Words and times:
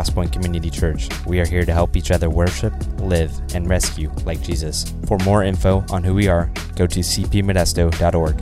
Crosspoint 0.00 0.32
Community 0.32 0.70
Church. 0.70 1.10
We 1.26 1.40
are 1.40 1.46
here 1.46 1.66
to 1.66 1.74
help 1.74 1.94
each 1.94 2.10
other 2.10 2.30
worship, 2.30 2.72
live, 3.00 3.38
and 3.54 3.68
rescue 3.68 4.10
like 4.24 4.40
Jesus. 4.40 4.94
For 5.04 5.18
more 5.26 5.44
info 5.44 5.84
on 5.90 6.02
who 6.02 6.14
we 6.14 6.26
are, 6.26 6.50
go 6.74 6.86
to 6.86 7.00
cpmodesto.org. 7.00 8.40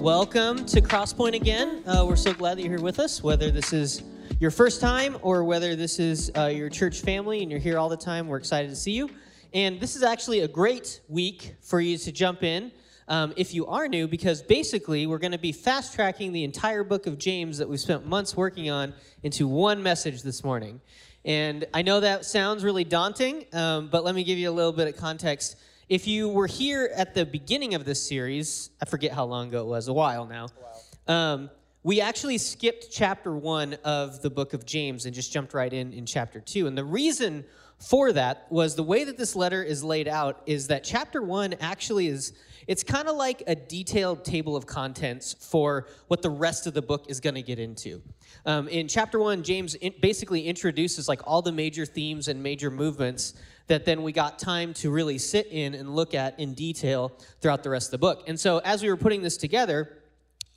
Welcome 0.00 0.64
to 0.66 0.80
Crosspoint 0.80 1.34
again. 1.34 1.82
Uh, 1.84 2.06
we're 2.08 2.14
so 2.14 2.32
glad 2.32 2.58
that 2.58 2.62
you're 2.62 2.76
here 2.76 2.80
with 2.80 3.00
us, 3.00 3.24
whether 3.24 3.50
this 3.50 3.72
is 3.72 4.04
your 4.38 4.52
first 4.52 4.80
time 4.80 5.16
or 5.22 5.42
whether 5.42 5.74
this 5.74 5.98
is 5.98 6.30
uh, 6.36 6.46
your 6.46 6.68
church 6.68 7.00
family 7.00 7.42
and 7.42 7.50
you're 7.50 7.58
here 7.58 7.76
all 7.76 7.88
the 7.88 7.96
time. 7.96 8.28
We're 8.28 8.36
excited 8.36 8.68
to 8.68 8.76
see 8.76 8.92
you. 8.92 9.10
And 9.52 9.80
this 9.80 9.96
is 9.96 10.04
actually 10.04 10.40
a 10.40 10.48
great 10.48 11.00
week 11.08 11.56
for 11.60 11.80
you 11.80 11.98
to 11.98 12.12
jump 12.12 12.44
in 12.44 12.70
um, 13.08 13.32
if 13.36 13.52
you 13.52 13.66
are 13.66 13.88
new, 13.88 14.06
because 14.06 14.42
basically 14.42 15.08
we're 15.08 15.18
going 15.18 15.32
to 15.32 15.38
be 15.38 15.50
fast 15.50 15.94
tracking 15.94 16.32
the 16.32 16.44
entire 16.44 16.84
book 16.84 17.08
of 17.08 17.18
James 17.18 17.58
that 17.58 17.68
we've 17.68 17.80
spent 17.80 18.06
months 18.06 18.36
working 18.36 18.70
on 18.70 18.94
into 19.24 19.48
one 19.48 19.82
message 19.82 20.22
this 20.22 20.44
morning. 20.44 20.80
And 21.24 21.66
I 21.74 21.82
know 21.82 21.98
that 21.98 22.24
sounds 22.24 22.62
really 22.62 22.84
daunting, 22.84 23.46
um, 23.52 23.88
but 23.88 24.04
let 24.04 24.14
me 24.14 24.22
give 24.22 24.38
you 24.38 24.48
a 24.48 24.52
little 24.52 24.72
bit 24.72 24.86
of 24.86 24.96
context. 24.96 25.56
If 25.88 26.06
you 26.06 26.28
were 26.28 26.46
here 26.46 26.88
at 26.94 27.14
the 27.14 27.26
beginning 27.26 27.74
of 27.74 27.84
this 27.84 28.00
series, 28.00 28.70
I 28.80 28.84
forget 28.84 29.10
how 29.10 29.24
long 29.24 29.48
ago 29.48 29.62
it 29.62 29.66
was, 29.66 29.88
a 29.88 29.92
while 29.92 30.26
now. 30.26 30.46
Um, 31.08 31.50
we 31.82 32.00
actually 32.00 32.38
skipped 32.38 32.92
chapter 32.92 33.34
one 33.34 33.74
of 33.82 34.22
the 34.22 34.30
book 34.30 34.52
of 34.52 34.64
James 34.64 35.06
and 35.06 35.14
just 35.14 35.32
jumped 35.32 35.54
right 35.54 35.72
in 35.72 35.92
in 35.92 36.06
chapter 36.06 36.38
two. 36.38 36.68
And 36.68 36.78
the 36.78 36.84
reason 36.84 37.44
for 37.80 38.12
that 38.12 38.46
was 38.50 38.76
the 38.76 38.82
way 38.82 39.04
that 39.04 39.16
this 39.16 39.34
letter 39.34 39.62
is 39.62 39.82
laid 39.82 40.06
out 40.06 40.42
is 40.46 40.66
that 40.66 40.84
chapter 40.84 41.22
one 41.22 41.54
actually 41.60 42.08
is 42.08 42.34
it's 42.66 42.84
kind 42.84 43.08
of 43.08 43.16
like 43.16 43.42
a 43.46 43.54
detailed 43.54 44.24
table 44.24 44.54
of 44.54 44.66
contents 44.66 45.34
for 45.40 45.88
what 46.08 46.20
the 46.20 46.30
rest 46.30 46.66
of 46.66 46.74
the 46.74 46.82
book 46.82 47.06
is 47.08 47.18
going 47.18 47.34
to 47.34 47.42
get 47.42 47.58
into. 47.58 48.02
Um, 48.44 48.68
in 48.68 48.86
chapter 48.86 49.18
one 49.18 49.42
james 49.42 49.74
in, 49.76 49.94
basically 50.00 50.46
introduces 50.46 51.08
like 51.08 51.20
all 51.26 51.40
the 51.40 51.52
major 51.52 51.86
themes 51.86 52.28
and 52.28 52.42
major 52.42 52.70
movements 52.70 53.34
that 53.66 53.86
then 53.86 54.02
we 54.02 54.12
got 54.12 54.38
time 54.38 54.74
to 54.74 54.90
really 54.90 55.16
sit 55.16 55.46
in 55.50 55.74
and 55.74 55.94
look 55.96 56.12
at 56.12 56.38
in 56.38 56.52
detail 56.54 57.12
throughout 57.40 57.62
the 57.62 57.70
rest 57.70 57.88
of 57.88 57.92
the 57.92 57.98
book. 57.98 58.24
And 58.26 58.38
so 58.38 58.58
as 58.58 58.82
we 58.82 58.90
were 58.90 58.96
putting 58.96 59.22
this 59.22 59.36
together 59.36 59.96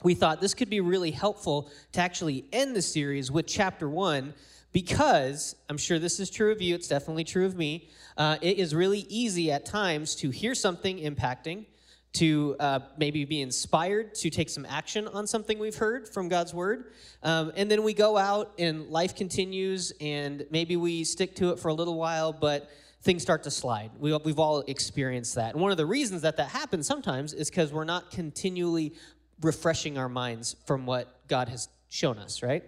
we 0.03 0.13
thought 0.13 0.41
this 0.41 0.53
could 0.53 0.69
be 0.69 0.81
really 0.81 1.11
helpful 1.11 1.69
to 1.93 2.01
actually 2.01 2.43
end 2.51 2.75
the 2.75 2.81
series 2.81 3.31
with 3.31 3.47
chapter 3.47 3.89
one 3.89 4.33
because 4.73 5.55
I'm 5.69 5.77
sure 5.77 5.99
this 5.99 6.19
is 6.19 6.29
true 6.29 6.51
of 6.51 6.61
you, 6.61 6.75
it's 6.75 6.87
definitely 6.87 7.23
true 7.23 7.45
of 7.45 7.55
me. 7.55 7.89
Uh, 8.17 8.37
it 8.41 8.57
is 8.57 8.75
really 8.75 9.05
easy 9.07 9.51
at 9.51 9.65
times 9.65 10.15
to 10.15 10.31
hear 10.31 10.55
something 10.55 10.97
impacting, 10.97 11.65
to 12.13 12.55
uh, 12.59 12.79
maybe 12.97 13.23
be 13.25 13.41
inspired 13.41 14.13
to 14.15 14.29
take 14.29 14.49
some 14.49 14.65
action 14.67 15.07
on 15.07 15.25
something 15.25 15.57
we've 15.57 15.75
heard 15.75 16.09
from 16.09 16.27
God's 16.27 16.53
word. 16.53 16.91
Um, 17.23 17.51
and 17.55 17.71
then 17.71 17.83
we 17.83 17.93
go 17.93 18.17
out 18.17 18.51
and 18.59 18.89
life 18.89 19.15
continues, 19.15 19.93
and 20.01 20.45
maybe 20.51 20.75
we 20.75 21.03
stick 21.03 21.35
to 21.37 21.51
it 21.51 21.59
for 21.59 21.69
a 21.69 21.73
little 21.73 21.95
while, 21.95 22.33
but 22.33 22.69
things 23.03 23.21
start 23.21 23.43
to 23.43 23.51
slide. 23.51 23.91
We, 23.99 24.11
have 24.11 24.39
all 24.39 24.61
experienced 24.61 25.35
that. 25.35 25.53
And 25.53 25.61
one 25.61 25.71
of 25.71 25.77
the 25.77 25.85
reasons 25.85 26.21
that 26.23 26.37
that 26.37 26.49
happens 26.49 26.87
sometimes 26.87 27.33
is 27.33 27.49
because 27.49 27.71
we're 27.71 27.83
not 27.83 28.11
continually 28.11 28.93
refreshing 29.41 29.97
our 29.97 30.09
minds 30.09 30.55
from 30.65 30.85
what 30.85 31.27
God 31.27 31.49
has 31.49 31.67
shown 31.89 32.17
us, 32.17 32.41
right? 32.41 32.63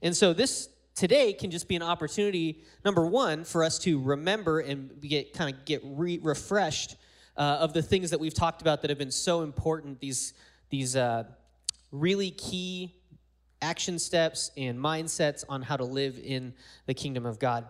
And 0.00 0.16
so 0.16 0.32
this 0.32 0.68
today 0.94 1.32
can 1.32 1.50
just 1.50 1.68
be 1.68 1.76
an 1.76 1.82
opportunity 1.82 2.62
number 2.84 3.06
one 3.06 3.44
for 3.44 3.64
us 3.64 3.78
to 3.78 4.00
remember 4.00 4.60
and 4.60 5.00
get 5.00 5.32
kind 5.32 5.54
of 5.54 5.64
get 5.64 5.80
re- 5.84 6.20
refreshed 6.22 6.96
uh, 7.36 7.58
of 7.60 7.72
the 7.72 7.82
things 7.82 8.10
that 8.10 8.20
we've 8.20 8.34
talked 8.34 8.60
about 8.60 8.82
that 8.82 8.90
have 8.90 8.98
been 8.98 9.10
so 9.10 9.42
important 9.42 10.00
these 10.00 10.34
these 10.68 10.96
uh, 10.96 11.24
really 11.92 12.30
key 12.30 12.94
action 13.62 13.98
steps 13.98 14.50
and 14.56 14.78
mindsets 14.78 15.44
on 15.48 15.62
how 15.62 15.76
to 15.76 15.84
live 15.84 16.18
in 16.22 16.52
the 16.86 16.94
kingdom 16.94 17.24
of 17.26 17.38
god 17.38 17.66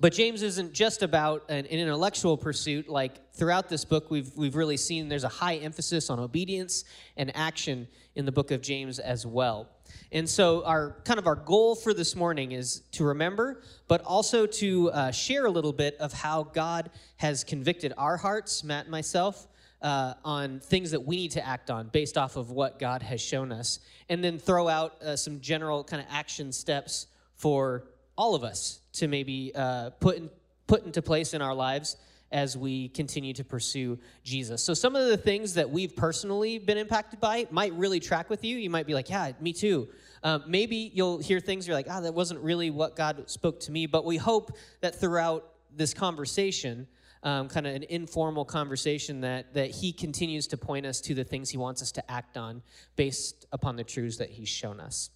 but 0.00 0.12
James 0.12 0.42
isn't 0.42 0.72
just 0.72 1.02
about 1.02 1.44
an, 1.48 1.66
an, 1.66 1.78
intellectual 1.78 2.36
pursuit. 2.36 2.88
Like 2.88 3.32
throughout 3.32 3.68
this 3.68 3.84
book, 3.84 4.10
we've, 4.10 4.30
we've 4.36 4.54
really 4.54 4.76
seen 4.76 5.08
there's 5.08 5.24
a 5.24 5.28
high 5.28 5.56
emphasis 5.56 6.08
on 6.10 6.20
obedience 6.20 6.84
and 7.16 7.34
action 7.36 7.88
in 8.14 8.24
the 8.24 8.32
book 8.32 8.50
of 8.50 8.62
James 8.62 8.98
as 8.98 9.26
well. 9.26 9.68
And 10.12 10.28
so, 10.28 10.64
our 10.64 10.96
kind 11.04 11.18
of 11.18 11.26
our 11.26 11.34
goal 11.34 11.74
for 11.74 11.92
this 11.92 12.14
morning 12.14 12.52
is 12.52 12.82
to 12.92 13.04
remember, 13.04 13.62
but 13.88 14.02
also 14.02 14.46
to 14.46 14.90
uh, 14.90 15.10
share 15.10 15.46
a 15.46 15.50
little 15.50 15.72
bit 15.72 15.96
of 15.98 16.12
how 16.12 16.44
God 16.44 16.90
has 17.16 17.42
convicted 17.44 17.92
our 17.96 18.16
hearts, 18.16 18.62
Matt 18.62 18.84
and 18.84 18.90
myself, 18.90 19.48
uh, 19.82 20.14
on 20.24 20.60
things 20.60 20.90
that 20.90 21.00
we 21.00 21.16
need 21.16 21.30
to 21.32 21.46
act 21.46 21.70
on 21.70 21.88
based 21.88 22.18
off 22.18 22.36
of 22.36 22.50
what 22.50 22.78
God 22.78 23.02
has 23.02 23.20
shown 23.20 23.52
us, 23.52 23.80
and 24.08 24.22
then 24.22 24.38
throw 24.38 24.68
out 24.68 25.02
uh, 25.02 25.16
some 25.16 25.40
general 25.40 25.84
kind 25.84 26.02
of 26.02 26.08
action 26.10 26.52
steps 26.52 27.06
for 27.34 27.84
all 28.18 28.34
of 28.34 28.42
us 28.42 28.80
to 28.92 29.08
maybe 29.08 29.52
uh, 29.54 29.90
put 30.00 30.16
in, 30.16 30.28
put 30.66 30.84
into 30.84 31.00
place 31.00 31.32
in 31.32 31.40
our 31.40 31.54
lives 31.54 31.96
as 32.30 32.56
we 32.56 32.88
continue 32.90 33.32
to 33.32 33.44
pursue 33.44 33.98
Jesus. 34.22 34.62
So, 34.62 34.74
some 34.74 34.96
of 34.96 35.06
the 35.06 35.16
things 35.16 35.54
that 35.54 35.70
we've 35.70 35.96
personally 35.96 36.58
been 36.58 36.76
impacted 36.76 37.20
by 37.20 37.46
might 37.50 37.72
really 37.72 38.00
track 38.00 38.28
with 38.28 38.44
you. 38.44 38.58
You 38.58 38.68
might 38.68 38.86
be 38.86 38.92
like, 38.92 39.08
Yeah, 39.08 39.32
me 39.40 39.52
too. 39.52 39.88
Um, 40.22 40.42
maybe 40.46 40.90
you'll 40.92 41.18
hear 41.18 41.40
things 41.40 41.66
you're 41.66 41.76
like, 41.76 41.86
Ah, 41.88 41.98
oh, 41.98 42.02
that 42.02 42.12
wasn't 42.12 42.40
really 42.40 42.70
what 42.70 42.96
God 42.96 43.30
spoke 43.30 43.60
to 43.60 43.72
me. 43.72 43.86
But 43.86 44.04
we 44.04 44.16
hope 44.16 44.56
that 44.80 45.00
throughout 45.00 45.48
this 45.74 45.94
conversation, 45.94 46.86
um, 47.22 47.48
kind 47.48 47.66
of 47.66 47.74
an 47.74 47.84
informal 47.84 48.44
conversation, 48.44 49.22
that, 49.22 49.54
that 49.54 49.70
He 49.70 49.92
continues 49.92 50.48
to 50.48 50.58
point 50.58 50.84
us 50.84 51.00
to 51.02 51.14
the 51.14 51.24
things 51.24 51.48
He 51.48 51.56
wants 51.56 51.80
us 51.80 51.92
to 51.92 52.10
act 52.10 52.36
on 52.36 52.62
based 52.96 53.46
upon 53.52 53.76
the 53.76 53.84
truths 53.84 54.18
that 54.18 54.28
He's 54.28 54.48
shown 54.48 54.80
us. 54.80 55.10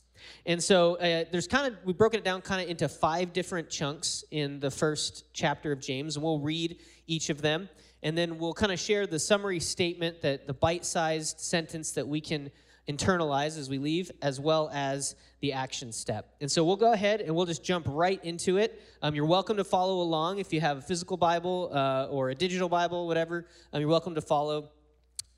And 0.46 0.62
so 0.62 0.96
uh, 0.96 1.24
there's 1.30 1.46
kind 1.46 1.72
of, 1.72 1.78
we've 1.84 1.96
broken 1.96 2.18
it 2.18 2.24
down 2.24 2.40
kind 2.40 2.62
of 2.62 2.68
into 2.68 2.88
five 2.88 3.32
different 3.32 3.70
chunks 3.70 4.24
in 4.30 4.60
the 4.60 4.70
first 4.70 5.24
chapter 5.32 5.72
of 5.72 5.80
James, 5.80 6.16
and 6.16 6.24
we'll 6.24 6.40
read 6.40 6.78
each 7.06 7.30
of 7.30 7.42
them. 7.42 7.68
And 8.02 8.18
then 8.18 8.38
we'll 8.38 8.54
kind 8.54 8.72
of 8.72 8.80
share 8.80 9.06
the 9.06 9.18
summary 9.18 9.60
statement 9.60 10.22
that 10.22 10.46
the 10.46 10.54
bite 10.54 10.84
sized 10.84 11.40
sentence 11.40 11.92
that 11.92 12.06
we 12.06 12.20
can 12.20 12.50
internalize 12.88 13.58
as 13.58 13.70
we 13.70 13.78
leave, 13.78 14.10
as 14.22 14.40
well 14.40 14.68
as 14.72 15.14
the 15.40 15.52
action 15.52 15.92
step. 15.92 16.34
And 16.40 16.50
so 16.50 16.64
we'll 16.64 16.76
go 16.76 16.92
ahead 16.92 17.20
and 17.20 17.34
we'll 17.34 17.46
just 17.46 17.62
jump 17.62 17.86
right 17.88 18.22
into 18.24 18.56
it. 18.58 18.82
Um, 19.02 19.14
you're 19.14 19.26
welcome 19.26 19.56
to 19.56 19.64
follow 19.64 20.00
along 20.00 20.38
if 20.38 20.52
you 20.52 20.60
have 20.60 20.78
a 20.78 20.82
physical 20.82 21.16
Bible 21.16 21.70
uh, 21.72 22.06
or 22.10 22.30
a 22.30 22.34
digital 22.34 22.68
Bible, 22.68 23.06
whatever. 23.06 23.46
Um, 23.72 23.80
you're 23.80 23.88
welcome 23.88 24.14
to 24.16 24.20
follow. 24.20 24.70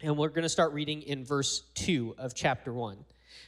And 0.00 0.16
we're 0.16 0.28
going 0.28 0.42
to 0.42 0.48
start 0.48 0.72
reading 0.72 1.02
in 1.02 1.24
verse 1.24 1.64
2 1.74 2.16
of 2.18 2.34
chapter 2.34 2.72
1. 2.72 2.98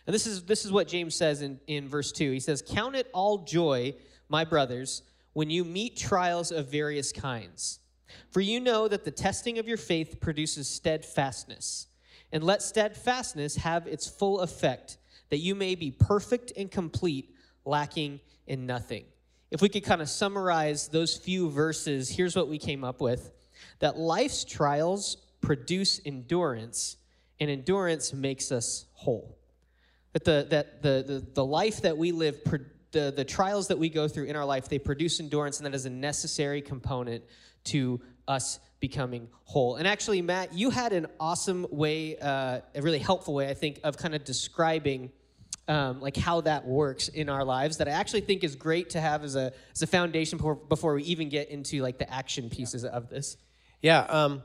And 0.07 0.15
this 0.15 0.27
is, 0.27 0.45
this 0.45 0.65
is 0.65 0.73
what 0.73 0.89
James 0.89 1.15
says 1.15 1.43
in, 1.43 1.59
in 1.67 1.89
verse 1.89 2.13
2. 2.13 2.31
He 2.31 2.41
says, 2.41 2.63
Count 2.67 2.95
it 2.95 3.09
all 3.13 3.39
joy, 3.39 3.95
my 4.29 4.45
brothers, 4.45 5.03
when 5.33 5.51
you 5.51 5.65
meet 5.65 5.97
trials 5.97 6.53
of 6.53 6.69
various 6.69 7.13
kinds. 7.13 7.81
For 8.31 8.41
you 8.41 8.61
know 8.61 8.89
that 8.89 9.05
the 9.05 9.11
testing 9.11 9.59
of 9.59 9.67
your 9.67 9.77
faith 9.77 10.21
produces 10.21 10.69
steadfastness. 10.69 11.89
And 12.33 12.43
let 12.45 12.63
steadfastness 12.63 13.57
have 13.57 13.87
its 13.87 14.07
full 14.07 14.41
effect, 14.41 14.99
that 15.31 15.39
you 15.39 15.55
may 15.55 15.75
be 15.75 15.91
perfect 15.91 16.53
and 16.57 16.71
complete, 16.71 17.35
lacking 17.65 18.21
in 18.47 18.67
nothing. 18.67 19.05
If 19.51 19.63
we 19.63 19.69
could 19.69 19.85
kind 19.85 20.03
of 20.03 20.09
summarize 20.09 20.89
those 20.89 21.17
few 21.17 21.51
verses, 21.51 22.11
here's 22.11 22.37
what 22.37 22.49
we 22.49 22.59
came 22.59 22.85
up 22.85 23.01
with 23.01 23.31
that 23.79 23.99
life's 23.99 24.45
trials 24.45 25.19
produce 25.41 26.01
endurance, 26.05 26.97
and 27.39 27.51
endurance 27.51 28.13
makes 28.13 28.51
us 28.51 28.87
whole 28.95 29.37
that 30.17 30.25
the, 30.25 30.47
that 30.49 30.83
the, 30.83 31.05
the, 31.07 31.27
the 31.35 31.45
life 31.45 31.83
that 31.83 31.99
we 31.99 32.11
live, 32.11 32.39
the, 32.93 33.13
the 33.15 33.25
trials 33.25 33.69
that 33.69 33.79
we 33.79 33.91
go 33.91 34.09
through 34.09 34.25
in 34.25 34.35
our 34.35 34.47
life, 34.47 34.67
they 34.67 34.79
produce 34.79 35.21
endurance, 35.21 35.59
and 35.59 35.67
that 35.67 35.75
is 35.75 35.85
a 35.85 35.91
necessary 35.91 36.63
component 36.63 37.23
to 37.65 38.01
us 38.27 38.59
becoming 38.81 39.29
whole. 39.45 39.77
And 39.77 39.87
actually, 39.87 40.23
Matt, 40.23 40.55
you 40.55 40.71
had 40.71 40.95
an 40.95 41.07
awesome 41.21 41.67
way, 41.71 42.17
uh, 42.17 42.61
a 42.75 42.81
really 42.81 42.99
helpful 42.99 43.35
way, 43.35 43.51
I 43.51 43.55
think, 43.55 43.81
of 43.85 43.99
kind 43.99 44.15
of 44.15 44.25
describing 44.25 45.13
um, 45.69 46.01
like 46.01 46.17
how 46.17 46.41
that 46.43 46.65
works 46.65 47.09
in 47.09 47.29
our 47.29 47.45
lives 47.45 47.77
that 47.79 47.89
I 47.89 47.91
actually 47.91 48.23
think 48.23 48.43
is 48.43 48.57
great 48.57 48.91
to 48.91 49.01
have 49.03 49.23
as 49.23 49.37
a, 49.37 49.53
as 49.75 49.83
a 49.83 49.87
foundation 49.87 50.39
before, 50.39 50.55
before 50.55 50.95
we 50.95 51.03
even 51.03 51.29
get 51.29 51.51
into 51.51 51.83
like 51.83 51.99
the 51.99 52.11
action 52.11 52.49
pieces 52.49 52.85
yeah. 52.85 52.91
of 52.91 53.11
this. 53.11 53.37
Yeah. 53.83 54.01
Um, 54.01 54.45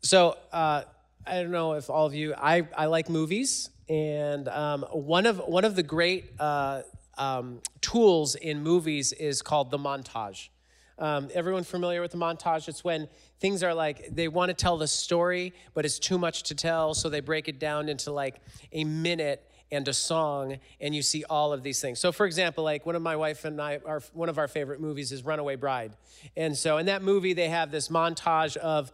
so 0.00 0.38
uh, 0.50 0.84
I 1.26 1.42
don't 1.42 1.50
know 1.50 1.74
if 1.74 1.90
all 1.90 2.06
of 2.06 2.14
you, 2.14 2.34
I, 2.38 2.66
I 2.74 2.86
like 2.86 3.10
movies 3.10 3.68
and 3.90 4.48
um, 4.48 4.82
one 4.92 5.26
of 5.26 5.38
one 5.38 5.64
of 5.64 5.74
the 5.74 5.82
great 5.82 6.30
uh, 6.38 6.82
um, 7.18 7.60
tools 7.80 8.36
in 8.36 8.62
movies 8.62 9.12
is 9.12 9.42
called 9.42 9.70
the 9.70 9.78
montage. 9.78 10.48
Um, 10.96 11.28
everyone 11.34 11.64
familiar 11.64 12.00
with 12.00 12.12
the 12.12 12.18
montage? 12.18 12.68
It's 12.68 12.84
when 12.84 13.08
things 13.40 13.64
are 13.64 13.74
like 13.74 14.14
they 14.14 14.28
want 14.28 14.50
to 14.50 14.54
tell 14.54 14.78
the 14.78 14.86
story, 14.86 15.52
but 15.74 15.84
it's 15.84 15.98
too 15.98 16.18
much 16.18 16.44
to 16.44 16.54
tell, 16.54 16.94
so 16.94 17.08
they 17.08 17.20
break 17.20 17.48
it 17.48 17.58
down 17.58 17.88
into 17.88 18.12
like 18.12 18.40
a 18.72 18.84
minute 18.84 19.44
and 19.72 19.86
a 19.88 19.92
song, 19.92 20.58
and 20.80 20.94
you 20.94 21.02
see 21.02 21.24
all 21.28 21.52
of 21.52 21.64
these 21.64 21.80
things. 21.80 21.98
So, 21.98 22.12
for 22.12 22.26
example, 22.26 22.62
like 22.62 22.86
one 22.86 22.94
of 22.94 23.02
my 23.02 23.16
wife 23.16 23.44
and 23.44 23.60
I, 23.60 23.80
our, 23.84 24.02
one 24.12 24.28
of 24.28 24.38
our 24.38 24.48
favorite 24.48 24.80
movies 24.80 25.10
is 25.10 25.24
Runaway 25.24 25.56
Bride, 25.56 25.92
and 26.36 26.56
so 26.56 26.76
in 26.78 26.86
that 26.86 27.02
movie 27.02 27.32
they 27.32 27.48
have 27.48 27.72
this 27.72 27.88
montage 27.88 28.56
of 28.56 28.92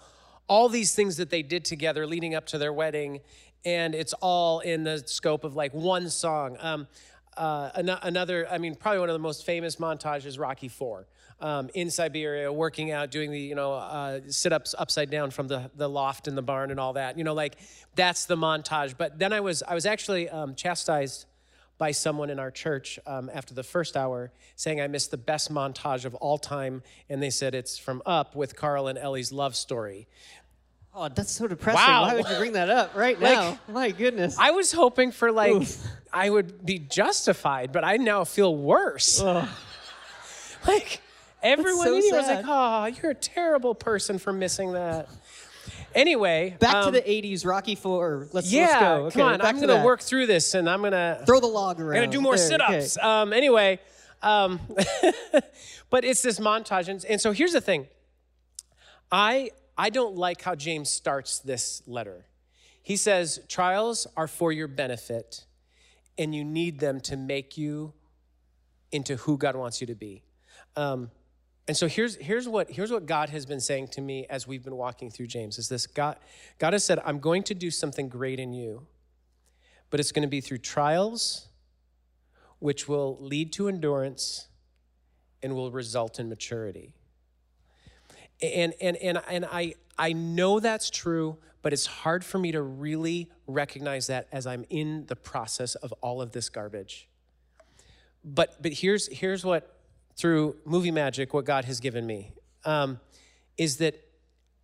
all 0.49 0.69
these 0.69 0.94
things 0.94 1.16
that 1.16 1.31
they 1.31 1.42
did 1.42 1.64
together 1.64 2.06
leading 2.06 2.34
up 2.34 2.46
to 2.46 2.58
their 2.58 2.72
wedding, 2.72 3.20
and 3.66 3.96
it's 3.96 4.14
all 4.22 4.60
in 4.60 4.84
the 4.84 5.02
scope 5.06 5.44
of 5.44 5.56
like 5.56 5.74
one 5.74 6.08
song. 6.08 6.56
Um, 6.60 6.86
uh, 7.36 7.70
an- 7.74 7.98
another, 8.02 8.48
I 8.50 8.56
mean, 8.56 8.76
probably 8.76 9.00
one 9.00 9.10
of 9.10 9.14
the 9.14 9.18
most 9.18 9.44
famous 9.44 9.76
montages, 9.76 10.38
Rocky 10.38 10.68
Four, 10.68 11.06
um, 11.40 11.68
in 11.74 11.90
Siberia, 11.90 12.50
working 12.50 12.92
out, 12.92 13.10
doing 13.10 13.30
the 13.30 13.40
you 13.40 13.54
know 13.54 13.74
uh, 13.74 14.20
sit 14.28 14.54
ups 14.54 14.74
upside 14.78 15.10
down 15.10 15.30
from 15.30 15.48
the 15.48 15.70
the 15.74 15.88
loft 15.88 16.28
in 16.28 16.34
the 16.34 16.42
barn 16.42 16.70
and 16.70 16.80
all 16.80 16.94
that. 16.94 17.18
You 17.18 17.24
know, 17.24 17.34
like 17.34 17.56
that's 17.94 18.24
the 18.24 18.36
montage. 18.36 18.94
But 18.96 19.18
then 19.18 19.34
I 19.34 19.40
was 19.40 19.62
I 19.62 19.74
was 19.74 19.84
actually 19.84 20.30
um, 20.30 20.54
chastised 20.54 21.26
by 21.78 21.90
someone 21.90 22.30
in 22.30 22.38
our 22.38 22.50
church 22.50 22.98
um, 23.06 23.30
after 23.34 23.52
the 23.52 23.62
first 23.62 23.96
hour 23.96 24.32
saying 24.54 24.80
I 24.80 24.86
missed 24.86 25.10
the 25.10 25.18
best 25.18 25.52
montage 25.52 26.06
of 26.06 26.14
all 26.14 26.38
time. 26.38 26.82
And 27.10 27.22
they 27.22 27.28
said 27.28 27.54
it's 27.54 27.76
from 27.76 28.02
Up 28.06 28.34
with 28.34 28.56
Carl 28.56 28.88
and 28.88 28.98
Ellie's 28.98 29.30
love 29.30 29.54
story. 29.54 30.08
Oh, 30.98 31.10
that's 31.10 31.31
so 31.31 31.46
depressing. 31.46 31.78
Wow. 31.78 32.02
Why 32.04 32.14
would 32.14 32.26
you 32.26 32.37
bring 32.38 32.52
that 32.52 32.70
up 32.70 32.96
right 32.96 33.20
Like, 33.20 33.34
now? 33.34 33.58
My 33.69 33.90
goodness. 33.90 34.34
I 34.38 34.52
was 34.52 34.72
hoping 34.72 35.12
for 35.12 35.31
like, 35.31 35.52
Oof. 35.52 35.87
I 36.10 36.31
would 36.31 36.64
be 36.64 36.78
justified, 36.78 37.70
but 37.70 37.84
I 37.84 37.98
now 37.98 38.25
feel 38.25 38.56
worse. 38.56 39.22
Like, 40.66 41.00
everyone 41.44 41.87
so 41.87 41.94
in 41.94 42.02
here 42.02 42.16
was 42.16 42.26
like, 42.26 42.44
oh, 42.44 42.87
you're 42.87 43.12
a 43.12 43.14
terrible 43.14 43.72
person 43.72 44.19
for 44.19 44.32
missing 44.32 44.72
that. 44.72 45.08
Anyway, 45.94 46.56
Back 46.58 46.75
um, 46.75 46.84
to 46.87 46.90
the 46.90 47.06
80s, 47.06 47.46
Rocky 47.46 47.76
Four. 47.76 48.26
Let's, 48.32 48.52
yeah, 48.52 48.66
let's 48.66 48.81
go. 48.81 48.87
Okay, 49.06 49.20
come 49.20 49.28
on. 49.28 49.38
back 49.38 49.54
I'm 49.54 49.60
to 49.60 49.66
gonna 49.69 49.84
work 49.84 50.00
through 50.00 50.26
this, 50.26 50.54
and 50.54 50.69
I'm 50.69 50.82
gonna 50.82 51.22
Throw 51.25 51.38
the 51.38 51.46
log 51.46 51.81
around. 51.81 51.96
I'm 51.96 52.02
gonna 52.02 52.12
do 52.12 52.20
more 52.20 52.37
There, 52.37 52.49
sit-ups. 52.49 52.99
Um, 52.99 53.32
anyway, 53.32 53.78
um, 54.22 54.58
but 55.90 56.04
it's 56.04 56.20
this 56.22 56.40
montage, 56.40 56.88
and, 56.88 57.04
and 57.04 57.20
so 57.20 57.31
here's 57.31 57.52
the 57.52 57.60
thing. 57.60 57.87
I 59.12 59.50
I 59.78 59.90
don't 59.90 60.17
like 60.17 60.43
how 60.43 60.55
James 60.55 60.90
starts 60.90 61.38
this 61.38 61.82
letter. 61.87 62.26
He 62.82 62.96
says 62.96 63.40
trials 63.49 64.06
are 64.17 64.28
for 64.28 64.52
your 64.52 64.69
benefit, 64.69 65.44
and 66.17 66.34
you 66.34 66.44
need 66.44 66.78
them 66.78 67.00
to 67.00 67.17
make 67.17 67.58
you 67.58 67.93
into 68.93 69.17
who 69.17 69.37
God 69.37 69.56
wants 69.56 69.81
you 69.81 69.87
to 69.88 69.94
be. 69.94 70.23
Um, 70.76 71.11
and 71.69 71.76
so 71.76 71.88
here's 71.88 72.17
here's 72.17 72.49
what 72.49 72.70
here's 72.70 72.93
what 72.93 73.06
God 73.06 73.28
has 73.31 73.44
been 73.44 73.61
saying 73.61 73.88
to 73.88 74.00
me 74.00 74.26
as 74.31 74.46
we've 74.46 74.62
been 74.62 74.76
walking 74.76 75.11
through 75.11 75.26
James 75.26 75.58
is 75.58 75.69
this 75.69 75.87
God 75.87 76.17
God 76.58 76.73
has 76.73 76.84
said 76.84 77.00
I'm 77.05 77.19
going 77.19 77.43
to 77.44 77.55
do 77.55 77.70
something 77.70 78.08
great 78.08 78.38
in 78.38 78.52
you, 78.52 78.87
but 79.90 79.99
it's 79.99 80.12
going 80.12 80.23
to 80.23 80.28
be 80.28 80.40
through 80.40 80.58
trials 80.58 81.49
which 82.58 82.88
will 82.88 83.19
lead 83.20 83.52
to 83.52 83.69
endurance 83.69 84.49
and 85.43 85.55
will 85.55 85.70
result 85.70 86.19
in 86.19 86.28
maturity. 86.28 86.94
And 88.43 88.75
and 88.81 88.97
and 88.97 89.21
and 89.29 89.44
I 89.47 89.75
I 89.99 90.12
know 90.12 90.61
that's 90.61 90.91
true, 90.91 91.38
but 91.62 91.73
it's 91.73 91.87
hard 91.87 92.25
for 92.25 92.38
me 92.38 92.53
to 92.53 92.62
really 92.62 93.31
recognize 93.47 94.09
that 94.09 94.29
as 94.31 94.47
I'm 94.47 94.65
in 94.69 95.06
the 95.06 95.17
process 95.17 95.75
of 95.77 95.93
all 96.00 96.21
of 96.21 96.33
this 96.33 96.49
garbage. 96.49 97.09
But 98.25 98.61
but 98.62 98.73
here's 98.73 99.09
here's 99.09 99.44
what 99.44 99.81
through 100.17 100.56
movie 100.65 100.91
magic 100.91 101.33
what 101.35 101.44
God 101.44 101.65
has 101.67 101.81
given 101.81 102.06
me 102.06 102.33
um, 102.65 103.00
is 103.56 103.79
that 103.79 104.03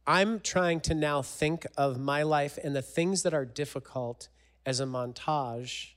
I'm 0.07 0.41
trying 0.41 0.81
to 0.83 0.95
now 0.95 1.23
think 1.23 1.67
of 1.77 1.99
my 1.99 2.25
life 2.25 2.59
and 2.63 2.75
the 2.75 2.83
things 2.83 3.23
that 3.23 3.33
are 3.33 3.45
difficult 3.45 4.29
as 4.67 4.81
a 4.81 4.85
montage 4.85 5.93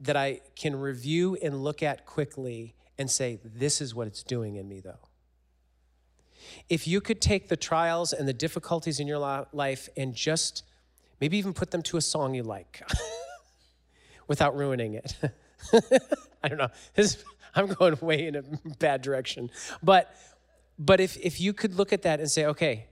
that 0.00 0.16
I 0.16 0.40
can 0.56 0.76
review 0.76 1.36
and 1.42 1.64
look 1.64 1.82
at 1.82 2.04
quickly 2.04 2.74
and 2.98 3.10
say, 3.10 3.38
this 3.44 3.80
is 3.80 3.94
what 3.94 4.06
it's 4.06 4.22
doing 4.22 4.56
in 4.56 4.68
me, 4.68 4.80
though. 4.80 5.08
If 6.68 6.86
you 6.86 7.00
could 7.00 7.20
take 7.20 7.48
the 7.48 7.56
trials 7.56 8.12
and 8.12 8.28
the 8.28 8.32
difficulties 8.32 9.00
in 9.00 9.06
your 9.06 9.18
life 9.52 9.88
and 9.96 10.14
just 10.14 10.62
maybe 11.20 11.38
even 11.38 11.52
put 11.52 11.70
them 11.70 11.82
to 11.82 11.96
a 11.96 12.00
song 12.00 12.34
you 12.34 12.42
like 12.42 12.82
without 14.28 14.56
ruining 14.56 14.94
it. 14.94 15.16
I 16.42 16.48
don't 16.48 16.58
know. 16.58 16.68
This, 16.94 17.24
I'm 17.54 17.66
going 17.66 17.96
way 18.00 18.26
in 18.26 18.36
a 18.36 18.42
bad 18.78 19.02
direction. 19.02 19.50
But 19.82 20.14
but 20.78 21.00
if 21.00 21.16
if 21.16 21.40
you 21.40 21.52
could 21.52 21.74
look 21.74 21.92
at 21.92 22.02
that 22.02 22.20
and 22.20 22.30
say, 22.30 22.44
okay, 22.46 22.86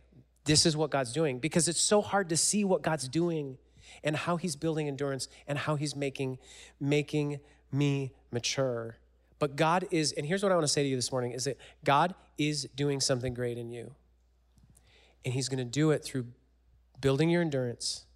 this 0.44 0.66
is 0.66 0.76
what 0.76 0.90
God's 0.90 1.12
doing, 1.12 1.38
because 1.38 1.68
it's 1.68 1.80
so 1.80 2.00
hard 2.00 2.28
to 2.30 2.36
see 2.36 2.64
what 2.64 2.82
God's 2.82 3.08
doing 3.08 3.58
and 4.02 4.16
how 4.16 4.36
he's 4.36 4.56
building 4.56 4.88
endurance 4.88 5.28
and 5.46 5.58
how 5.58 5.76
he's 5.76 5.94
making 5.94 6.38
making 6.80 7.40
me 7.70 8.12
mature. 8.32 8.96
But 9.38 9.56
God 9.56 9.86
is, 9.90 10.12
and 10.12 10.26
here's 10.26 10.42
what 10.42 10.52
I 10.52 10.54
want 10.54 10.66
to 10.66 10.72
say 10.72 10.82
to 10.82 10.88
you 10.88 10.96
this 10.96 11.12
morning 11.12 11.32
is 11.32 11.44
that 11.44 11.58
God 11.84 12.14
is 12.38 12.64
doing 12.74 13.00
something 13.00 13.34
great 13.34 13.58
in 13.58 13.70
you. 13.70 13.94
And 15.24 15.34
he's 15.34 15.48
going 15.48 15.58
to 15.58 15.64
do 15.64 15.90
it 15.90 16.04
through 16.04 16.26
building 17.00 17.28
your 17.28 17.42
endurance 17.42 18.06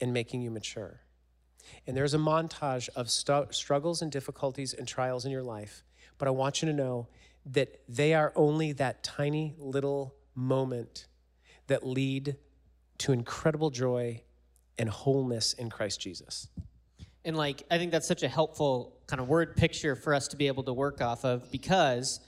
and 0.00 0.12
making 0.12 0.42
you 0.42 0.50
mature. 0.50 1.00
And 1.86 1.96
there's 1.96 2.14
a 2.14 2.18
montage 2.18 2.88
of 2.94 3.10
struggles 3.10 4.02
and 4.02 4.12
difficulties 4.12 4.74
and 4.74 4.86
trials 4.86 5.24
in 5.24 5.30
your 5.30 5.42
life. 5.42 5.84
But 6.18 6.28
I 6.28 6.30
want 6.30 6.60
you 6.60 6.68
to 6.68 6.74
know 6.74 7.08
that 7.46 7.80
they 7.88 8.14
are 8.14 8.32
only 8.36 8.72
that 8.72 9.02
tiny 9.02 9.54
little 9.58 10.14
moment 10.34 11.06
that 11.66 11.86
lead 11.86 12.36
to 12.98 13.12
incredible 13.12 13.70
joy 13.70 14.22
and 14.78 14.88
wholeness 14.88 15.52
in 15.54 15.70
Christ 15.70 16.00
Jesus. 16.00 16.48
And 17.24 17.36
like, 17.36 17.62
I 17.70 17.78
think 17.78 17.92
that's 17.92 18.08
such 18.08 18.22
a 18.22 18.28
helpful 18.28 18.93
kind 19.06 19.20
of 19.20 19.28
word 19.28 19.56
picture 19.56 19.94
for 19.94 20.14
us 20.14 20.28
to 20.28 20.36
be 20.36 20.46
able 20.46 20.62
to 20.64 20.72
work 20.72 21.00
off 21.00 21.24
of 21.24 21.50
because 21.50 22.20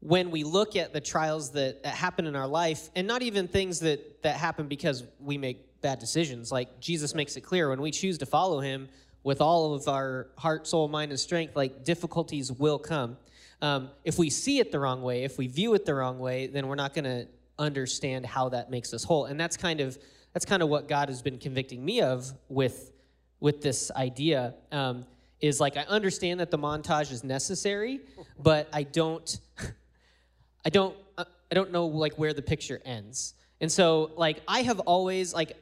when 0.00 0.30
we 0.30 0.42
look 0.42 0.74
at 0.74 0.92
the 0.92 1.00
trials 1.00 1.52
that, 1.52 1.84
that 1.84 1.94
happen 1.94 2.26
in 2.26 2.34
our 2.34 2.46
life, 2.46 2.90
and 2.96 3.06
not 3.06 3.22
even 3.22 3.46
things 3.46 3.78
that, 3.80 4.22
that 4.22 4.34
happen 4.36 4.66
because 4.66 5.04
we 5.20 5.38
make 5.38 5.80
bad 5.80 6.00
decisions, 6.00 6.50
like 6.50 6.80
Jesus 6.80 7.14
makes 7.14 7.36
it 7.36 7.42
clear 7.42 7.70
when 7.70 7.80
we 7.80 7.92
choose 7.92 8.18
to 8.18 8.26
follow 8.26 8.58
him 8.58 8.88
with 9.22 9.40
all 9.40 9.74
of 9.74 9.86
our 9.86 10.28
heart, 10.36 10.66
soul, 10.66 10.88
mind, 10.88 11.12
and 11.12 11.20
strength, 11.20 11.54
like 11.54 11.84
difficulties 11.84 12.50
will 12.50 12.80
come. 12.80 13.16
Um, 13.60 13.90
if 14.04 14.18
we 14.18 14.28
see 14.28 14.58
it 14.58 14.72
the 14.72 14.80
wrong 14.80 15.02
way, 15.02 15.22
if 15.22 15.38
we 15.38 15.46
view 15.46 15.74
it 15.74 15.86
the 15.86 15.94
wrong 15.94 16.18
way, 16.18 16.48
then 16.48 16.66
we're 16.66 16.74
not 16.74 16.94
going 16.94 17.04
to 17.04 17.28
understand 17.58 18.26
how 18.26 18.48
that 18.48 18.70
makes 18.70 18.92
us 18.92 19.04
whole. 19.04 19.26
And 19.26 19.38
that's 19.38 19.56
kind 19.56 19.80
of 19.80 19.96
that's 20.32 20.46
kind 20.46 20.62
of 20.62 20.68
what 20.68 20.88
God 20.88 21.10
has 21.10 21.22
been 21.22 21.38
convicting 21.38 21.84
me 21.84 22.00
of 22.00 22.32
with 22.48 22.90
with 23.38 23.62
this 23.62 23.90
idea 23.92 24.54
um, 24.72 25.04
is 25.42 25.60
like 25.60 25.76
I 25.76 25.82
understand 25.82 26.40
that 26.40 26.50
the 26.50 26.58
montage 26.58 27.10
is 27.10 27.24
necessary, 27.24 28.00
but 28.38 28.68
I 28.72 28.84
don't 28.84 29.38
I 30.64 30.70
don't 30.70 30.96
I 31.18 31.54
don't 31.54 31.72
know 31.72 31.86
like 31.86 32.14
where 32.14 32.32
the 32.32 32.40
picture 32.40 32.80
ends. 32.84 33.34
And 33.60 33.70
so 33.70 34.12
like 34.16 34.40
I 34.46 34.62
have 34.62 34.80
always 34.80 35.34
like 35.34 35.52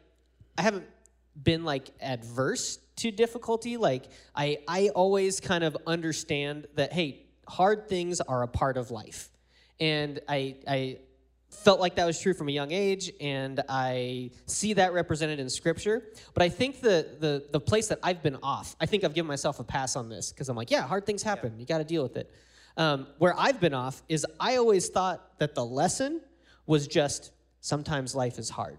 I 0.57 0.63
haven't 0.63 0.87
been 1.43 1.65
like 1.65 1.91
adverse 2.01 2.79
to 2.97 3.11
difficulty. 3.11 3.79
Like 3.79 4.05
I 4.37 4.59
I 4.69 4.91
always 4.91 5.41
kind 5.41 5.65
of 5.65 5.77
understand 5.87 6.67
that 6.75 6.93
hey, 6.93 7.23
hard 7.49 7.89
things 7.89 8.21
are 8.21 8.43
a 8.43 8.49
part 8.49 8.77
of 8.77 8.91
life. 8.91 9.31
And 9.81 10.21
I 10.29 10.57
I 10.69 10.99
felt 11.51 11.81
like 11.81 11.97
that 11.97 12.07
was 12.07 12.21
true 12.21 12.33
from 12.33 12.49
a 12.49 12.53
young 12.53 12.71
age 12.71 13.11
and 13.21 13.63
I 13.69 14.31
see 14.47 14.73
that 14.75 14.93
represented 14.93 15.41
in 15.41 15.51
scripture. 15.51 16.05
But 16.33 16.43
I 16.43 16.49
think 16.49 16.81
the 16.81 17.17
the 17.19 17.45
the 17.51 17.61
place 17.61 17.89
that 17.89 17.99
I've 18.03 18.23
been 18.23 18.39
off, 18.43 18.77
I 18.81 18.87
think 18.87 19.05
I've 19.05 19.15
given 19.15 19.29
myself 19.29 19.61
a 19.61 19.65
pass 19.65 19.97
on 19.97 20.09
this 20.09 20.33
because 20.33 20.49
I'm 20.49 20.57
like, 20.57 20.71
yeah, 20.71 20.83
hard 20.83 21.07
things 21.07 21.23
happen. 21.23 21.59
You 21.59 21.67
got 21.67 21.79
to 21.79 21.85
deal 21.85 22.03
with 22.03 22.17
it. 22.17 22.31
Um, 22.77 23.09
where 23.19 23.35
I've 23.39 23.61
been 23.61 23.75
off 23.75 24.03
is 24.09 24.25
I 24.39 24.57
always 24.57 24.89
thought 24.89 25.39
that 25.39 25.55
the 25.55 25.65
lesson 25.65 26.21
was 26.67 26.87
just 26.87 27.33
sometimes 27.61 28.15
life 28.15 28.39
is 28.39 28.49
hard. 28.49 28.79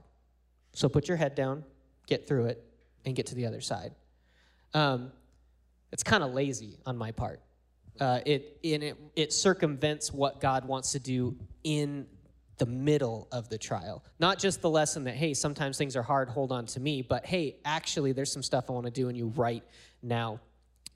So 0.74 0.88
put 0.88 1.08
your 1.08 1.18
head 1.18 1.36
down, 1.36 1.64
get 2.08 2.28
through 2.28 2.46
it, 2.46 2.64
and 3.06 3.16
get 3.16 3.28
to 3.28 3.36
the 3.36 3.46
other 3.46 3.62
side. 3.62 3.94
Um, 4.74 5.12
it's 5.92 6.04
kind 6.04 6.24
of 6.24 6.34
lazy 6.34 6.78
on 6.86 6.98
my 6.98 7.12
part. 7.12 7.42
Uh, 8.00 8.22
it, 8.26 8.58
and 8.64 8.82
it, 8.82 8.98
it 9.16 9.34
circumvents 9.34 10.14
what 10.14 10.40
God 10.40 10.66
wants 10.66 10.94
to 10.94 11.00
do 11.00 11.36
in 11.64 12.08
the 12.62 12.66
middle 12.68 13.28
of 13.32 13.50
the 13.50 13.58
trial. 13.58 14.04
Not 14.20 14.38
just 14.38 14.62
the 14.62 14.70
lesson 14.70 15.06
that, 15.06 15.16
hey, 15.16 15.34
sometimes 15.34 15.80
things 15.80 15.96
are 15.96 16.04
hard, 16.04 16.30
hold 16.30 16.52
on 16.52 16.68
to 16.68 16.80
me, 16.80 17.02
but 17.02 17.26
hey, 17.26 17.56
actually, 17.66 18.12
there's 18.12 18.32
some 18.32 18.44
stuff 18.44 18.70
I 18.70 18.74
want 18.74 18.86
to 18.86 18.92
do 18.92 19.10
in 19.10 19.16
you 19.16 19.30
right 19.36 19.64
now. 20.04 20.40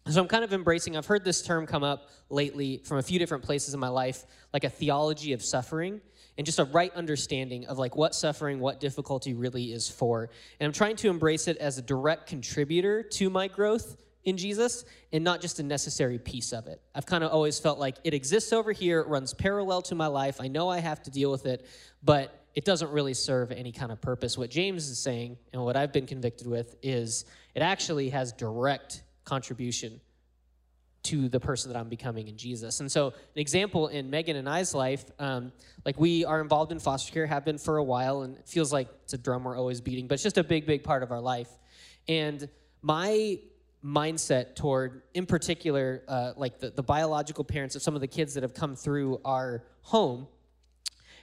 So 0.07 0.21
I'm 0.21 0.27
kind 0.27 0.43
of 0.43 0.53
embracing, 0.53 0.95
I've 0.95 1.07
heard 1.07 1.25
this 1.25 1.41
term 1.41 1.65
come 1.65 1.83
up 1.83 2.11
lately 2.29 2.83
from 2.85 2.99
a 2.99 3.01
few 3.01 3.17
different 3.17 3.43
places 3.43 3.73
in 3.73 3.79
my 3.79 3.87
life, 3.87 4.27
like 4.53 4.63
a 4.63 4.69
theology 4.69 5.33
of 5.33 5.41
suffering 5.41 6.01
and 6.37 6.45
just 6.45 6.59
a 6.59 6.65
right 6.65 6.93
understanding 6.93 7.65
of 7.65 7.79
like 7.79 7.95
what 7.95 8.13
suffering, 8.13 8.59
what 8.59 8.79
difficulty 8.79 9.33
really 9.33 9.73
is 9.73 9.89
for. 9.89 10.29
And 10.59 10.67
I'm 10.67 10.73
trying 10.73 10.97
to 10.97 11.09
embrace 11.09 11.47
it 11.47 11.57
as 11.57 11.79
a 11.79 11.81
direct 11.81 12.27
contributor 12.27 13.01
to 13.01 13.31
my 13.31 13.47
growth 13.47 13.97
in 14.25 14.37
Jesus 14.37 14.83
and 15.13 15.23
not 15.23 15.39
just 15.39 15.59
a 15.59 15.63
necessary 15.63 16.17
piece 16.19 16.51
of 16.51 16.67
it. 16.67 16.81
I've 16.93 17.05
kind 17.05 17.23
of 17.23 17.31
always 17.31 17.59
felt 17.59 17.79
like 17.79 17.97
it 18.03 18.13
exists 18.13 18.51
over 18.51 18.71
here, 18.71 18.99
it 18.99 19.07
runs 19.07 19.33
parallel 19.33 19.81
to 19.83 19.95
my 19.95 20.07
life. 20.07 20.41
I 20.41 20.47
know 20.47 20.67
I 20.67 20.79
have 20.79 21.01
to 21.03 21.11
deal 21.11 21.31
with 21.31 21.45
it, 21.45 21.65
but 22.03 22.45
it 22.55 22.65
doesn't 22.65 22.91
really 22.91 23.13
serve 23.13 23.51
any 23.51 23.71
kind 23.71 23.91
of 23.91 24.01
purpose. 24.01 24.37
What 24.37 24.49
James 24.49 24.89
is 24.89 24.97
saying 24.97 25.37
and 25.53 25.63
what 25.63 25.75
I've 25.75 25.93
been 25.93 26.07
convicted 26.07 26.47
with 26.47 26.75
is 26.81 27.25
it 27.53 27.61
actually 27.61 28.09
has 28.09 28.31
direct 28.33 29.03
contribution 29.25 30.01
to 31.03 31.29
the 31.29 31.39
person 31.39 31.71
that 31.71 31.77
I'm 31.77 31.87
becoming 31.87 32.27
in 32.27 32.35
Jesus. 32.35 32.79
And 32.79 32.91
so, 32.91 33.07
an 33.07 33.13
example 33.39 33.89
in 33.89 34.09
Megan 34.09 34.37
and 34.37 34.49
I's 34.49 34.73
life, 34.73 35.05
um, 35.19 35.51
like 35.85 35.99
we 35.99 36.25
are 36.25 36.41
involved 36.41 36.71
in 36.71 36.79
foster 36.79 37.13
care, 37.13 37.27
have 37.27 37.45
been 37.45 37.59
for 37.59 37.77
a 37.77 37.83
while, 37.83 38.23
and 38.23 38.37
it 38.37 38.47
feels 38.47 38.73
like 38.73 38.87
it's 39.03 39.13
a 39.13 39.17
drum 39.19 39.43
we're 39.43 39.55
always 39.55 39.81
beating, 39.81 40.07
but 40.07 40.15
it's 40.15 40.23
just 40.23 40.39
a 40.39 40.43
big, 40.43 40.65
big 40.65 40.83
part 40.83 41.03
of 41.03 41.11
our 41.11 41.21
life. 41.21 41.49
And 42.07 42.49
my 42.81 43.39
mindset 43.85 44.55
toward, 44.55 45.03
in 45.13 45.25
particular, 45.25 46.03
uh, 46.07 46.33
like 46.35 46.59
the, 46.59 46.71
the 46.71 46.81
biological 46.81 47.43
parents 47.43 47.75
of 47.75 47.83
some 47.83 47.93
of 47.93 48.01
the 48.01 48.07
kids 48.07 48.33
that 48.33 48.41
have 48.41 48.53
come 48.53 48.75
through 48.75 49.21
our 49.23 49.63
home 49.83 50.27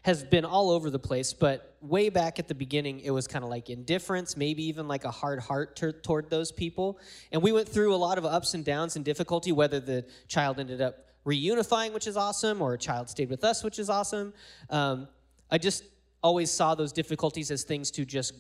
has 0.03 0.25
been 0.25 0.45
all 0.45 0.71
over 0.71 0.91
the 0.91 0.99
place, 0.99 1.33
but 1.33 1.77
way 1.81 2.09
back 2.09 2.39
at 2.39 2.49
the 2.49 2.55
beginning, 2.55 3.01
it 3.01 3.11
was 3.11 3.29
kind 3.29 3.45
of 3.45 3.51
like 3.51 3.71
indifference, 3.71 4.37
maybe 4.37 4.65
even 4.65 4.89
like 4.89 5.05
a 5.05 5.11
hard 5.11 5.39
heart 5.39 5.81
toward 6.03 6.29
those 6.29 6.51
people. 6.51 6.99
And 7.31 7.41
we 7.41 7.53
went 7.53 7.69
through 7.69 7.95
a 7.95 7.97
lot 7.97 8.19
of 8.19 8.25
ups 8.25 8.55
and 8.55 8.65
downs 8.65 8.97
and 8.97 9.05
difficulty, 9.05 9.53
whether 9.53 9.79
the 9.79 10.05
child 10.27 10.59
ended 10.59 10.81
up 10.81 11.07
reunifying, 11.25 11.93
which 11.93 12.09
is 12.09 12.17
awesome, 12.17 12.61
or 12.61 12.75
a 12.75 12.79
child 12.79 13.09
stayed 13.09 13.31
with 13.31 13.45
us, 13.45 13.63
which 13.63 13.79
is 13.79 13.89
awesome. 13.89 14.35
Um, 14.71 15.07
I 15.51 15.59
just 15.59 15.85
always 16.21 16.51
saw 16.51 16.75
those 16.75 16.93
difficulties 16.93 17.53
as 17.53 17.63
things 17.63 17.93
to 17.93 18.05
just 18.05 18.35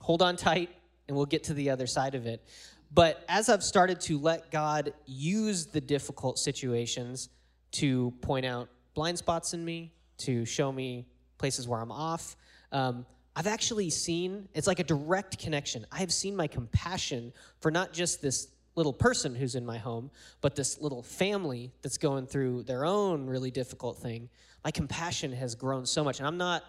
hold 0.00 0.20
on 0.20 0.36
tight 0.36 0.68
and 1.08 1.16
we'll 1.16 1.26
get 1.26 1.44
to 1.44 1.54
the 1.54 1.70
other 1.70 1.86
side 1.86 2.14
of 2.14 2.26
it. 2.26 2.46
But 2.94 3.24
as 3.28 3.48
I've 3.48 3.64
started 3.64 4.00
to 4.02 4.18
let 4.18 4.52
God 4.52 4.94
use 5.04 5.66
the 5.66 5.80
difficult 5.80 6.38
situations 6.38 7.28
to 7.72 8.12
point 8.20 8.46
out 8.46 8.68
blind 8.94 9.18
spots 9.18 9.52
in 9.52 9.64
me, 9.64 9.92
to 10.18 10.44
show 10.44 10.70
me 10.70 11.06
places 11.36 11.66
where 11.66 11.80
I'm 11.80 11.90
off. 11.90 12.36
Um, 12.70 13.04
I've 13.34 13.48
actually 13.48 13.90
seen, 13.90 14.48
it's 14.54 14.68
like 14.68 14.78
a 14.78 14.84
direct 14.84 15.38
connection. 15.38 15.84
I 15.90 15.98
have 15.98 16.12
seen 16.12 16.36
my 16.36 16.46
compassion 16.46 17.32
for 17.60 17.72
not 17.72 17.92
just 17.92 18.22
this 18.22 18.48
little 18.76 18.92
person 18.92 19.34
who's 19.34 19.56
in 19.56 19.66
my 19.66 19.78
home, 19.78 20.10
but 20.40 20.54
this 20.54 20.80
little 20.80 21.02
family 21.02 21.72
that's 21.82 21.98
going 21.98 22.26
through 22.26 22.62
their 22.62 22.84
own 22.84 23.26
really 23.26 23.50
difficult 23.50 23.98
thing. 23.98 24.28
My 24.64 24.70
compassion 24.70 25.32
has 25.32 25.56
grown 25.56 25.84
so 25.84 26.04
much. 26.04 26.20
And 26.20 26.28
I'm 26.28 26.38
not. 26.38 26.62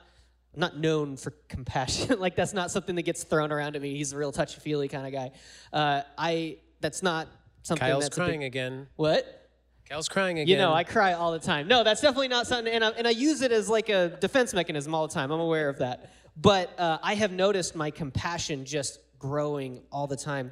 Not 0.56 0.78
known 0.78 1.18
for 1.18 1.32
compassion. 1.48 2.20
like 2.20 2.36
that's 2.36 2.54
not 2.54 2.72
something 2.72 2.96
that 2.96 3.04
gets 3.04 3.24
thrown 3.24 3.52
around 3.52 3.76
at 3.76 3.82
me. 3.82 3.96
He's 3.96 4.14
a 4.14 4.18
real 4.18 4.32
touchy 4.32 4.60
feely 4.60 4.88
kind 4.88 5.06
of 5.06 5.14
guy. 5.14 5.32
Uh, 5.72 6.02
I 6.18 6.58
that's 6.82 7.04
not 7.04 7.28
something 7.64 7.88
Kyle's 7.88 8.06
that's 8.06 8.16
crying 8.16 8.44
a 8.44 8.46
big, 8.46 8.48
again. 8.48 8.88
What? 8.96 9.50
Kyle's 9.90 10.10
crying 10.10 10.40
again. 10.40 10.48
You 10.48 10.58
know, 10.58 10.74
I 10.74 10.84
cry 10.84 11.14
all 11.14 11.32
the 11.32 11.40
time. 11.40 11.68
No, 11.68 11.84
that's 11.84 12.02
definitely 12.02 12.28
not 12.28 12.48
something, 12.48 12.74
and 12.74 12.84
I, 12.84 12.90
and 12.90 13.08
I 13.08 13.12
use 13.12 13.42
it 13.42 13.52
as 13.52 13.70
like 13.70 13.90
a 13.90 14.10
defense 14.20 14.54
mechanism 14.54 14.96
all 14.96 15.08
the 15.08 15.14
time. 15.14 15.32
I'm 15.32 15.40
aware 15.40 15.70
of 15.70 15.80
that. 15.80 16.12
But 16.38 16.78
uh, 16.80 16.98
I 17.02 17.16
have 17.16 17.32
noticed 17.32 17.76
my 17.76 17.92
compassion 17.92 18.66
just 18.66 19.00
growing 19.20 19.82
all 19.92 20.08
the 20.08 20.18
time 20.18 20.52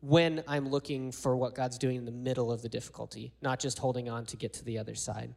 when 0.00 0.42
I'm 0.48 0.68
looking 0.68 1.12
for 1.12 1.36
what 1.36 1.54
God's 1.54 1.78
doing 1.78 1.96
in 1.96 2.04
the 2.04 2.10
middle 2.10 2.50
of 2.50 2.62
the 2.62 2.68
difficulty, 2.68 3.32
not 3.42 3.60
just 3.60 3.78
holding 3.78 4.08
on 4.08 4.24
to 4.26 4.36
get 4.36 4.54
to 4.54 4.64
the 4.64 4.78
other 4.78 4.94
side. 4.94 5.34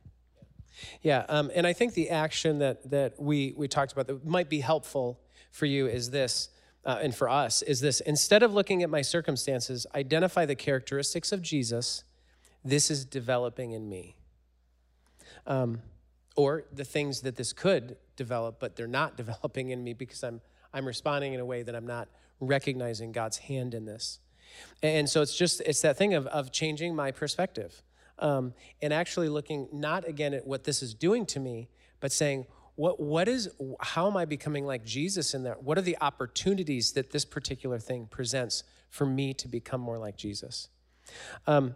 Yeah, 1.02 1.26
um, 1.30 1.52
and 1.54 1.68
I 1.68 1.74
think 1.74 1.94
the 1.94 2.10
action 2.10 2.60
that 2.60 2.90
that 2.90 3.20
we 3.20 3.54
we 3.56 3.68
talked 3.68 3.92
about 3.92 4.08
that 4.08 4.26
might 4.26 4.50
be 4.50 4.62
helpful 4.62 5.20
for 5.52 5.66
you 5.66 5.88
is 5.88 6.12
this, 6.12 6.50
uh, 6.86 7.00
and 7.02 7.14
for 7.16 7.30
us 7.30 7.62
is 7.62 7.80
this: 7.80 8.00
instead 8.02 8.44
of 8.44 8.54
looking 8.54 8.84
at 8.84 8.90
my 8.90 9.02
circumstances, 9.02 9.86
identify 9.96 10.46
the 10.46 10.56
characteristics 10.56 11.32
of 11.32 11.42
Jesus. 11.42 12.04
This 12.66 12.90
is 12.90 13.04
developing 13.04 13.74
in 13.74 13.90
me. 13.90 14.16
Um, 15.46 15.82
or 16.36 16.64
the 16.72 16.86
things 16.86 17.22
that 17.22 17.36
this 17.36 17.52
could 17.52 17.98
develop, 18.16 18.60
but 18.60 18.76
they're 18.76 18.88
not 18.88 19.18
developing 19.24 19.70
in 19.70 19.84
me 19.84 19.94
because 19.94 20.24
I'm 20.24 20.42
I'm 20.74 20.86
responding 20.86 21.34
in 21.34 21.40
a 21.40 21.46
way 21.46 21.62
that 21.62 21.76
I'm 21.76 21.86
not 21.86 22.08
recognizing 22.40 23.12
God's 23.12 23.38
hand 23.38 23.74
in 23.74 23.86
this. 23.86 24.20
And 24.82 25.08
so 25.10 25.22
it's 25.22 25.36
just 25.36 25.62
it's 25.62 25.82
that 25.82 25.98
thing 25.98 26.14
of 26.14 26.26
of 26.28 26.52
changing 26.52 26.96
my 26.96 27.12
perspective 27.12 27.84
um, 28.20 28.54
and 28.82 28.94
actually 28.94 29.30
looking 29.30 29.68
not 29.72 30.08
again 30.08 30.34
at 30.34 30.46
what 30.46 30.64
this 30.64 30.82
is 30.82 30.94
doing 30.94 31.26
to 31.28 31.40
me, 31.40 31.70
but 32.00 32.12
saying, 32.12 32.46
what, 32.76 33.00
what 33.00 33.28
is, 33.28 33.50
how 33.82 34.08
am 34.08 34.18
I 34.18 34.26
becoming 34.26 34.66
like 34.66 34.84
Jesus 34.84 35.34
in 35.34 35.44
that? 35.44 35.64
What 35.64 35.78
are 35.78 35.82
the 35.82 35.98
opportunities 36.02 36.94
that 36.94 37.12
this 37.12 37.26
particular 37.26 37.80
thing 37.80 38.08
presents 38.10 38.64
for 38.90 39.06
me 39.06 39.34
to 39.36 39.48
become 39.48 39.80
more 39.80 39.98
like 39.98 40.18
Jesus? 40.18 40.70
Um, 41.46 41.76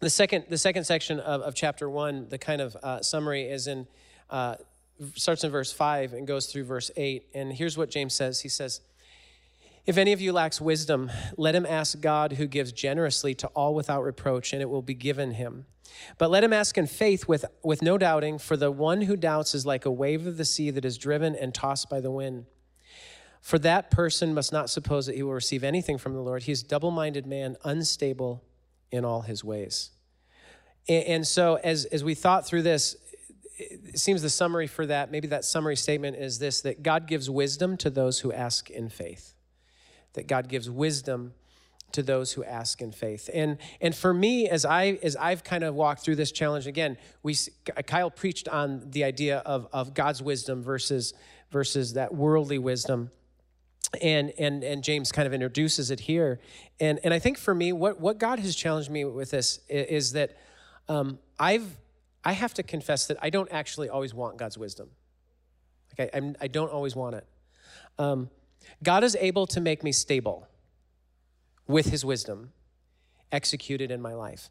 the 0.00 0.10
second, 0.10 0.44
the 0.48 0.58
second 0.58 0.84
section 0.84 1.20
of, 1.20 1.40
of 1.42 1.54
chapter 1.54 1.88
one, 1.88 2.28
the 2.28 2.38
kind 2.38 2.60
of 2.60 2.76
uh, 2.76 3.00
summary 3.00 3.44
is 3.44 3.66
in, 3.66 3.86
uh, 4.28 4.56
starts 5.14 5.44
in 5.44 5.50
verse 5.50 5.72
five 5.72 6.12
and 6.12 6.26
goes 6.26 6.46
through 6.46 6.64
verse 6.64 6.90
eight. 6.96 7.26
And 7.34 7.52
here's 7.52 7.78
what 7.78 7.90
James 7.90 8.14
says. 8.14 8.40
He 8.40 8.48
says, 8.48 8.80
if 9.90 9.98
any 9.98 10.12
of 10.12 10.20
you 10.20 10.32
lacks 10.32 10.60
wisdom, 10.60 11.10
let 11.36 11.52
him 11.52 11.66
ask 11.66 12.00
God 12.00 12.34
who 12.34 12.46
gives 12.46 12.70
generously 12.70 13.34
to 13.34 13.48
all 13.48 13.74
without 13.74 14.04
reproach, 14.04 14.52
and 14.52 14.62
it 14.62 14.70
will 14.70 14.82
be 14.82 14.94
given 14.94 15.32
him. 15.32 15.66
But 16.16 16.30
let 16.30 16.44
him 16.44 16.52
ask 16.52 16.78
in 16.78 16.86
faith 16.86 17.26
with, 17.26 17.44
with 17.64 17.82
no 17.82 17.98
doubting, 17.98 18.38
for 18.38 18.56
the 18.56 18.70
one 18.70 19.02
who 19.02 19.16
doubts 19.16 19.52
is 19.52 19.66
like 19.66 19.84
a 19.84 19.90
wave 19.90 20.28
of 20.28 20.36
the 20.36 20.44
sea 20.44 20.70
that 20.70 20.84
is 20.84 20.96
driven 20.96 21.34
and 21.34 21.52
tossed 21.52 21.90
by 21.90 21.98
the 21.98 22.10
wind. 22.12 22.46
For 23.40 23.58
that 23.58 23.90
person 23.90 24.32
must 24.32 24.52
not 24.52 24.70
suppose 24.70 25.06
that 25.06 25.16
he 25.16 25.24
will 25.24 25.34
receive 25.34 25.64
anything 25.64 25.98
from 25.98 26.14
the 26.14 26.20
Lord. 26.20 26.44
He 26.44 26.52
is 26.52 26.62
double 26.62 26.92
minded 26.92 27.26
man, 27.26 27.56
unstable 27.64 28.44
in 28.92 29.04
all 29.04 29.22
his 29.22 29.42
ways. 29.42 29.90
And, 30.88 31.04
and 31.04 31.26
so, 31.26 31.56
as, 31.64 31.84
as 31.86 32.04
we 32.04 32.14
thought 32.14 32.46
through 32.46 32.62
this, 32.62 32.94
it 33.58 33.98
seems 33.98 34.22
the 34.22 34.30
summary 34.30 34.68
for 34.68 34.86
that, 34.86 35.10
maybe 35.10 35.26
that 35.26 35.44
summary 35.44 35.76
statement 35.76 36.16
is 36.16 36.38
this 36.38 36.60
that 36.60 36.84
God 36.84 37.08
gives 37.08 37.28
wisdom 37.28 37.76
to 37.78 37.90
those 37.90 38.20
who 38.20 38.32
ask 38.32 38.70
in 38.70 38.88
faith 38.88 39.34
that 40.14 40.26
God 40.26 40.48
gives 40.48 40.68
wisdom 40.68 41.34
to 41.92 42.02
those 42.02 42.32
who 42.32 42.44
ask 42.44 42.80
in 42.80 42.92
faith. 42.92 43.28
And 43.32 43.58
and 43.80 43.94
for 43.94 44.14
me 44.14 44.48
as 44.48 44.64
I 44.64 44.98
as 45.02 45.16
I've 45.16 45.42
kind 45.44 45.64
of 45.64 45.74
walked 45.74 46.02
through 46.02 46.16
this 46.16 46.32
challenge 46.32 46.66
again, 46.66 46.96
we 47.22 47.36
Kyle 47.86 48.10
preached 48.10 48.48
on 48.48 48.90
the 48.90 49.04
idea 49.04 49.38
of 49.38 49.68
of 49.72 49.94
God's 49.94 50.22
wisdom 50.22 50.62
versus 50.62 51.14
versus 51.50 51.94
that 51.94 52.14
worldly 52.14 52.58
wisdom. 52.58 53.10
And 54.00 54.32
and 54.38 54.62
and 54.62 54.84
James 54.84 55.10
kind 55.10 55.26
of 55.26 55.34
introduces 55.34 55.90
it 55.90 56.00
here. 56.00 56.40
And 56.78 57.00
and 57.02 57.12
I 57.12 57.18
think 57.18 57.38
for 57.38 57.54
me 57.54 57.72
what 57.72 58.00
what 58.00 58.18
God 58.18 58.38
has 58.38 58.54
challenged 58.54 58.90
me 58.90 59.04
with 59.04 59.30
this 59.30 59.60
is, 59.68 60.12
that 60.12 60.36
um, 60.88 61.18
I've 61.38 61.76
I 62.24 62.32
have 62.32 62.54
to 62.54 62.62
confess 62.62 63.06
that 63.06 63.16
I 63.20 63.30
don't 63.30 63.50
actually 63.50 63.88
always 63.88 64.14
want 64.14 64.36
God's 64.36 64.58
wisdom. 64.58 64.90
Like 65.98 66.14
I, 66.14 66.16
I'm, 66.18 66.36
I 66.40 66.46
don't 66.46 66.70
always 66.70 66.94
want 66.94 67.16
it. 67.16 67.26
Um, 67.98 68.30
God 68.82 69.04
is 69.04 69.16
able 69.20 69.46
to 69.48 69.60
make 69.60 69.82
me 69.82 69.92
stable 69.92 70.46
with 71.66 71.86
his 71.86 72.04
wisdom 72.04 72.52
executed 73.32 73.90
in 73.90 74.00
my 74.00 74.14
life. 74.14 74.50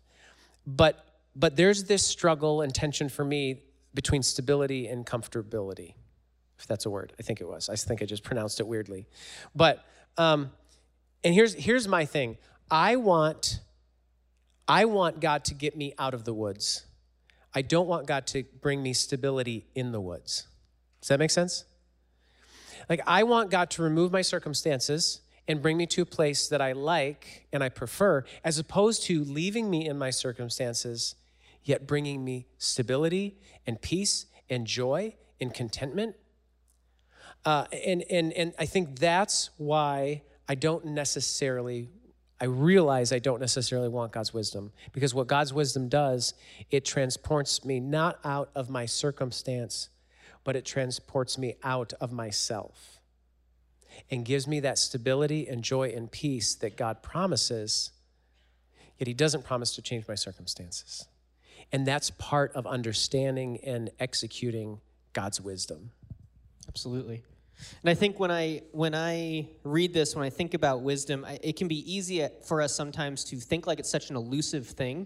But 0.65 1.05
but 1.35 1.55
there's 1.55 1.85
this 1.85 2.05
struggle 2.05 2.61
and 2.61 2.73
tension 2.73 3.07
for 3.07 3.23
me 3.23 3.61
between 3.93 4.23
stability 4.23 4.87
and 4.87 5.05
comfortability. 5.05 5.93
If 6.57 6.67
that's 6.67 6.85
a 6.85 6.89
word. 6.89 7.13
I 7.17 7.23
think 7.23 7.39
it 7.39 7.47
was. 7.47 7.69
I 7.69 7.75
think 7.75 8.01
I 8.01 8.05
just 8.05 8.23
pronounced 8.23 8.59
it 8.59 8.67
weirdly. 8.67 9.07
But 9.55 9.85
um 10.17 10.51
and 11.23 11.33
here's 11.33 11.53
here's 11.53 11.87
my 11.87 12.05
thing. 12.05 12.37
I 12.69 12.95
want 12.95 13.59
I 14.67 14.85
want 14.85 15.19
God 15.19 15.45
to 15.45 15.53
get 15.53 15.75
me 15.75 15.93
out 15.97 16.13
of 16.13 16.25
the 16.25 16.33
woods. 16.33 16.85
I 17.53 17.63
don't 17.63 17.87
want 17.87 18.05
God 18.05 18.27
to 18.27 18.43
bring 18.61 18.83
me 18.83 18.93
stability 18.93 19.65
in 19.73 19.91
the 19.91 19.99
woods. 19.99 20.47
Does 21.01 21.09
that 21.09 21.19
make 21.19 21.31
sense? 21.31 21.65
Like, 22.89 23.01
I 23.05 23.23
want 23.23 23.51
God 23.51 23.69
to 23.71 23.83
remove 23.83 24.11
my 24.11 24.23
circumstances 24.23 25.21
and 25.47 25.61
bring 25.61 25.77
me 25.77 25.85
to 25.87 26.01
a 26.01 26.05
place 26.05 26.47
that 26.47 26.61
I 26.61 26.73
like 26.73 27.47
and 27.53 27.63
I 27.63 27.69
prefer, 27.69 28.23
as 28.43 28.59
opposed 28.59 29.03
to 29.03 29.23
leaving 29.23 29.69
me 29.69 29.87
in 29.87 29.97
my 29.97 30.09
circumstances, 30.09 31.15
yet 31.63 31.87
bringing 31.87 32.25
me 32.25 32.47
stability 32.57 33.37
and 33.65 33.79
peace 33.81 34.25
and 34.49 34.65
joy 34.65 35.15
and 35.39 35.53
contentment. 35.53 36.15
Uh, 37.45 37.65
and, 37.85 38.03
and, 38.09 38.33
and 38.33 38.53
I 38.59 38.65
think 38.65 38.99
that's 38.99 39.51
why 39.57 40.23
I 40.47 40.55
don't 40.55 40.85
necessarily, 40.85 41.89
I 42.41 42.45
realize 42.45 43.11
I 43.13 43.19
don't 43.19 43.39
necessarily 43.39 43.87
want 43.87 44.11
God's 44.11 44.33
wisdom. 44.33 44.71
Because 44.93 45.13
what 45.13 45.27
God's 45.27 45.53
wisdom 45.53 45.89
does, 45.89 46.33
it 46.71 46.85
transports 46.85 47.63
me 47.63 47.79
not 47.79 48.19
out 48.23 48.49
of 48.55 48.69
my 48.69 48.85
circumstance, 48.85 49.89
but 50.49 50.55
it 50.55 50.65
transports 50.65 51.37
me 51.37 51.53
out 51.63 51.93
of 52.01 52.11
myself 52.11 52.99
and 54.09 54.25
gives 54.25 54.47
me 54.47 54.59
that 54.59 54.79
stability 54.79 55.47
and 55.47 55.63
joy 55.63 55.93
and 55.95 56.11
peace 56.11 56.55
that 56.55 56.75
God 56.75 57.03
promises, 57.03 57.91
yet 58.97 59.05
He 59.05 59.13
doesn't 59.13 59.45
promise 59.45 59.75
to 59.75 59.83
change 59.83 60.07
my 60.07 60.15
circumstances. 60.15 61.05
And 61.71 61.85
that's 61.85 62.09
part 62.09 62.51
of 62.55 62.65
understanding 62.65 63.59
and 63.63 63.91
executing 63.99 64.81
God's 65.13 65.39
wisdom. 65.39 65.91
Absolutely. 66.67 67.21
And 67.83 67.91
I 67.91 67.93
think 67.93 68.19
when 68.19 68.31
I 68.31 68.63
when 68.71 68.95
I 68.95 69.49
read 69.63 69.93
this, 69.93 70.15
when 70.15 70.25
I 70.25 70.31
think 70.31 70.55
about 70.55 70.81
wisdom, 70.81 71.25
I, 71.25 71.37
it 71.43 71.57
can 71.57 71.67
be 71.67 71.93
easy 71.95 72.27
for 72.43 72.59
us 72.59 72.73
sometimes 72.73 73.23
to 73.25 73.35
think 73.35 73.67
like 73.67 73.77
it's 73.77 73.91
such 73.91 74.09
an 74.09 74.15
elusive 74.15 74.65
thing. 74.65 75.05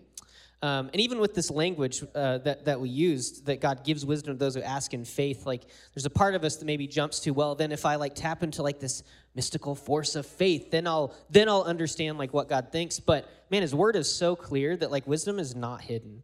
Um, 0.63 0.89
and 0.93 1.01
even 1.01 1.19
with 1.19 1.35
this 1.35 1.51
language 1.51 2.03
uh, 2.15 2.39
that, 2.39 2.65
that 2.65 2.79
we 2.79 2.89
used, 2.89 3.45
that 3.47 3.59
God 3.59 3.83
gives 3.83 4.05
wisdom 4.05 4.33
to 4.33 4.39
those 4.39 4.55
who 4.55 4.61
ask 4.61 4.93
in 4.93 5.03
faith, 5.05 5.45
like 5.45 5.63
there's 5.93 6.05
a 6.05 6.09
part 6.09 6.33
of 6.33 6.43
us 6.43 6.55
that 6.55 6.65
maybe 6.65 6.87
jumps 6.87 7.19
to, 7.21 7.31
well, 7.31 7.53
then 7.53 7.71
if 7.71 7.85
I 7.85 7.95
like 7.95 8.15
tap 8.15 8.43
into 8.43 8.63
like 8.63 8.79
this 8.79 9.03
mystical 9.35 9.75
force 9.75 10.15
of 10.15 10.25
faith. 10.25 10.71
Then 10.71 10.87
I'll 10.87 11.13
then 11.29 11.49
I'll 11.49 11.63
understand 11.63 12.17
like 12.17 12.33
what 12.33 12.49
God 12.49 12.71
thinks. 12.71 12.99
But 12.99 13.29
man, 13.49 13.61
his 13.61 13.73
word 13.73 13.95
is 13.95 14.13
so 14.13 14.35
clear 14.35 14.75
that 14.77 14.91
like 14.91 15.07
wisdom 15.07 15.39
is 15.39 15.55
not 15.55 15.81
hidden. 15.81 16.23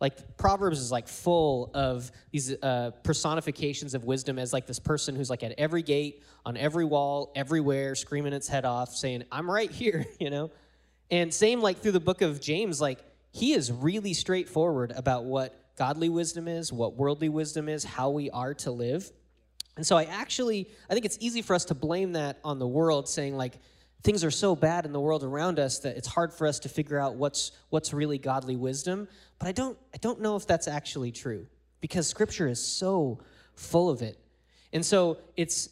Like 0.00 0.36
Proverbs 0.36 0.78
is 0.78 0.92
like 0.92 1.08
full 1.08 1.70
of 1.72 2.10
these 2.30 2.52
uh, 2.62 2.90
personifications 3.02 3.94
of 3.94 4.04
wisdom 4.04 4.38
as 4.38 4.52
like 4.52 4.66
this 4.66 4.78
person 4.78 5.16
who's 5.16 5.30
like 5.30 5.42
at 5.42 5.52
every 5.56 5.82
gate, 5.82 6.22
on 6.44 6.56
every 6.56 6.84
wall, 6.84 7.32
everywhere, 7.34 7.94
screaming 7.94 8.34
its 8.34 8.46
head 8.46 8.66
off, 8.66 8.94
saying, 8.94 9.24
"I'm 9.32 9.50
right 9.50 9.70
here," 9.70 10.06
you 10.20 10.30
know. 10.30 10.50
And 11.10 11.32
same 11.32 11.60
like 11.60 11.78
through 11.78 11.92
the 11.92 12.00
book 12.00 12.20
of 12.20 12.40
James, 12.40 12.80
like 12.80 13.02
he 13.32 13.52
is 13.52 13.70
really 13.70 14.14
straightforward 14.14 14.92
about 14.96 15.24
what 15.24 15.54
godly 15.76 16.08
wisdom 16.08 16.48
is, 16.48 16.72
what 16.72 16.96
worldly 16.96 17.28
wisdom 17.28 17.68
is, 17.68 17.84
how 17.84 18.10
we 18.10 18.30
are 18.30 18.54
to 18.54 18.70
live. 18.70 19.10
And 19.76 19.86
so 19.86 19.96
I 19.96 20.04
actually 20.04 20.70
I 20.88 20.94
think 20.94 21.04
it's 21.04 21.18
easy 21.20 21.42
for 21.42 21.54
us 21.54 21.66
to 21.66 21.74
blame 21.74 22.12
that 22.12 22.38
on 22.42 22.58
the 22.58 22.66
world, 22.66 23.08
saying 23.08 23.36
like 23.36 23.58
things 24.02 24.24
are 24.24 24.30
so 24.30 24.56
bad 24.56 24.86
in 24.86 24.92
the 24.92 25.00
world 25.00 25.22
around 25.22 25.58
us 25.58 25.80
that 25.80 25.96
it's 25.96 26.08
hard 26.08 26.32
for 26.32 26.46
us 26.46 26.60
to 26.60 26.68
figure 26.68 26.98
out 26.98 27.16
what's 27.16 27.52
what's 27.70 27.92
really 27.92 28.18
godly 28.18 28.56
wisdom. 28.56 29.06
But 29.38 29.48
I 29.48 29.52
don't 29.52 29.76
I 29.94 29.98
don't 29.98 30.20
know 30.20 30.36
if 30.36 30.46
that's 30.46 30.68
actually 30.68 31.12
true 31.12 31.46
because 31.80 32.06
scripture 32.06 32.48
is 32.48 32.64
so 32.64 33.20
full 33.54 33.90
of 33.90 34.02
it. 34.02 34.18
And 34.72 34.84
so 34.84 35.18
it's 35.36 35.68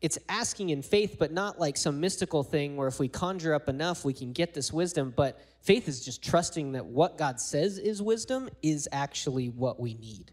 it's 0.00 0.18
asking 0.28 0.70
in 0.70 0.82
faith, 0.82 1.16
but 1.18 1.32
not 1.32 1.58
like 1.58 1.76
some 1.76 2.00
mystical 2.00 2.42
thing 2.42 2.76
where 2.76 2.88
if 2.88 2.98
we 2.98 3.08
conjure 3.08 3.54
up 3.54 3.68
enough, 3.68 4.04
we 4.04 4.12
can 4.12 4.32
get 4.32 4.52
this 4.52 4.72
wisdom. 4.72 5.12
But 5.16 5.40
faith 5.62 5.88
is 5.88 6.04
just 6.04 6.22
trusting 6.22 6.72
that 6.72 6.84
what 6.84 7.16
God 7.16 7.40
says 7.40 7.78
is 7.78 8.02
wisdom 8.02 8.48
is 8.62 8.88
actually 8.92 9.48
what 9.48 9.80
we 9.80 9.94
need, 9.94 10.32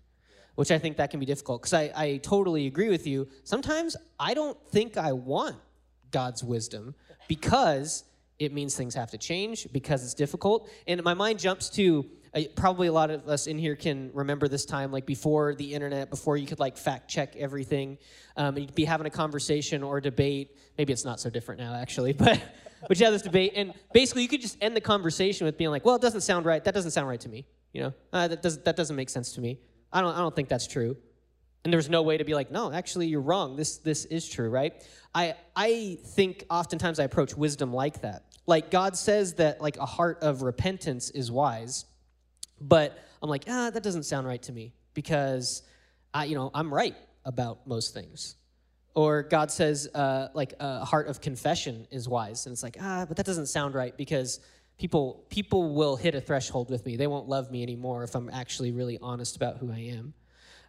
which 0.55 0.70
I 0.70 0.77
think 0.79 0.98
that 0.98 1.12
can 1.12 1.20
be 1.20 1.25
difficult 1.25 1.62
because 1.62 1.74
I, 1.74 1.91
I 1.96 2.17
totally 2.17 2.67
agree 2.67 2.89
with 2.89 3.08
you. 3.08 3.27
Sometimes 3.46 3.96
I 4.20 4.34
don't 4.34 4.58
think 4.70 4.98
I 4.98 5.13
want 5.13 5.55
God's 6.12 6.43
wisdom 6.43 6.93
because 7.27 8.03
it 8.39 8.51
means 8.51 8.75
things 8.75 8.96
have 8.96 9.12
to 9.12 9.17
change, 9.17 9.67
because 9.72 10.03
it's 10.03 10.13
difficult. 10.13 10.70
And 10.88 11.01
my 11.03 11.13
mind 11.13 11.39
jumps 11.39 11.70
to 11.72 12.05
probably 12.56 12.88
a 12.88 12.92
lot 12.92 13.12
of 13.12 13.28
us 13.28 13.48
in 13.48 13.58
here 13.58 13.75
can 13.75 14.12
remember 14.13 14.48
this 14.48 14.66
time 14.66 14.92
like 14.92 15.06
before 15.06 15.54
the 15.56 15.74
internet 15.74 16.10
before 16.10 16.36
you 16.36 16.48
could 16.48 16.60
like 16.60 16.78
fact 16.78 17.10
check 17.10 17.36
everything. 17.36 17.98
Um, 18.36 18.58
you'd 18.58 18.75
be 18.75 18.86
having 18.86 19.06
a 19.06 19.12
conversation 19.12 19.84
or 19.84 19.98
a 19.98 20.02
debate. 20.02 20.58
Maybe 20.78 20.94
it's 20.94 21.06
not 21.06 21.20
so 21.20 21.30
different 21.30 21.62
now 21.62 21.75
actually 21.75 22.13
but 22.13 22.42
but 22.88 23.00
you 23.00 23.06
have 23.06 23.13
this 23.13 23.22
debate. 23.22 23.54
And 23.56 23.74
basically 23.94 24.24
you 24.24 24.28
could 24.28 24.42
just 24.42 24.58
end 24.62 24.75
the 24.75 24.82
conversation 24.82 25.46
with 25.46 25.58
being 25.58 25.70
like 25.70 25.86
well 25.86 25.96
it 25.96 26.02
doesn't 26.02 26.22
sound 26.22 26.46
right. 26.46 26.63
That 26.63 26.74
doesn't 26.74 26.92
sound 26.92 27.08
right 27.08 27.22
to 27.22 27.30
me 27.30 27.46
you 27.74 27.82
know? 27.82 27.94
Uh, 28.13 28.28
that, 28.28 28.42
doesn't 28.42 28.63
that 28.66 28.75
doesn't 28.75 28.96
make 28.96 29.10
sense 29.10 29.34
to 29.34 29.42
me. 29.42 29.60
I 29.92 30.02
don't, 30.02 30.16
I 30.16 30.20
don't 30.20 30.36
think 30.36 30.48
that's 30.48 30.68
true. 30.68 30.96
And 31.63 31.72
there's 31.72 31.90
no 31.90 32.02
way 32.02 32.18
to 32.18 32.24
be 32.24 32.34
like 32.34 32.52
no 32.52 32.72
actually 32.72 33.08
you're 33.08 33.22
wrong. 33.22 33.56
This 33.56 33.78
this 33.78 34.06
is 34.06 34.28
true 34.28 34.50
right? 34.50 34.74
I 35.13 35.36
i 35.56 35.98
think 36.04 36.46
oftentimes 36.50 37.00
i 37.00 37.04
approach 37.04 37.36
wisdom 37.36 37.74
like 37.74 38.02
that. 38.02 38.25
Like 38.46 38.70
god 38.72 38.98
says 38.98 39.36
that 39.36 39.62
like 39.62 39.78
a 39.78 39.86
heart 39.86 40.20
of 40.22 40.42
repentance 40.42 41.10
is 41.10 41.32
wise 41.32 41.86
but 42.63 42.98
I'm 43.22 43.29
like, 43.29 43.46
ah, 43.48 43.70
that 43.70 43.84
doesn't 43.84 44.03
sound 44.03 44.25
right 44.25 44.41
to 44.43 44.51
me 44.51 44.74
because 44.93 45.63
I, 46.13 46.25
you 46.25 46.36
know, 46.36 46.50
I'm 46.53 46.74
right 46.74 46.96
about 47.25 47.67
most 47.67 47.93
things. 47.93 48.36
Or 48.96 49.24
God 49.24 49.51
says, 49.51 49.89
uh, 49.93 50.27
like, 50.34 50.53
a 50.60 50.86
heart 50.86 51.08
of 51.08 51.20
confession 51.20 51.88
is 51.89 52.08
wise, 52.08 52.46
and 52.46 52.53
it's 52.53 52.62
like, 52.62 52.77
ah, 52.79 53.05
but 53.08 53.17
that 53.17 53.25
doesn't 53.25 53.48
sound 53.48 53.74
right 53.74 53.96
because 53.98 54.39
people 54.77 55.25
people 55.29 55.74
will 55.74 55.96
hit 55.96 56.15
a 56.15 56.22
threshold 56.22 56.70
with 56.70 56.86
me. 56.86 56.96
They 56.96 57.08
won't 57.08 57.27
love 57.27 57.51
me 57.51 57.63
anymore 57.63 58.03
if 58.03 58.15
I'm 58.15 58.29
actually 58.29 58.72
really 58.72 59.00
honest 59.01 59.36
about 59.36 59.58
who 59.58 59.72
I 59.72 59.79
am. 59.79 60.13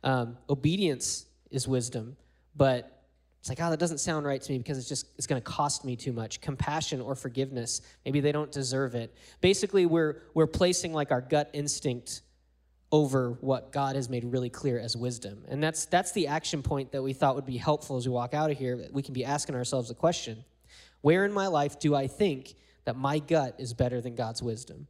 Um, 0.02 0.38
obedience 0.48 1.26
is 1.50 1.68
wisdom, 1.68 2.16
but 2.56 2.93
it's 3.44 3.50
like, 3.50 3.60
oh, 3.60 3.68
that 3.68 3.78
doesn't 3.78 3.98
sound 3.98 4.24
right 4.24 4.40
to 4.40 4.52
me 4.52 4.56
because 4.56 4.78
it's 4.78 4.88
just 4.88 5.06
it's 5.18 5.26
going 5.26 5.38
to 5.38 5.44
cost 5.44 5.84
me 5.84 5.96
too 5.96 6.14
much. 6.14 6.40
Compassion 6.40 7.02
or 7.02 7.14
forgiveness, 7.14 7.82
maybe 8.06 8.20
they 8.20 8.32
don't 8.32 8.50
deserve 8.50 8.94
it. 8.94 9.14
Basically, 9.42 9.84
we're 9.84 10.22
we're 10.32 10.46
placing 10.46 10.94
like 10.94 11.12
our 11.12 11.20
gut 11.20 11.50
instinct 11.52 12.22
over 12.90 13.36
what 13.42 13.70
God 13.70 13.96
has 13.96 14.08
made 14.08 14.24
really 14.24 14.48
clear 14.48 14.78
as 14.78 14.96
wisdom. 14.96 15.44
And 15.46 15.62
that's 15.62 15.84
that's 15.84 16.12
the 16.12 16.28
action 16.28 16.62
point 16.62 16.92
that 16.92 17.02
we 17.02 17.12
thought 17.12 17.34
would 17.34 17.44
be 17.44 17.58
helpful 17.58 17.98
as 17.98 18.08
we 18.08 18.14
walk 18.14 18.32
out 18.32 18.50
of 18.50 18.56
here. 18.56 18.88
We 18.92 19.02
can 19.02 19.12
be 19.12 19.26
asking 19.26 19.56
ourselves 19.56 19.90
a 19.90 19.94
question. 19.94 20.42
Where 21.02 21.26
in 21.26 21.32
my 21.34 21.48
life 21.48 21.78
do 21.78 21.94
I 21.94 22.06
think 22.06 22.54
that 22.86 22.96
my 22.96 23.18
gut 23.18 23.56
is 23.58 23.74
better 23.74 24.00
than 24.00 24.14
God's 24.14 24.42
wisdom? 24.42 24.86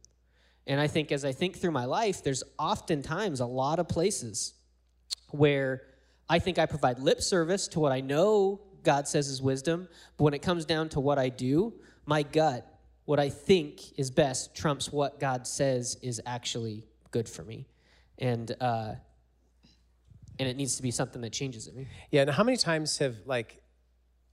And 0.65 0.79
I 0.79 0.87
think 0.87 1.11
as 1.11 1.25
I 1.25 1.33
think 1.33 1.57
through 1.57 1.71
my 1.71 1.83
life, 1.83 2.23
there's 2.23 2.45
oftentimes 2.57 3.41
a 3.41 3.45
lot 3.45 3.79
of 3.79 3.89
places 3.89 4.53
where 5.31 5.81
I 6.29 6.39
think 6.39 6.57
I 6.57 6.65
provide 6.65 6.99
lip 6.99 7.21
service 7.21 7.67
to 7.69 7.79
what 7.79 7.91
I 7.91 8.01
know 8.01 8.61
God 8.83 9.07
says 9.07 9.27
is 9.27 9.41
wisdom, 9.41 9.87
but 10.17 10.23
when 10.23 10.33
it 10.33 10.41
comes 10.41 10.65
down 10.65 10.89
to 10.89 10.99
what 10.99 11.17
I 11.19 11.29
do, 11.29 11.73
my 12.05 12.23
gut, 12.23 12.67
what 13.05 13.19
I 13.19 13.29
think 13.29 13.97
is 13.99 14.09
best, 14.09 14.55
trumps 14.55 14.91
what 14.91 15.19
God 15.19 15.45
says 15.45 15.97
is 16.01 16.21
actually 16.25 16.83
good 17.11 17.27
for 17.27 17.43
me. 17.43 17.67
And, 18.17 18.55
uh, 18.61 18.93
and 20.39 20.49
it 20.49 20.55
needs 20.55 20.77
to 20.77 20.83
be 20.83 20.91
something 20.91 21.21
that 21.21 21.33
changes 21.33 21.67
in 21.67 21.75
me. 21.75 21.87
Yeah, 22.11 22.21
and 22.21 22.31
how 22.31 22.43
many 22.43 22.57
times 22.57 22.97
have, 22.99 23.15
like, 23.25 23.61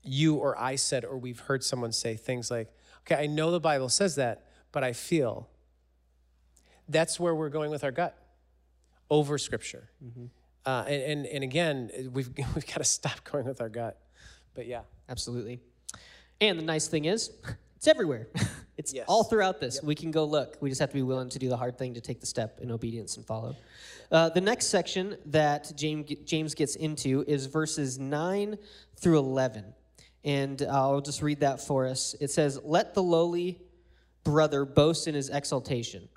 you 0.02 0.36
or 0.36 0.58
I 0.58 0.76
said, 0.76 1.04
or 1.04 1.16
we've 1.16 1.40
heard 1.40 1.62
someone 1.62 1.92
say 1.92 2.16
things 2.16 2.50
like, 2.50 2.68
okay, 3.00 3.22
I 3.22 3.26
know 3.26 3.50
the 3.50 3.60
Bible 3.60 3.88
says 3.88 4.16
that, 4.16 4.46
but 4.72 4.82
I 4.82 4.92
feel. 4.92 5.48
That's 6.88 7.20
where 7.20 7.34
we're 7.34 7.50
going 7.50 7.70
with 7.70 7.84
our 7.84 7.92
gut 7.92 8.16
over 9.10 9.38
Scripture. 9.38 9.90
Mm-hmm. 10.04 10.26
Uh, 10.64 10.84
and, 10.86 11.02
and, 11.02 11.26
and 11.26 11.44
again, 11.44 11.90
we've, 12.12 12.30
we've 12.54 12.66
got 12.66 12.78
to 12.78 12.84
stop 12.84 13.24
going 13.30 13.44
with 13.44 13.60
our 13.60 13.68
gut. 13.68 13.98
But 14.54 14.66
yeah. 14.66 14.82
Absolutely. 15.08 15.60
And 16.40 16.58
the 16.58 16.62
nice 16.62 16.88
thing 16.88 17.04
is, 17.04 17.30
it's 17.76 17.86
everywhere. 17.86 18.28
it's 18.76 18.92
yes. 18.92 19.04
all 19.08 19.24
throughout 19.24 19.60
this. 19.60 19.76
Yep. 19.76 19.84
We 19.84 19.94
can 19.94 20.10
go 20.10 20.24
look. 20.24 20.56
We 20.60 20.68
just 20.68 20.80
have 20.80 20.90
to 20.90 20.94
be 20.94 21.02
willing 21.02 21.28
to 21.30 21.38
do 21.38 21.48
the 21.48 21.56
hard 21.56 21.78
thing 21.78 21.94
to 21.94 22.00
take 22.00 22.20
the 22.20 22.26
step 22.26 22.58
in 22.60 22.70
obedience 22.70 23.16
and 23.16 23.26
follow. 23.26 23.56
Uh, 24.10 24.28
the 24.28 24.40
next 24.40 24.66
section 24.66 25.16
that 25.26 25.72
James, 25.76 26.10
James 26.24 26.54
gets 26.54 26.76
into 26.76 27.24
is 27.26 27.46
verses 27.46 27.98
9 27.98 28.58
through 28.96 29.18
11. 29.18 29.74
And 30.24 30.62
I'll 30.70 31.00
just 31.00 31.22
read 31.22 31.40
that 31.40 31.60
for 31.60 31.86
us. 31.86 32.14
It 32.20 32.30
says, 32.30 32.60
Let 32.62 32.94
the 32.94 33.02
lowly 33.02 33.60
brother 34.24 34.64
boast 34.64 35.08
in 35.08 35.14
his 35.14 35.28
exaltation, 35.28 36.08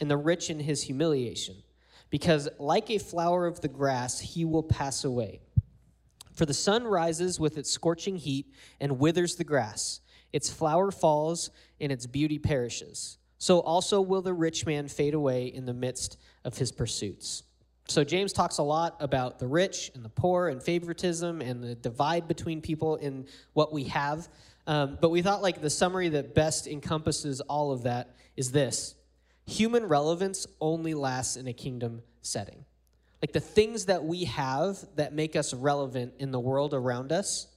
and 0.00 0.10
the 0.10 0.16
rich 0.16 0.50
in 0.50 0.58
his 0.58 0.82
humiliation 0.82 1.62
because 2.12 2.46
like 2.58 2.90
a 2.90 2.98
flower 2.98 3.46
of 3.46 3.62
the 3.62 3.68
grass, 3.68 4.20
he 4.20 4.44
will 4.44 4.62
pass 4.62 5.02
away. 5.02 5.40
For 6.34 6.44
the 6.44 6.52
sun 6.52 6.84
rises 6.84 7.40
with 7.40 7.56
its 7.56 7.70
scorching 7.70 8.16
heat 8.16 8.52
and 8.80 8.98
withers 8.98 9.36
the 9.36 9.44
grass. 9.44 10.02
Its 10.30 10.50
flower 10.50 10.90
falls 10.90 11.50
and 11.80 11.90
its 11.90 12.06
beauty 12.06 12.38
perishes. 12.38 13.16
So 13.38 13.60
also 13.60 14.02
will 14.02 14.20
the 14.20 14.34
rich 14.34 14.66
man 14.66 14.88
fade 14.88 15.14
away 15.14 15.46
in 15.46 15.64
the 15.64 15.72
midst 15.72 16.18
of 16.44 16.58
his 16.58 16.70
pursuits. 16.70 17.44
So 17.88 18.04
James 18.04 18.34
talks 18.34 18.58
a 18.58 18.62
lot 18.62 18.94
about 19.00 19.38
the 19.38 19.48
rich 19.48 19.90
and 19.94 20.04
the 20.04 20.10
poor 20.10 20.48
and 20.48 20.62
favoritism 20.62 21.40
and 21.40 21.64
the 21.64 21.74
divide 21.74 22.28
between 22.28 22.60
people 22.60 22.96
in 22.96 23.26
what 23.54 23.72
we 23.72 23.84
have. 23.84 24.28
Um, 24.66 24.98
but 25.00 25.08
we 25.08 25.22
thought 25.22 25.40
like 25.40 25.62
the 25.62 25.70
summary 25.70 26.10
that 26.10 26.34
best 26.34 26.66
encompasses 26.66 27.40
all 27.40 27.72
of 27.72 27.84
that 27.84 28.16
is 28.36 28.52
this 28.52 28.96
human 29.46 29.86
relevance 29.86 30.46
only 30.60 30.94
lasts 30.94 31.36
in 31.36 31.46
a 31.46 31.52
kingdom 31.52 32.02
setting. 32.20 32.64
Like 33.20 33.32
the 33.32 33.40
things 33.40 33.86
that 33.86 34.04
we 34.04 34.24
have 34.24 34.78
that 34.96 35.12
make 35.12 35.36
us 35.36 35.54
relevant 35.54 36.14
in 36.18 36.30
the 36.30 36.40
world 36.40 36.74
around 36.74 37.12
us 37.12 37.48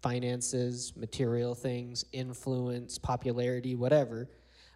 finances, 0.00 0.92
material 0.96 1.56
things, 1.56 2.04
influence, 2.12 2.98
popularity, 2.98 3.74
whatever 3.74 4.28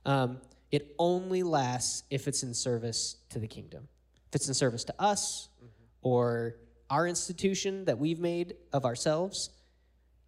um, 0.04 0.40
it 0.70 0.94
only 0.98 1.42
lasts 1.42 2.04
if 2.10 2.26
it's 2.26 2.42
in 2.42 2.54
service 2.54 3.16
to 3.30 3.38
the 3.38 3.46
kingdom. 3.46 3.86
If 4.28 4.36
it's 4.36 4.48
in 4.48 4.54
service 4.54 4.84
to 4.84 4.94
us 4.98 5.48
mm-hmm. 5.58 5.68
or 6.02 6.56
our 6.90 7.06
institution 7.06 7.84
that 7.84 7.98
we've 7.98 8.18
made 8.18 8.54
of 8.72 8.84
ourselves, 8.84 9.50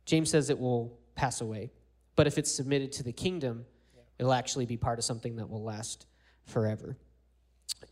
James 0.04 0.30
says 0.30 0.50
it 0.50 0.58
will 0.58 0.98
pass 1.14 1.40
away. 1.40 1.72
But 2.16 2.26
if 2.26 2.38
it's 2.38 2.52
submitted 2.52 2.92
to 2.92 3.02
the 3.02 3.12
kingdom, 3.12 3.64
it'll 4.18 4.32
actually 4.32 4.66
be 4.66 4.76
part 4.76 4.98
of 4.98 5.04
something 5.04 5.36
that 5.36 5.48
will 5.48 5.62
last 5.62 6.06
forever. 6.44 6.96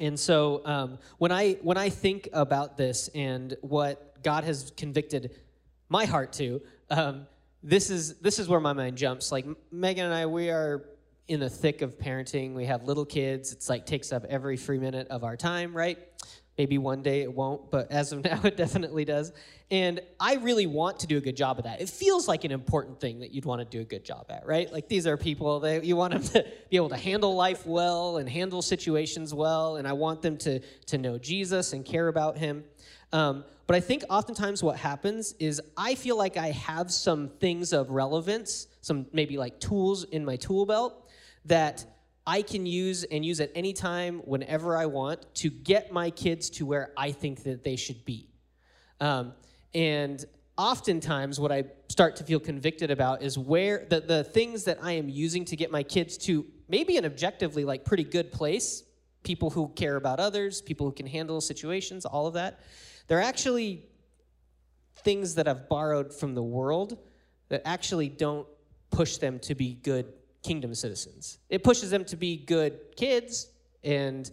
And 0.00 0.18
so 0.18 0.62
um, 0.64 0.98
when 1.18 1.32
I 1.32 1.54
when 1.62 1.76
I 1.76 1.88
think 1.88 2.28
about 2.32 2.76
this 2.76 3.08
and 3.14 3.56
what 3.60 4.22
God 4.22 4.44
has 4.44 4.72
convicted 4.76 5.34
my 5.88 6.04
heart 6.04 6.32
to, 6.34 6.62
um, 6.90 7.26
this 7.62 7.90
is 7.90 8.14
this 8.16 8.38
is 8.38 8.48
where 8.48 8.60
my 8.60 8.72
mind 8.72 8.96
jumps. 8.96 9.30
Like 9.30 9.46
Megan 9.70 10.06
and 10.06 10.14
I, 10.14 10.26
we 10.26 10.50
are 10.50 10.84
in 11.28 11.40
the 11.40 11.50
thick 11.50 11.82
of 11.82 11.98
parenting. 11.98 12.54
We 12.54 12.66
have 12.66 12.84
little 12.84 13.04
kids. 13.04 13.52
It's 13.52 13.68
like 13.68 13.86
takes 13.86 14.12
up 14.12 14.24
every 14.28 14.56
free 14.56 14.78
minute 14.78 15.08
of 15.08 15.24
our 15.24 15.36
time, 15.36 15.76
right? 15.76 15.98
Maybe 16.58 16.76
one 16.76 17.02
day 17.02 17.22
it 17.22 17.32
won't, 17.32 17.70
but 17.70 17.90
as 17.90 18.12
of 18.12 18.22
now, 18.30 18.40
it 18.44 18.56
definitely 18.56 19.04
does. 19.04 19.32
And 19.70 20.00
I 20.20 20.34
really 20.34 20.66
want 20.66 21.00
to 21.00 21.06
do 21.06 21.16
a 21.16 21.20
good 21.20 21.36
job 21.36 21.58
of 21.58 21.64
that. 21.64 21.80
It 21.80 21.88
feels 21.88 22.28
like 22.28 22.44
an 22.44 22.52
important 22.52 23.00
thing 23.00 23.20
that 23.20 23.32
you'd 23.32 23.46
want 23.46 23.60
to 23.60 23.64
do 23.64 23.80
a 23.80 23.84
good 23.84 24.04
job 24.04 24.26
at, 24.28 24.46
right? 24.46 24.70
Like 24.70 24.86
these 24.86 25.06
are 25.06 25.16
people 25.16 25.60
that 25.60 25.84
you 25.84 25.96
want 25.96 26.12
them 26.12 26.22
to 26.22 26.46
be 26.70 26.76
able 26.76 26.90
to 26.90 26.96
handle 26.96 27.34
life 27.34 27.66
well 27.66 28.18
and 28.18 28.28
handle 28.28 28.60
situations 28.60 29.32
well, 29.32 29.76
and 29.76 29.88
I 29.88 29.94
want 29.94 30.20
them 30.20 30.36
to 30.38 30.60
to 30.86 30.98
know 30.98 31.18
Jesus 31.18 31.72
and 31.72 31.84
care 31.84 32.08
about 32.08 32.36
Him. 32.36 32.64
Um, 33.12 33.44
but 33.66 33.72
But 33.72 33.78
I 33.78 33.80
think 33.80 34.04
oftentimes 34.10 34.62
what 34.62 34.76
happens 34.76 35.34
is 35.38 35.58
I 35.78 35.94
feel 35.94 36.18
like 36.18 36.36
I 36.36 36.50
have 36.50 36.92
some 36.92 37.30
things 37.40 37.72
of 37.72 37.88
relevance, 37.88 38.66
some 38.82 39.06
maybe 39.14 39.38
like 39.38 39.60
tools 39.60 40.04
in 40.04 40.26
my 40.26 40.36
tool 40.36 40.66
belt 40.66 41.08
that 41.46 41.86
I 42.26 42.42
can 42.42 42.66
use 42.66 43.04
and 43.04 43.24
use 43.24 43.40
at 43.40 43.50
any 43.54 43.72
time, 43.72 44.20
whenever 44.24 44.76
I 44.76 44.86
want, 44.86 45.34
to 45.36 45.50
get 45.50 45.92
my 45.92 46.10
kids 46.10 46.50
to 46.50 46.66
where 46.66 46.92
I 46.96 47.12
think 47.12 47.42
that 47.44 47.64
they 47.64 47.76
should 47.76 48.04
be. 48.04 48.28
Um, 49.00 49.32
and 49.74 50.24
oftentimes, 50.56 51.40
what 51.40 51.50
I 51.50 51.64
start 51.88 52.16
to 52.16 52.24
feel 52.24 52.38
convicted 52.38 52.90
about 52.90 53.22
is 53.22 53.36
where 53.36 53.86
the, 53.90 54.00
the 54.00 54.22
things 54.22 54.64
that 54.64 54.78
I 54.80 54.92
am 54.92 55.08
using 55.08 55.44
to 55.46 55.56
get 55.56 55.72
my 55.72 55.82
kids 55.82 56.16
to 56.18 56.46
maybe 56.68 56.96
an 56.96 57.04
objectively 57.04 57.64
like 57.64 57.84
pretty 57.84 58.04
good 58.04 58.30
place, 58.30 58.84
people 59.24 59.50
who 59.50 59.68
care 59.74 59.96
about 59.96 60.20
others, 60.20 60.62
people 60.62 60.86
who 60.86 60.92
can 60.92 61.06
handle 61.06 61.40
situations, 61.40 62.04
all 62.04 62.26
of 62.26 62.34
that, 62.34 62.60
they're 63.08 63.20
actually 63.20 63.86
things 64.96 65.34
that 65.34 65.48
I've 65.48 65.68
borrowed 65.68 66.14
from 66.14 66.34
the 66.34 66.42
world 66.42 66.98
that 67.48 67.62
actually 67.64 68.08
don't 68.08 68.46
push 68.90 69.16
them 69.16 69.38
to 69.40 69.54
be 69.54 69.74
good 69.74 70.12
kingdom 70.42 70.74
citizens. 70.74 71.38
It 71.48 71.62
pushes 71.62 71.90
them 71.90 72.04
to 72.06 72.16
be 72.16 72.36
good 72.36 72.78
kids 72.96 73.48
and 73.84 74.30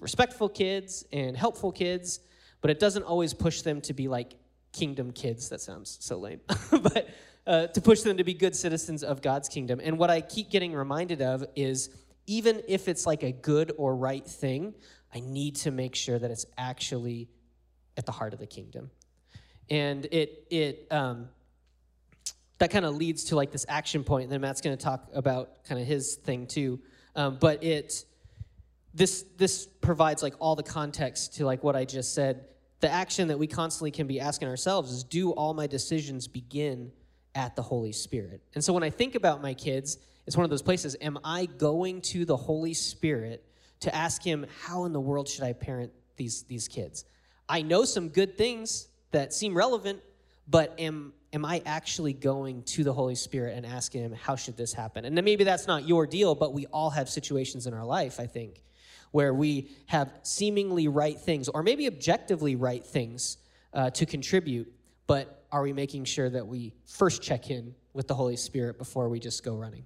respectful 0.00 0.48
kids 0.48 1.04
and 1.12 1.36
helpful 1.36 1.72
kids, 1.72 2.20
but 2.60 2.70
it 2.70 2.78
doesn't 2.78 3.02
always 3.02 3.34
push 3.34 3.62
them 3.62 3.80
to 3.82 3.92
be 3.92 4.08
like 4.08 4.34
kingdom 4.72 5.12
kids. 5.12 5.48
That 5.48 5.60
sounds 5.60 5.98
so 6.00 6.18
lame. 6.18 6.40
but 6.70 7.08
uh, 7.46 7.66
to 7.68 7.80
push 7.80 8.02
them 8.02 8.18
to 8.18 8.24
be 8.24 8.34
good 8.34 8.54
citizens 8.54 9.02
of 9.02 9.22
God's 9.22 9.48
kingdom. 9.48 9.80
And 9.82 9.98
what 9.98 10.10
I 10.10 10.20
keep 10.20 10.50
getting 10.50 10.74
reminded 10.74 11.22
of 11.22 11.44
is 11.56 11.90
even 12.26 12.62
if 12.68 12.88
it's 12.88 13.06
like 13.06 13.22
a 13.22 13.32
good 13.32 13.72
or 13.78 13.96
right 13.96 14.26
thing, 14.26 14.74
I 15.14 15.20
need 15.20 15.56
to 15.56 15.70
make 15.70 15.94
sure 15.94 16.18
that 16.18 16.30
it's 16.30 16.44
actually 16.58 17.30
at 17.96 18.04
the 18.04 18.12
heart 18.12 18.34
of 18.34 18.38
the 18.38 18.46
kingdom. 18.46 18.90
And 19.70 20.06
it, 20.12 20.46
it, 20.50 20.86
um, 20.90 21.30
that 22.58 22.70
kind 22.70 22.84
of 22.84 22.96
leads 22.96 23.24
to 23.24 23.36
like 23.36 23.52
this 23.52 23.64
action 23.68 24.04
point 24.04 24.24
and 24.24 24.32
then 24.32 24.40
matt's 24.40 24.60
going 24.60 24.76
to 24.76 24.82
talk 24.82 25.08
about 25.14 25.64
kind 25.64 25.80
of 25.80 25.86
his 25.86 26.16
thing 26.16 26.46
too. 26.46 26.80
Um, 27.14 27.38
but 27.40 27.62
it 27.62 28.04
this 28.94 29.24
this 29.36 29.66
provides 29.66 30.22
like 30.22 30.34
all 30.40 30.56
the 30.56 30.62
context 30.62 31.36
to 31.36 31.44
like 31.44 31.62
what 31.62 31.76
i 31.76 31.84
just 31.84 32.14
said. 32.14 32.44
The 32.80 32.90
action 32.90 33.28
that 33.28 33.38
we 33.38 33.46
constantly 33.46 33.90
can 33.90 34.06
be 34.06 34.20
asking 34.20 34.48
ourselves 34.48 34.92
is 34.92 35.04
do 35.04 35.30
all 35.32 35.52
my 35.52 35.66
decisions 35.66 36.28
begin 36.28 36.92
at 37.34 37.56
the 37.56 37.62
holy 37.62 37.92
spirit? 37.92 38.42
And 38.54 38.64
so 38.64 38.72
when 38.72 38.82
i 38.82 38.90
think 38.90 39.14
about 39.14 39.40
my 39.42 39.54
kids 39.54 39.98
it's 40.26 40.36
one 40.36 40.44
of 40.44 40.50
those 40.50 40.62
places 40.62 40.96
am 41.00 41.18
i 41.24 41.46
going 41.46 42.00
to 42.02 42.24
the 42.24 42.36
holy 42.36 42.74
spirit 42.74 43.44
to 43.80 43.94
ask 43.94 44.22
him 44.22 44.46
how 44.62 44.84
in 44.84 44.92
the 44.92 45.00
world 45.00 45.28
should 45.28 45.44
i 45.44 45.52
parent 45.52 45.92
these 46.16 46.42
these 46.44 46.66
kids? 46.66 47.04
I 47.48 47.62
know 47.62 47.84
some 47.84 48.08
good 48.08 48.36
things 48.36 48.88
that 49.12 49.32
seem 49.32 49.56
relevant 49.56 50.00
but 50.48 50.74
am 50.78 51.12
am 51.32 51.44
I 51.44 51.62
actually 51.66 52.12
going 52.12 52.62
to 52.64 52.84
the 52.84 52.92
Holy 52.92 53.14
Spirit 53.14 53.56
and 53.56 53.66
asking 53.66 54.02
Him, 54.02 54.12
how 54.12 54.36
should 54.36 54.56
this 54.56 54.72
happen? 54.72 55.04
And 55.04 55.16
then 55.16 55.24
maybe 55.24 55.44
that's 55.44 55.66
not 55.66 55.86
your 55.86 56.06
deal, 56.06 56.34
but 56.34 56.52
we 56.52 56.66
all 56.66 56.90
have 56.90 57.08
situations 57.08 57.66
in 57.66 57.74
our 57.74 57.84
life, 57.84 58.18
I 58.18 58.26
think, 58.26 58.62
where 59.10 59.34
we 59.34 59.70
have 59.86 60.10
seemingly 60.22 60.88
right 60.88 61.18
things, 61.18 61.48
or 61.48 61.62
maybe 61.62 61.86
objectively 61.86 62.56
right 62.56 62.84
things 62.84 63.36
uh, 63.72 63.90
to 63.90 64.06
contribute, 64.06 64.72
but 65.06 65.44
are 65.50 65.62
we 65.62 65.72
making 65.72 66.04
sure 66.04 66.28
that 66.28 66.46
we 66.46 66.72
first 66.86 67.22
check 67.22 67.50
in 67.50 67.74
with 67.92 68.08
the 68.08 68.14
Holy 68.14 68.36
Spirit 68.36 68.78
before 68.78 69.08
we 69.08 69.18
just 69.18 69.44
go 69.44 69.54
running? 69.54 69.84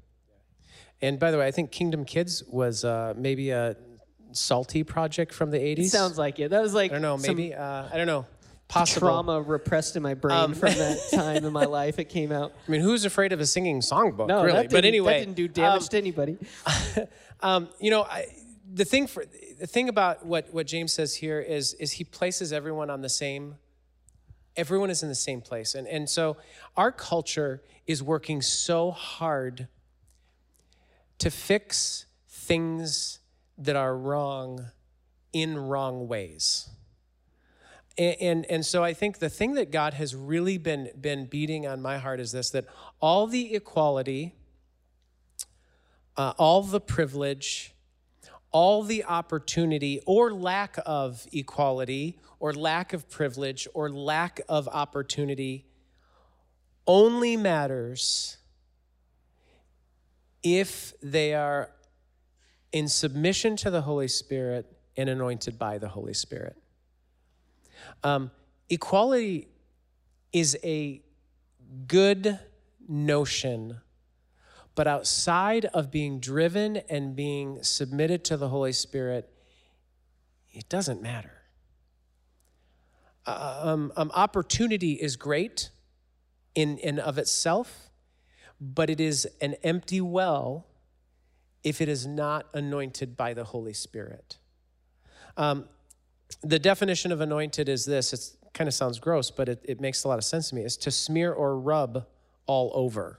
And 1.00 1.18
by 1.18 1.31
the 1.33 1.38
way, 1.38 1.46
I 1.46 1.50
think 1.50 1.72
Kingdom 1.72 2.05
Kids 2.05 2.44
was 2.48 2.85
uh, 2.85 3.14
maybe 3.16 3.50
a 3.50 3.76
salty 4.33 4.85
project 4.85 5.35
from 5.35 5.50
the 5.50 5.59
80s. 5.59 5.78
It 5.78 5.90
sounds 5.90 6.18
like 6.18 6.38
it. 6.38 6.50
That 6.50 6.62
was 6.62 6.74
like 6.74 6.90
I 6.90 6.94
don't 6.94 7.02
know, 7.02 7.16
maybe, 7.16 7.50
some 7.50 7.61
uh, 7.61 7.88
I 7.92 7.96
don't 7.96 8.07
know. 8.07 8.26
Possible. 8.72 9.08
trauma 9.08 9.40
repressed 9.42 9.96
in 9.96 10.02
my 10.02 10.14
brain 10.14 10.37
Um, 10.37 10.54
from 10.54 10.72
that 10.74 10.98
time 11.12 11.44
in 11.44 11.52
my 11.52 11.64
life. 11.66 11.98
It 11.98 12.08
came 12.08 12.32
out. 12.32 12.52
I 12.66 12.70
mean, 12.70 12.80
who's 12.80 13.04
afraid 13.04 13.32
of 13.32 13.40
a 13.40 13.46
singing 13.46 13.80
songbook, 13.80 14.28
No, 14.28 14.44
really? 14.44 14.66
but 14.68 14.85
anyway, 14.85 15.12
that 15.14 15.18
didn't 15.26 15.37
do 15.37 15.48
damage 15.48 15.82
um, 15.82 15.88
to 15.88 15.96
anybody. 15.98 16.38
Um, 17.44 17.68
you 17.80 17.90
know, 17.90 18.02
I, 18.04 18.26
the 18.72 18.85
thing 18.85 19.08
for 19.08 19.24
the 19.58 19.66
thing 19.66 19.88
about 19.88 20.24
what 20.24 20.54
what 20.54 20.64
James 20.66 20.92
says 20.92 21.16
here 21.16 21.40
is 21.40 21.74
is 21.74 21.90
he 21.92 22.04
places 22.04 22.52
everyone 22.52 22.88
on 22.88 23.00
the 23.00 23.08
same. 23.08 23.56
Everyone 24.56 24.90
is 24.90 25.02
in 25.02 25.08
the 25.08 25.14
same 25.16 25.40
place, 25.40 25.74
and 25.74 25.88
and 25.88 26.08
so 26.08 26.37
our 26.76 26.92
culture 26.92 27.61
is 27.85 28.00
working 28.00 28.42
so 28.42 28.92
hard 28.92 29.66
to 31.18 31.30
fix 31.32 32.06
things 32.28 33.18
that 33.58 33.74
are 33.74 33.96
wrong 33.96 34.66
in 35.32 35.56
wrong 35.58 36.06
ways. 36.06 36.68
And, 37.98 38.16
and, 38.20 38.46
and 38.46 38.66
so 38.66 38.83
I 38.83 38.94
think 38.94 39.18
the 39.18 39.28
thing 39.28 39.55
that 39.55 39.70
God 39.70 39.94
has 39.94 40.14
really 40.14 40.59
been, 40.59 40.90
been 41.00 41.26
beating 41.26 41.66
on 41.66 41.81
my 41.83 41.98
heart 41.98 42.20
is 42.20 42.33
this 42.33 42.50
that 42.50 42.66
all 43.00 43.26
the 43.26 43.55
equality, 43.55 44.35
uh, 46.16 46.33
all 46.38 46.62
the 46.62 46.81
privilege, 46.81 47.74
all 48.50 48.83
the 48.83 49.05
opportunity 49.05 50.00
or 50.07 50.33
lack 50.33 50.78
of 50.85 51.26
equality 51.33 52.18
or 52.38 52.52
lack 52.52 52.92
of 52.92 53.09
privilege 53.09 53.66
or 53.74 53.90
lack 53.90 54.40
of 54.48 54.68
opportunity 54.68 55.66
only 56.87 57.37
matters 57.37 58.38
if 60.42 60.92
they 61.02 61.35
are 61.35 61.70
in 62.72 62.88
submission 62.88 63.57
to 63.57 63.70
the 63.70 63.83
Holy 63.83 64.09
Spirit 64.09 64.66
and 64.96 65.09
anointed 65.09 65.59
by 65.59 65.78
the 65.78 65.88
Holy 65.88 66.14
Spirit. 66.14 66.57
Um, 68.02 68.30
equality 68.68 69.48
is 70.32 70.56
a 70.64 71.02
good 71.86 72.38
notion, 72.88 73.80
but 74.74 74.86
outside 74.86 75.66
of 75.66 75.90
being 75.90 76.18
driven 76.18 76.78
and 76.88 77.14
being 77.14 77.62
submitted 77.62 78.24
to 78.24 78.36
the 78.36 78.48
Holy 78.48 78.72
Spirit, 78.72 79.30
it 80.52 80.68
doesn't 80.68 81.02
matter. 81.02 81.42
Uh, 83.24 83.60
um, 83.62 83.92
um, 83.96 84.10
opportunity 84.14 84.92
is 84.94 85.16
great 85.16 85.70
in 86.54 86.78
and 86.80 86.98
of 86.98 87.18
itself, 87.18 87.90
but 88.60 88.90
it 88.90 89.00
is 89.00 89.28
an 89.40 89.54
empty 89.62 90.00
well 90.00 90.66
if 91.62 91.80
it 91.80 91.88
is 91.88 92.06
not 92.06 92.46
anointed 92.52 93.16
by 93.16 93.32
the 93.32 93.44
Holy 93.44 93.72
Spirit. 93.72 94.38
Um, 95.36 95.68
the 96.42 96.58
definition 96.58 97.12
of 97.12 97.20
anointed 97.20 97.68
is 97.68 97.84
this 97.84 98.12
it 98.12 98.52
kind 98.54 98.68
of 98.68 98.74
sounds 98.74 98.98
gross 98.98 99.30
but 99.30 99.48
it, 99.48 99.64
it 99.64 99.80
makes 99.80 100.04
a 100.04 100.08
lot 100.08 100.18
of 100.18 100.24
sense 100.24 100.50
to 100.50 100.54
me 100.54 100.62
is 100.62 100.76
to 100.76 100.90
smear 100.90 101.32
or 101.32 101.58
rub 101.58 102.06
all 102.46 102.70
over. 102.74 103.18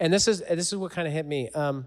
And 0.00 0.12
this 0.12 0.28
is 0.28 0.40
this 0.40 0.72
is 0.72 0.76
what 0.76 0.92
kind 0.92 1.06
of 1.06 1.12
hit 1.12 1.26
me 1.26 1.50
um, 1.50 1.86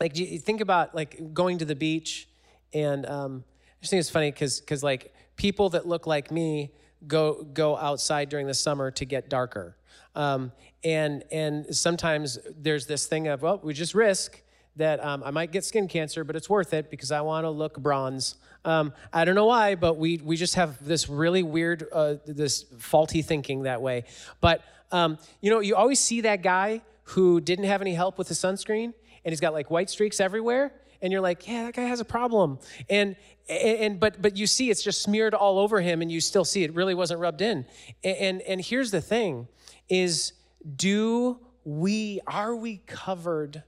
like 0.00 0.16
you 0.16 0.38
think 0.38 0.60
about 0.60 0.94
like 0.94 1.34
going 1.34 1.58
to 1.58 1.64
the 1.64 1.74
beach 1.74 2.28
and 2.72 3.06
um, 3.06 3.44
i 3.46 3.80
just 3.80 3.90
think 3.90 4.00
it's 4.00 4.10
funny 4.10 4.30
because 4.30 4.60
because 4.60 4.82
like 4.82 5.14
people 5.36 5.70
that 5.70 5.86
look 5.86 6.06
like 6.06 6.30
me 6.30 6.72
go 7.06 7.44
go 7.44 7.76
outside 7.76 8.28
during 8.28 8.46
the 8.46 8.54
summer 8.54 8.90
to 8.92 9.04
get 9.04 9.28
darker. 9.28 9.76
Um, 10.14 10.52
and 10.82 11.24
and 11.32 11.74
sometimes 11.74 12.38
there's 12.56 12.86
this 12.86 13.06
thing 13.06 13.26
of 13.26 13.42
well 13.42 13.60
we 13.62 13.74
just 13.74 13.94
risk 13.94 14.40
that 14.76 15.04
um, 15.04 15.22
I 15.24 15.30
might 15.30 15.52
get 15.52 15.64
skin 15.64 15.88
cancer, 15.88 16.24
but 16.24 16.36
it's 16.36 16.50
worth 16.50 16.74
it 16.74 16.90
because 16.90 17.12
I 17.12 17.20
want 17.20 17.44
to 17.44 17.50
look 17.50 17.78
bronze. 17.78 18.36
Um, 18.64 18.92
I 19.12 19.24
don't 19.24 19.34
know 19.34 19.46
why, 19.46 19.74
but 19.74 19.98
we 19.98 20.18
we 20.18 20.36
just 20.36 20.54
have 20.54 20.84
this 20.84 21.08
really 21.08 21.42
weird, 21.42 21.86
uh, 21.92 22.16
this 22.26 22.64
faulty 22.78 23.22
thinking 23.22 23.62
that 23.62 23.82
way. 23.82 24.04
But 24.40 24.62
um, 24.90 25.18
you 25.40 25.50
know, 25.50 25.60
you 25.60 25.76
always 25.76 26.00
see 26.00 26.22
that 26.22 26.42
guy 26.42 26.82
who 27.04 27.40
didn't 27.40 27.66
have 27.66 27.80
any 27.80 27.94
help 27.94 28.18
with 28.18 28.28
the 28.28 28.34
sunscreen, 28.34 28.94
and 29.24 29.32
he's 29.32 29.40
got 29.40 29.52
like 29.52 29.70
white 29.70 29.90
streaks 29.90 30.20
everywhere, 30.20 30.72
and 31.02 31.12
you're 31.12 31.20
like, 31.20 31.46
yeah, 31.46 31.64
that 31.64 31.74
guy 31.74 31.82
has 31.82 32.00
a 32.00 32.04
problem. 32.04 32.58
And 32.88 33.16
and, 33.48 34.00
but 34.00 34.22
but 34.22 34.36
you 34.36 34.46
see, 34.46 34.70
it's 34.70 34.82
just 34.82 35.02
smeared 35.02 35.34
all 35.34 35.58
over 35.58 35.80
him, 35.80 36.00
and 36.00 36.10
you 36.10 36.20
still 36.20 36.44
see 36.44 36.64
it 36.64 36.74
really 36.74 36.94
wasn't 36.94 37.20
rubbed 37.20 37.42
in. 37.42 37.66
And 38.02 38.16
and, 38.16 38.42
and 38.42 38.60
here's 38.60 38.90
the 38.90 39.02
thing: 39.02 39.48
is 39.88 40.32
do 40.76 41.38
we 41.64 42.20
are 42.26 42.56
we 42.56 42.78
covered? 42.86 43.62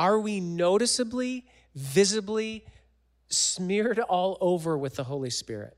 Are 0.00 0.18
we 0.18 0.40
noticeably, 0.40 1.44
visibly 1.74 2.64
smeared 3.28 3.98
all 3.98 4.38
over 4.40 4.78
with 4.78 4.96
the 4.96 5.04
Holy 5.04 5.28
Spirit? 5.28 5.76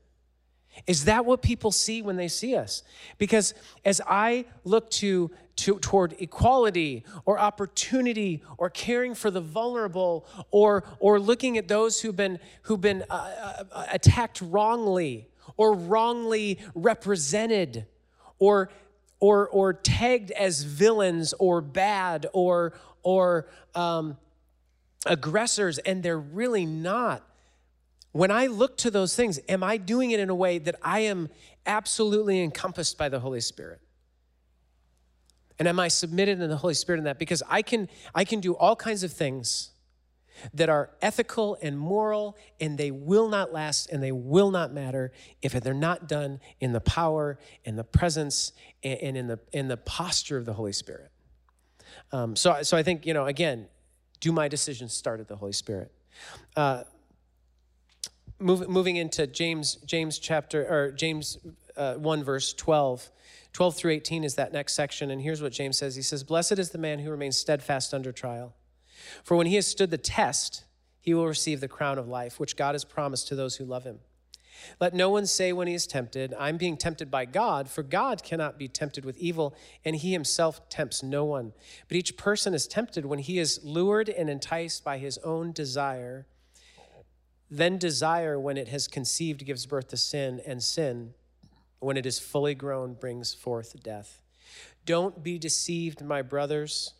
Is 0.87 1.03
that 1.03 1.25
what 1.25 1.41
people 1.41 1.73
see 1.73 2.01
when 2.01 2.15
they 2.15 2.29
see 2.29 2.55
us? 2.55 2.83
Because 3.17 3.53
as 3.83 3.99
I 4.07 4.45
look 4.63 4.89
to, 4.91 5.29
to 5.57 5.77
toward 5.79 6.15
equality 6.19 7.03
or 7.25 7.37
opportunity 7.37 8.41
or 8.57 8.69
caring 8.69 9.13
for 9.13 9.29
the 9.29 9.41
vulnerable 9.41 10.25
or 10.51 10.85
or 10.99 11.19
looking 11.19 11.57
at 11.57 11.67
those 11.67 11.99
who've 11.99 12.15
been 12.15 12.39
who've 12.61 12.79
been 12.79 13.03
uh, 13.09 13.63
uh, 13.73 13.87
attacked 13.91 14.41
wrongly 14.41 15.27
or 15.57 15.73
wrongly 15.73 16.59
represented 16.75 17.87
or 18.39 18.69
or 19.19 19.49
or 19.49 19.73
tagged 19.73 20.31
as 20.31 20.63
villains 20.63 21.33
or 21.39 21.59
bad 21.59 22.25
or 22.31 22.73
or 23.03 23.47
um, 23.75 24.17
aggressors, 25.05 25.77
and 25.79 26.01
they're 26.01 26.17
really 26.17 26.65
not. 26.65 27.23
when 28.11 28.29
I 28.29 28.45
look 28.47 28.77
to 28.77 28.91
those 28.91 29.15
things, 29.15 29.39
am 29.49 29.63
I 29.63 29.77
doing 29.77 30.11
it 30.11 30.19
in 30.19 30.29
a 30.29 30.35
way 30.35 30.59
that 30.59 30.75
I 30.81 30.99
am 30.99 31.29
absolutely 31.65 32.41
encompassed 32.41 32.97
by 32.97 33.09
the 33.09 33.19
Holy 33.19 33.41
Spirit? 33.41 33.79
And 35.59 35.67
am 35.67 35.79
I 35.79 35.87
submitted 35.87 36.41
in 36.41 36.49
the 36.49 36.57
Holy 36.57 36.73
Spirit 36.73 36.99
in 36.99 37.05
that? 37.05 37.17
Because 37.17 37.41
I 37.49 37.61
can, 37.61 37.89
I 38.13 38.23
can 38.23 38.39
do 38.39 38.53
all 38.53 38.75
kinds 38.75 39.03
of 39.03 39.11
things 39.11 39.71
that 40.53 40.69
are 40.69 40.89
ethical 41.01 41.57
and 41.61 41.77
moral, 41.77 42.37
and 42.59 42.77
they 42.77 42.91
will 42.91 43.29
not 43.29 43.53
last 43.53 43.89
and 43.91 44.01
they 44.01 44.11
will 44.11 44.51
not 44.51 44.73
matter 44.73 45.11
if 45.41 45.53
they're 45.53 45.73
not 45.73 46.07
done 46.07 46.39
in 46.59 46.73
the 46.73 46.81
power 46.81 47.37
and 47.65 47.77
the 47.77 47.83
presence 47.83 48.51
and, 48.83 49.15
in, 49.15 49.27
the, 49.27 49.39
in 49.51 49.67
the 49.67 49.77
posture 49.77 50.37
of 50.37 50.45
the 50.45 50.53
Holy 50.53 50.73
Spirit. 50.73 51.12
Um, 52.13 52.35
so, 52.35 52.61
so 52.61 52.77
I 52.77 52.83
think, 52.83 53.05
you 53.05 53.13
know, 53.13 53.25
again, 53.25 53.67
do 54.21 54.31
my 54.31 54.47
decisions 54.47 54.93
start 54.93 55.19
at 55.19 55.27
the 55.27 55.35
Holy 55.35 55.51
Spirit? 55.51 55.91
Uh, 56.55 56.83
move, 58.39 58.69
moving 58.69 58.95
into 58.95 59.25
James, 59.27 59.75
James 59.85 60.19
chapter, 60.19 60.65
or 60.65 60.91
James 60.91 61.39
uh, 61.75 61.95
1, 61.95 62.23
verse 62.23 62.53
12. 62.53 63.11
12 63.51 63.75
through 63.75 63.91
18 63.91 64.23
is 64.23 64.35
that 64.35 64.53
next 64.53 64.73
section. 64.73 65.11
And 65.11 65.21
here's 65.21 65.41
what 65.41 65.51
James 65.51 65.77
says 65.77 65.95
He 65.95 66.01
says, 66.03 66.23
Blessed 66.23 66.59
is 66.59 66.69
the 66.69 66.77
man 66.77 66.99
who 66.99 67.09
remains 67.09 67.35
steadfast 67.35 67.93
under 67.93 68.11
trial. 68.11 68.53
For 69.23 69.35
when 69.35 69.47
he 69.47 69.55
has 69.55 69.67
stood 69.67 69.89
the 69.89 69.97
test, 69.97 70.63
he 71.01 71.13
will 71.13 71.27
receive 71.27 71.61
the 71.61 71.67
crown 71.67 71.97
of 71.97 72.07
life, 72.07 72.39
which 72.39 72.55
God 72.55 72.75
has 72.75 72.85
promised 72.85 73.27
to 73.27 73.35
those 73.35 73.57
who 73.57 73.65
love 73.65 73.83
him. 73.83 73.99
Let 74.79 74.93
no 74.93 75.09
one 75.09 75.25
say 75.25 75.53
when 75.53 75.67
he 75.67 75.73
is 75.73 75.87
tempted, 75.87 76.33
I'm 76.39 76.57
being 76.57 76.77
tempted 76.77 77.09
by 77.11 77.25
God, 77.25 77.69
for 77.69 77.83
God 77.83 78.23
cannot 78.23 78.57
be 78.57 78.67
tempted 78.67 79.05
with 79.05 79.17
evil, 79.17 79.55
and 79.83 79.95
he 79.95 80.11
himself 80.11 80.69
tempts 80.69 81.03
no 81.03 81.23
one. 81.23 81.53
But 81.87 81.97
each 81.97 82.17
person 82.17 82.53
is 82.53 82.67
tempted 82.67 83.05
when 83.05 83.19
he 83.19 83.39
is 83.39 83.59
lured 83.63 84.09
and 84.09 84.29
enticed 84.29 84.83
by 84.83 84.97
his 84.97 85.17
own 85.19 85.51
desire. 85.51 86.25
Then 87.49 87.77
desire, 87.77 88.39
when 88.39 88.57
it 88.57 88.69
has 88.69 88.87
conceived, 88.87 89.45
gives 89.45 89.65
birth 89.65 89.89
to 89.89 89.97
sin, 89.97 90.41
and 90.45 90.63
sin, 90.63 91.13
when 91.79 91.97
it 91.97 92.05
is 92.05 92.19
fully 92.19 92.55
grown, 92.55 92.93
brings 92.93 93.33
forth 93.33 93.83
death. 93.83 94.21
Don't 94.85 95.23
be 95.23 95.37
deceived, 95.37 96.03
my 96.03 96.21
brothers. 96.21 96.93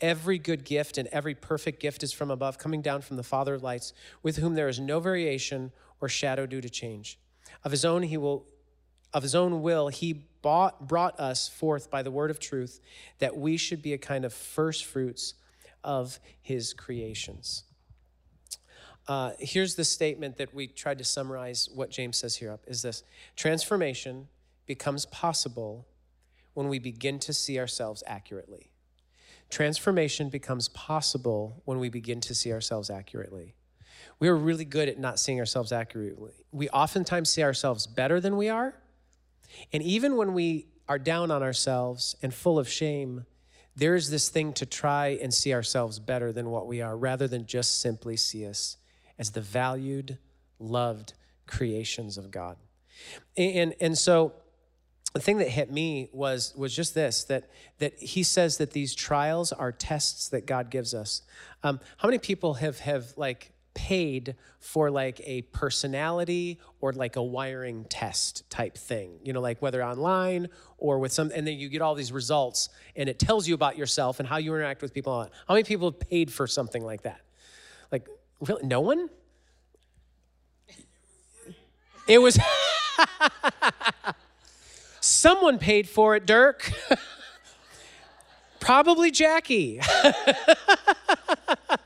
Every 0.00 0.38
good 0.38 0.64
gift 0.64 0.98
and 0.98 1.08
every 1.08 1.34
perfect 1.34 1.80
gift 1.80 2.02
is 2.02 2.12
from 2.12 2.30
above, 2.30 2.58
coming 2.58 2.82
down 2.82 3.00
from 3.00 3.16
the 3.16 3.22
Father 3.22 3.54
of 3.54 3.62
lights, 3.62 3.94
with 4.22 4.36
whom 4.36 4.54
there 4.54 4.68
is 4.68 4.78
no 4.78 5.00
variation 5.00 5.72
or 6.00 6.08
shadow 6.08 6.46
due 6.46 6.60
to 6.60 6.68
change. 6.68 7.18
Of 7.64 7.70
his 7.70 7.84
own 7.84 8.02
he 8.02 8.16
will 8.16 8.46
of 9.12 9.22
his 9.22 9.34
own 9.34 9.62
will 9.62 9.88
he 9.88 10.12
bought, 10.42 10.86
brought 10.86 11.18
us 11.18 11.48
forth 11.48 11.90
by 11.90 12.02
the 12.02 12.10
word 12.10 12.30
of 12.30 12.38
truth 12.38 12.80
that 13.18 13.36
we 13.36 13.56
should 13.56 13.80
be 13.80 13.94
a 13.94 13.98
kind 13.98 14.24
of 14.24 14.32
first 14.34 14.84
fruits 14.84 15.34
of 15.82 16.18
his 16.42 16.74
creations. 16.74 17.64
Uh, 19.08 19.30
here's 19.38 19.76
the 19.76 19.84
statement 19.84 20.36
that 20.36 20.52
we 20.52 20.66
tried 20.66 20.98
to 20.98 21.04
summarize 21.04 21.68
what 21.74 21.90
James 21.90 22.16
says 22.16 22.36
here 22.36 22.52
up 22.52 22.60
is 22.66 22.82
this 22.82 23.04
transformation 23.36 24.28
becomes 24.66 25.06
possible 25.06 25.86
when 26.54 26.68
we 26.68 26.78
begin 26.78 27.18
to 27.20 27.32
see 27.32 27.58
ourselves 27.58 28.02
accurately. 28.06 28.70
Transformation 29.48 30.28
becomes 30.28 30.68
possible 30.68 31.62
when 31.64 31.78
we 31.78 31.88
begin 31.88 32.20
to 32.20 32.34
see 32.34 32.52
ourselves 32.52 32.90
accurately. 32.90 33.54
We 34.18 34.28
are 34.28 34.36
really 34.36 34.64
good 34.64 34.88
at 34.88 34.98
not 34.98 35.18
seeing 35.18 35.38
ourselves 35.38 35.72
accurately. 35.72 36.32
We 36.52 36.68
oftentimes 36.70 37.28
see 37.30 37.42
ourselves 37.42 37.86
better 37.86 38.20
than 38.20 38.36
we 38.36 38.48
are. 38.48 38.74
And 39.72 39.82
even 39.82 40.16
when 40.16 40.32
we 40.32 40.66
are 40.88 40.98
down 40.98 41.30
on 41.30 41.42
ourselves 41.42 42.16
and 42.22 42.32
full 42.32 42.58
of 42.58 42.68
shame, 42.68 43.26
there 43.74 43.94
is 43.94 44.10
this 44.10 44.28
thing 44.28 44.52
to 44.54 44.64
try 44.64 45.18
and 45.20 45.32
see 45.34 45.52
ourselves 45.52 45.98
better 45.98 46.32
than 46.32 46.50
what 46.50 46.66
we 46.66 46.80
are 46.80 46.96
rather 46.96 47.28
than 47.28 47.46
just 47.46 47.80
simply 47.80 48.16
see 48.16 48.46
us 48.46 48.78
as 49.18 49.30
the 49.30 49.40
valued, 49.40 50.18
loved 50.58 51.12
creations 51.46 52.16
of 52.16 52.30
God. 52.30 52.56
And, 53.36 53.74
and 53.80 53.98
so 53.98 54.32
the 55.12 55.20
thing 55.20 55.38
that 55.38 55.48
hit 55.48 55.70
me 55.70 56.08
was 56.12 56.54
was 56.56 56.74
just 56.76 56.94
this 56.94 57.24
that 57.24 57.48
that 57.78 57.98
he 57.98 58.22
says 58.22 58.58
that 58.58 58.72
these 58.72 58.94
trials 58.94 59.50
are 59.50 59.72
tests 59.72 60.28
that 60.28 60.46
God 60.46 60.70
gives 60.70 60.92
us. 60.92 61.22
Um, 61.62 61.80
how 61.96 62.08
many 62.08 62.18
people 62.18 62.54
have 62.54 62.80
have 62.80 63.14
like 63.16 63.52
paid 63.76 64.34
for 64.58 64.90
like 64.90 65.20
a 65.22 65.42
personality 65.42 66.58
or 66.80 66.92
like 66.92 67.14
a 67.14 67.22
wiring 67.22 67.84
test 67.84 68.48
type 68.50 68.76
thing 68.76 69.20
you 69.22 69.32
know 69.32 69.40
like 69.40 69.62
whether 69.62 69.84
online 69.84 70.48
or 70.78 70.98
with 70.98 71.12
some 71.12 71.30
and 71.34 71.46
then 71.46 71.56
you 71.58 71.68
get 71.68 71.80
all 71.80 71.94
these 71.94 72.10
results 72.10 72.68
and 72.96 73.08
it 73.08 73.18
tells 73.18 73.46
you 73.46 73.54
about 73.54 73.78
yourself 73.78 74.18
and 74.18 74.28
how 74.28 74.38
you 74.38 74.52
interact 74.54 74.82
with 74.82 74.92
people 74.92 75.28
how 75.46 75.54
many 75.54 75.62
people 75.62 75.90
have 75.90 76.00
paid 76.00 76.32
for 76.32 76.46
something 76.46 76.84
like 76.84 77.02
that 77.02 77.20
like 77.92 78.08
really 78.40 78.66
no 78.66 78.80
one 78.80 79.08
it 82.08 82.18
was 82.18 82.38
Someone 85.06 85.58
paid 85.58 85.88
for 85.88 86.16
it, 86.16 86.26
Dirk. 86.26 86.72
Probably 88.60 89.12
Jackie. 89.12 89.80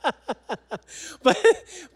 but 1.23 1.39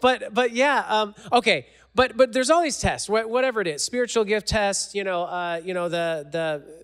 but 0.01 0.33
but 0.33 0.51
yeah, 0.51 0.85
um, 0.87 1.15
okay. 1.31 1.67
But 1.93 2.17
but 2.17 2.33
there's 2.33 2.49
all 2.49 2.61
these 2.61 2.79
tests, 2.79 3.07
whatever 3.07 3.61
it 3.61 3.67
is, 3.67 3.83
spiritual 3.83 4.25
gift 4.25 4.47
tests. 4.47 4.93
You 4.93 5.05
know, 5.05 5.23
uh, 5.23 5.61
you 5.63 5.73
know 5.73 5.87
the 5.87 6.27
the 6.29 6.83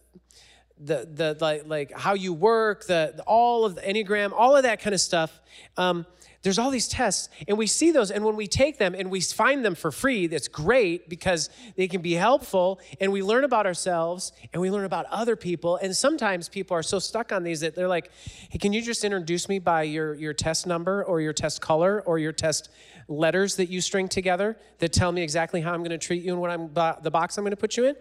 the 0.83 1.07
the 1.13 1.37
like 1.39 1.67
like 1.67 1.91
how 1.91 2.13
you 2.13 2.33
work, 2.33 2.85
the, 2.87 3.13
the 3.15 3.23
all 3.23 3.65
of 3.65 3.75
the 3.75 3.81
enneagram, 3.81 4.31
all 4.35 4.55
of 4.55 4.63
that 4.63 4.81
kind 4.81 4.93
of 4.93 5.01
stuff. 5.01 5.39
Um, 5.77 6.05
there's 6.43 6.57
all 6.57 6.71
these 6.71 6.87
tests, 6.87 7.29
and 7.47 7.55
we 7.55 7.67
see 7.67 7.91
those, 7.91 8.09
and 8.09 8.25
when 8.25 8.35
we 8.35 8.47
take 8.47 8.79
them 8.79 8.95
and 8.97 9.11
we 9.11 9.21
find 9.21 9.63
them 9.63 9.75
for 9.75 9.91
free, 9.91 10.25
that's 10.25 10.47
great 10.47 11.07
because 11.07 11.51
they 11.75 11.87
can 11.87 12.01
be 12.01 12.13
helpful, 12.13 12.79
and 12.99 13.11
we 13.11 13.21
learn 13.21 13.43
about 13.43 13.67
ourselves 13.67 14.31
and 14.51 14.59
we 14.61 14.71
learn 14.71 14.85
about 14.85 15.05
other 15.11 15.35
people. 15.35 15.77
And 15.77 15.95
sometimes 15.95 16.49
people 16.49 16.75
are 16.75 16.81
so 16.81 16.97
stuck 16.97 17.31
on 17.31 17.43
these 17.43 17.59
that 17.59 17.75
they're 17.75 17.87
like, 17.87 18.09
hey, 18.49 18.57
can 18.57 18.73
you 18.73 18.81
just 18.81 19.03
introduce 19.03 19.47
me 19.49 19.59
by 19.59 19.83
your, 19.83 20.15
your 20.15 20.33
test 20.33 20.65
number 20.65 21.03
or 21.03 21.21
your 21.21 21.33
test 21.33 21.61
color 21.61 22.01
or 22.01 22.17
your 22.17 22.31
test 22.31 22.69
letters 23.07 23.57
that 23.57 23.69
you 23.69 23.79
string 23.79 24.07
together 24.07 24.57
that 24.79 24.93
tell 24.93 25.11
me 25.11 25.21
exactly 25.21 25.61
how 25.61 25.73
I'm 25.73 25.81
going 25.81 25.91
to 25.91 25.97
treat 25.97 26.23
you 26.23 26.31
and 26.31 26.41
what 26.41 26.49
I'm 26.49 26.73
the 27.03 27.11
box 27.11 27.37
I'm 27.37 27.43
going 27.43 27.51
to 27.51 27.57
put 27.57 27.77
you 27.77 27.85
in? 27.85 27.95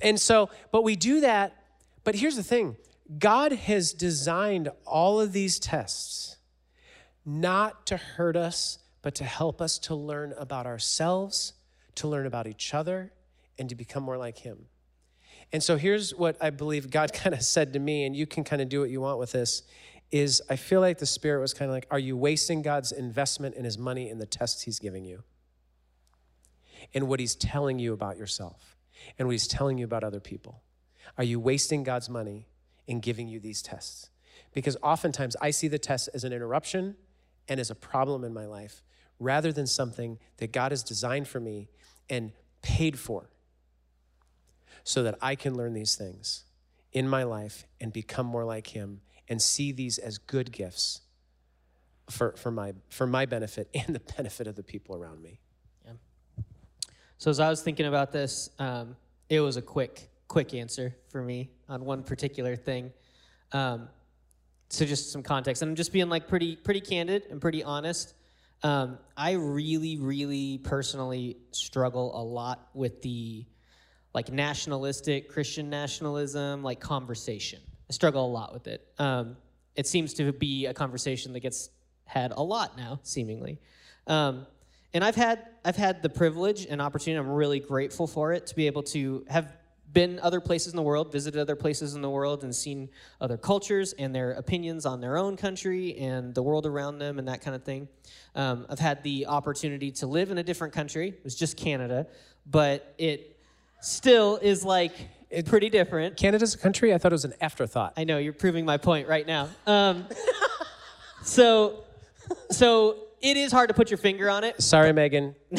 And 0.00 0.20
so, 0.20 0.50
but 0.70 0.84
we 0.84 0.94
do 0.94 1.22
that. 1.22 1.56
But 2.04 2.14
here's 2.14 2.36
the 2.36 2.42
thing 2.42 2.76
God 3.18 3.52
has 3.52 3.92
designed 3.92 4.68
all 4.86 5.20
of 5.20 5.32
these 5.32 5.58
tests 5.58 6.29
not 7.24 7.86
to 7.86 7.96
hurt 7.96 8.36
us, 8.36 8.78
but 9.02 9.14
to 9.16 9.24
help 9.24 9.60
us 9.60 9.78
to 9.78 9.94
learn 9.94 10.34
about 10.38 10.66
ourselves, 10.66 11.54
to 11.96 12.08
learn 12.08 12.26
about 12.26 12.46
each 12.46 12.74
other, 12.74 13.12
and 13.58 13.68
to 13.68 13.74
become 13.74 14.02
more 14.02 14.16
like 14.16 14.38
Him. 14.38 14.66
And 15.52 15.62
so 15.62 15.76
here's 15.76 16.14
what 16.14 16.36
I 16.40 16.50
believe 16.50 16.90
God 16.90 17.12
kind 17.14 17.34
of 17.34 17.42
said 17.42 17.72
to 17.72 17.78
me, 17.78 18.04
and 18.04 18.14
you 18.14 18.26
can 18.26 18.44
kind 18.44 18.62
of 18.62 18.68
do 18.68 18.80
what 18.80 18.90
you 18.90 19.00
want 19.00 19.18
with 19.18 19.32
this. 19.32 19.62
Is 20.10 20.42
I 20.50 20.56
feel 20.56 20.80
like 20.80 20.98
the 20.98 21.06
Spirit 21.06 21.40
was 21.40 21.54
kind 21.54 21.70
of 21.70 21.74
like, 21.74 21.86
Are 21.90 21.98
you 21.98 22.16
wasting 22.16 22.62
God's 22.62 22.92
investment 22.92 23.54
in 23.54 23.64
His 23.64 23.78
money 23.78 24.10
in 24.10 24.18
the 24.18 24.26
tests 24.26 24.62
He's 24.62 24.78
giving 24.78 25.04
you? 25.04 25.22
And 26.94 27.08
what 27.08 27.20
He's 27.20 27.36
telling 27.36 27.78
you 27.78 27.92
about 27.92 28.16
yourself, 28.16 28.76
and 29.18 29.28
what 29.28 29.32
He's 29.32 29.46
telling 29.46 29.78
you 29.78 29.84
about 29.84 30.02
other 30.02 30.20
people? 30.20 30.62
Are 31.16 31.24
you 31.24 31.38
wasting 31.38 31.84
God's 31.84 32.08
money 32.08 32.48
in 32.86 33.00
giving 33.00 33.28
you 33.28 33.38
these 33.40 33.62
tests? 33.62 34.10
Because 34.52 34.76
oftentimes 34.82 35.36
I 35.40 35.50
see 35.50 35.68
the 35.68 35.78
tests 35.78 36.08
as 36.08 36.24
an 36.24 36.32
interruption 36.32 36.96
and 37.50 37.60
as 37.60 37.68
a 37.68 37.74
problem 37.74 38.24
in 38.24 38.32
my 38.32 38.46
life 38.46 38.82
rather 39.18 39.52
than 39.52 39.66
something 39.66 40.18
that 40.38 40.52
God 40.52 40.72
has 40.72 40.82
designed 40.82 41.28
for 41.28 41.40
me 41.40 41.68
and 42.08 42.32
paid 42.62 42.98
for 42.98 43.28
so 44.84 45.02
that 45.02 45.16
I 45.20 45.34
can 45.34 45.54
learn 45.54 45.74
these 45.74 45.96
things 45.96 46.44
in 46.92 47.06
my 47.06 47.24
life 47.24 47.66
and 47.80 47.92
become 47.92 48.24
more 48.24 48.44
like 48.44 48.68
Him 48.68 49.02
and 49.28 49.42
see 49.42 49.72
these 49.72 49.98
as 49.98 50.16
good 50.16 50.52
gifts 50.52 51.02
for, 52.08 52.32
for, 52.36 52.50
my, 52.50 52.72
for 52.88 53.06
my 53.06 53.26
benefit 53.26 53.68
and 53.74 53.94
the 53.94 54.00
benefit 54.16 54.46
of 54.46 54.56
the 54.56 54.62
people 54.62 54.96
around 54.96 55.22
me. 55.22 55.40
Yeah. 55.84 55.92
So, 57.18 57.30
as 57.30 57.40
I 57.40 57.50
was 57.50 57.62
thinking 57.62 57.86
about 57.86 58.12
this, 58.12 58.50
um, 58.58 58.96
it 59.28 59.40
was 59.40 59.56
a 59.56 59.62
quick, 59.62 60.08
quick 60.28 60.54
answer 60.54 60.96
for 61.08 61.22
me 61.22 61.50
on 61.68 61.84
one 61.84 62.02
particular 62.02 62.56
thing. 62.56 62.92
Um, 63.52 63.88
so 64.70 64.86
just 64.86 65.12
some 65.12 65.22
context, 65.22 65.62
and 65.62 65.70
I'm 65.70 65.76
just 65.76 65.92
being 65.92 66.08
like 66.08 66.28
pretty 66.28 66.56
pretty 66.56 66.80
candid 66.80 67.26
and 67.30 67.40
pretty 67.40 67.62
honest. 67.62 68.14
Um, 68.62 68.98
I 69.16 69.32
really, 69.32 69.96
really 69.96 70.58
personally 70.58 71.38
struggle 71.50 72.20
a 72.20 72.22
lot 72.22 72.68
with 72.74 73.02
the 73.02 73.46
like 74.14 74.30
nationalistic 74.32 75.28
Christian 75.28 75.70
nationalism, 75.70 76.62
like 76.62 76.80
conversation. 76.80 77.60
I 77.88 77.92
struggle 77.92 78.26
a 78.26 78.28
lot 78.28 78.52
with 78.52 78.66
it. 78.66 78.86
Um, 78.98 79.36
it 79.76 79.86
seems 79.86 80.14
to 80.14 80.32
be 80.32 80.66
a 80.66 80.74
conversation 80.74 81.32
that 81.32 81.40
gets 81.40 81.70
had 82.04 82.32
a 82.32 82.42
lot 82.42 82.76
now, 82.76 83.00
seemingly. 83.02 83.58
Um, 84.06 84.46
and 84.92 85.04
I've 85.04 85.14
had 85.14 85.46
I've 85.64 85.76
had 85.76 86.02
the 86.02 86.08
privilege 86.08 86.66
and 86.66 86.80
opportunity. 86.82 87.18
I'm 87.18 87.32
really 87.32 87.60
grateful 87.60 88.06
for 88.06 88.32
it 88.32 88.46
to 88.48 88.56
be 88.56 88.66
able 88.66 88.82
to 88.84 89.24
have 89.28 89.52
been 89.92 90.20
other 90.20 90.40
places 90.40 90.72
in 90.72 90.76
the 90.76 90.82
world, 90.82 91.10
visited 91.10 91.40
other 91.40 91.56
places 91.56 91.94
in 91.94 92.02
the 92.02 92.10
world, 92.10 92.44
and 92.44 92.54
seen 92.54 92.88
other 93.20 93.36
cultures 93.36 93.92
and 93.94 94.14
their 94.14 94.32
opinions 94.32 94.86
on 94.86 95.00
their 95.00 95.16
own 95.16 95.36
country 95.36 95.96
and 95.98 96.34
the 96.34 96.42
world 96.42 96.66
around 96.66 96.98
them 96.98 97.18
and 97.18 97.26
that 97.28 97.40
kind 97.40 97.56
of 97.56 97.64
thing. 97.64 97.88
Um, 98.34 98.66
I've 98.68 98.78
had 98.78 99.02
the 99.02 99.26
opportunity 99.26 99.90
to 99.92 100.06
live 100.06 100.30
in 100.30 100.38
a 100.38 100.42
different 100.42 100.72
country. 100.72 101.08
It 101.08 101.24
was 101.24 101.34
just 101.34 101.56
Canada, 101.56 102.06
but 102.46 102.94
it 102.98 103.36
still 103.80 104.36
is 104.36 104.64
like 104.64 104.92
pretty 105.46 105.70
different. 105.70 106.16
Canada's 106.16 106.54
a 106.54 106.58
country? 106.58 106.94
I 106.94 106.98
thought 106.98 107.12
it 107.12 107.14
was 107.14 107.24
an 107.24 107.34
afterthought. 107.40 107.94
I 107.96 108.04
know 108.04 108.18
you're 108.18 108.32
proving 108.32 108.64
my 108.64 108.76
point 108.76 109.08
right 109.08 109.26
now. 109.26 109.48
Um, 109.66 110.06
so, 111.22 111.84
so 112.50 112.96
it 113.20 113.36
is 113.36 113.52
hard 113.52 113.68
to 113.68 113.74
put 113.74 113.90
your 113.90 113.98
finger 113.98 114.30
on 114.30 114.44
it. 114.44 114.60
Sorry, 114.62 114.92
Megan. 114.92 115.34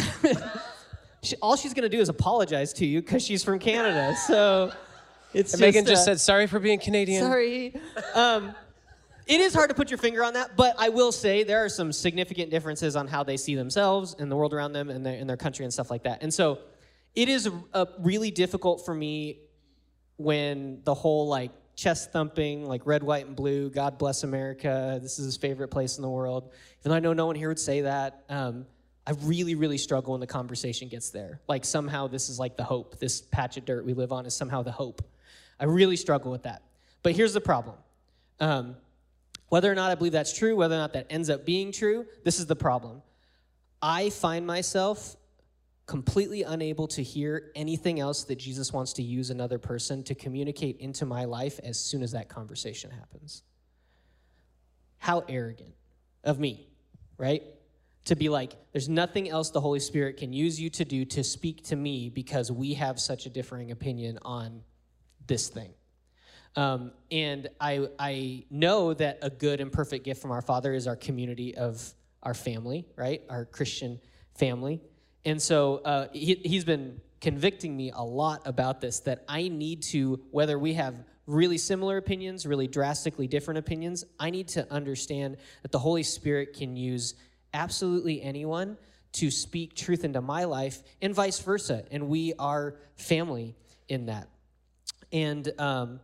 She, 1.24 1.36
all 1.38 1.56
she's 1.56 1.74
gonna 1.74 1.90
do 1.90 2.00
is 2.00 2.10
apologize 2.10 2.74
to 2.74 2.86
you 2.86 3.02
because 3.02 3.24
she's 3.24 3.44
from 3.44 3.60
Canada. 3.60 4.16
So 4.28 4.72
it's 5.34 5.52
just, 5.52 5.62
Megan 5.62 5.86
just 5.86 6.02
uh, 6.02 6.06
said 6.06 6.20
sorry 6.20 6.48
for 6.48 6.60
being 6.60 6.80
Canadian. 6.80 7.24
sorry. 7.24 7.76
Um, 8.14 8.56
it 9.28 9.40
is 9.40 9.54
hard 9.54 9.70
to 9.70 9.76
put 9.76 9.92
your 9.92 10.00
finger 10.00 10.24
on 10.24 10.34
that, 10.34 10.58
but 10.58 10.76
I 10.80 10.90
will 10.90 11.12
say 11.12 11.44
there 11.44 11.64
are 11.64 11.70
some 11.70 11.94
significant 11.94 12.50
differences 12.50 12.96
on 12.96 13.08
how 13.08 13.24
they 13.24 13.38
see 13.38 13.56
themselves 13.56 14.16
and 14.18 14.32
the 14.32 14.36
world 14.36 14.54
around 14.54 14.74
them 14.74 14.90
and 14.90 15.06
their, 15.06 15.18
and 15.18 15.30
their 15.30 15.38
country 15.38 15.64
and 15.64 15.72
stuff 15.72 15.92
like 15.92 16.04
that. 16.04 16.24
And 16.24 16.34
so 16.34 16.60
it 17.14 17.30
is 17.30 17.50
uh 17.74 17.86
really 18.00 18.32
difficult 18.32 18.84
for 18.86 18.94
me 18.94 19.40
when 20.18 20.82
the 20.84 20.94
whole 20.94 21.28
like 21.28 21.52
chest 21.76 22.12
thumping, 22.12 22.66
like 22.66 22.86
red, 22.86 23.04
white, 23.04 23.26
and 23.26 23.36
blue, 23.36 23.70
God 23.70 23.98
bless 23.98 24.24
America, 24.24 25.00
this 25.02 25.20
is 25.20 25.26
his 25.26 25.38
favorite 25.38 25.70
place 25.70 25.98
in 25.98 26.02
the 26.02 26.10
world. 26.10 26.52
Even 26.80 26.92
though 26.92 26.96
I 26.96 27.00
know 27.00 27.14
no 27.14 27.26
one 27.26 27.36
here 27.36 27.48
would 27.48 27.60
say 27.60 27.82
that, 27.82 28.24
um, 28.30 28.66
I 29.06 29.12
really, 29.24 29.56
really 29.56 29.78
struggle 29.78 30.14
when 30.14 30.22
the 30.22 30.28
conversation 30.28 30.88
gets 30.88 31.10
there. 31.10 31.42
Like 31.48 31.66
somehow 31.66 32.08
this 32.08 32.30
is 32.30 32.38
like 32.38 32.56
the 32.56 32.64
hope. 32.64 33.00
This 33.00 33.22
patch 33.22 33.58
of 33.58 33.66
dirt 33.66 33.86
we 33.86 33.94
live 33.94 34.12
on 34.12 34.26
is 34.26 34.36
somehow 34.36 34.62
the 34.62 34.72
hope. 34.72 35.02
I 35.60 35.66
really 35.66 35.96
struggle 35.96 36.32
with 36.32 36.44
that. 36.44 36.62
But 37.04 37.16
here's 37.16 37.34
the 37.34 37.42
problem. 37.42 37.78
Um, 38.40 38.76
whether 39.50 39.72
or 39.72 39.76
not 39.76 39.92
I 39.92 39.96
believe 39.96 40.14
that's 40.14 40.38
true, 40.38 40.56
whether 40.56 40.76
or 40.76 40.78
not 40.78 40.94
that 40.94 41.08
ends 41.10 41.30
up 41.30 41.46
being 41.46 41.72
true, 41.72 42.06
this 42.24 42.40
is 42.40 42.46
the 42.46 42.56
problem. 42.56 43.02
I 43.82 44.12
find 44.12 44.46
myself 44.46 45.16
completely 45.88 46.44
unable 46.44 46.88
to 46.88 47.04
hear 47.04 47.52
anything 47.56 48.00
else 48.00 48.24
that 48.26 48.38
Jesus 48.38 48.72
wants 48.72 48.94
to 48.94 49.04
use 49.04 49.30
another 49.30 49.58
person 49.58 50.04
to 50.04 50.16
communicate 50.16 50.78
into 50.78 51.06
my 51.06 51.26
life 51.26 51.60
as 51.64 51.80
soon 51.80 52.02
as 52.02 52.12
that 52.14 52.30
conversation 52.30 52.92
happens. 52.92 53.44
How 55.00 55.26
arrogant 55.28 55.74
of 56.24 56.40
me, 56.40 56.70
right? 57.18 57.44
To 58.06 58.16
be 58.16 58.30
like, 58.30 58.54
there's 58.72 58.90
nothing 58.90 59.30
else 59.30 59.52
the 59.52 59.62
Holy 59.62 59.80
Spirit 59.80 60.18
can 60.18 60.34
use 60.34 60.60
you 60.60 60.70
to 60.72 60.86
do 60.86 61.06
to 61.06 61.24
speak 61.24 61.64
to 61.66 61.76
me 61.76 62.10
because 62.10 62.52
we 62.52 62.74
have 62.74 63.00
such 63.00 63.26
a 63.26 63.30
differing 63.30 63.72
opinion 63.72 64.18
on 64.24 64.64
this 65.28 65.50
thing. 65.50 65.72
Um, 66.56 66.92
and 67.12 67.48
I, 67.60 67.88
I 68.00 68.46
know 68.50 68.94
that 68.96 69.20
a 69.22 69.30
good 69.30 69.62
and 69.62 69.72
perfect 69.72 70.04
gift 70.04 70.22
from 70.22 70.32
our 70.32 70.42
Father 70.42 70.74
is 70.74 70.88
our 70.88 70.96
community 70.96 71.56
of 71.56 71.94
our 72.24 72.34
family, 72.34 72.86
right? 72.96 73.22
Our 73.30 73.46
Christian 73.46 74.00
family. 74.36 74.82
And 75.24 75.42
so 75.42 75.78
uh, 75.86 76.08
he, 76.12 76.42
he's 76.44 76.66
been 76.66 77.00
convicting 77.22 77.78
me 77.78 77.92
a 77.92 78.02
lot 78.04 78.42
about 78.46 78.82
this 78.82 79.00
that 79.02 79.24
I 79.30 79.48
need 79.48 79.84
to, 79.84 80.22
whether 80.32 80.58
we 80.58 80.74
have 80.74 80.96
really 81.28 81.58
similar 81.58 81.98
opinions, 81.98 82.46
really 82.46 82.68
drastically 82.68 83.28
different 83.28 83.60
opinions, 83.60 84.04
I 84.20 84.32
need 84.32 84.48
to 84.50 84.70
understand 84.74 85.38
that 85.62 85.72
the 85.72 85.80
Holy 85.80 86.04
Spirit 86.04 86.54
can 86.54 86.76
use 86.76 87.14
absolutely 87.54 88.22
anyone 88.22 88.78
to 89.14 89.30
speak 89.30 89.76
truth 89.76 90.04
into 90.04 90.22
my 90.22 90.46
life 90.46 90.84
and 91.02 91.14
vice 91.14 91.40
versa. 91.40 91.84
And 91.92 92.08
we 92.08 92.34
are 92.40 92.76
family 92.96 93.56
in 93.88 94.06
that. 94.06 94.30
And 95.12 95.52
um, 95.60 96.00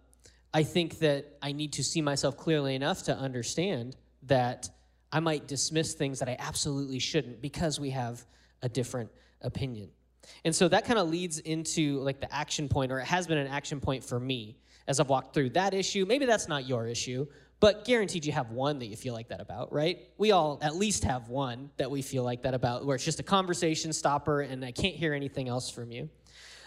I 0.54 0.64
think 0.64 1.00
that 1.00 1.38
I 1.42 1.52
need 1.52 1.74
to 1.74 1.84
see 1.84 2.02
myself 2.02 2.36
clearly 2.38 2.76
enough 2.76 3.04
to 3.04 3.16
understand 3.16 3.96
that 4.24 4.70
I 5.12 5.20
might 5.20 5.48
dismiss 5.48 5.94
things 5.94 6.20
that 6.20 6.28
I 6.28 6.36
absolutely 6.40 7.00
shouldn't 7.00 7.42
because 7.42 7.80
we 7.80 7.92
have 7.92 8.26
a 8.62 8.68
different 8.68 9.10
opinion. 9.42 9.90
And 10.44 10.54
so 10.54 10.68
that 10.68 10.86
kind 10.86 11.00
of 11.00 11.10
leads 11.10 11.40
into 11.40 12.00
like 12.00 12.20
the 12.20 12.34
action 12.34 12.68
point, 12.68 12.92
or 12.92 13.00
it 13.00 13.06
has 13.06 13.28
been 13.28 13.38
an 13.38 13.48
action 13.48 13.80
point 13.80 14.04
for 14.04 14.20
me 14.20 14.58
as 14.88 15.00
I've 15.00 15.10
walked 15.10 15.34
through 15.34 15.52
that 15.52 15.74
issue. 15.74 16.06
Maybe 16.06 16.26
that's 16.26 16.48
not 16.48 16.68
your 16.68 16.88
issue, 16.88 17.28
but 17.60 17.86
guaranteed 17.86 18.26
you 18.26 18.32
have 18.32 18.52
one 18.52 18.80
that 18.80 18.86
you 18.86 18.96
feel 18.96 19.14
like 19.14 19.30
that 19.30 19.42
about, 19.42 19.74
right? 19.74 20.00
We 20.18 20.32
all 20.32 20.60
at 20.62 20.76
least 20.76 21.04
have 21.06 21.28
one 21.28 21.72
that 21.78 21.90
we 21.90 22.02
feel 22.02 22.24
like 22.24 22.44
that 22.44 22.54
about, 22.54 22.86
where 22.86 22.96
it's 22.96 23.06
just 23.06 23.20
a 23.20 23.24
conversation 23.24 23.94
stopper 23.94 24.42
and 24.42 24.64
I 24.64 24.72
can't 24.72 24.96
hear 24.96 25.14
anything 25.14 25.48
else 25.48 25.70
from 25.70 25.92
you. 25.92 26.10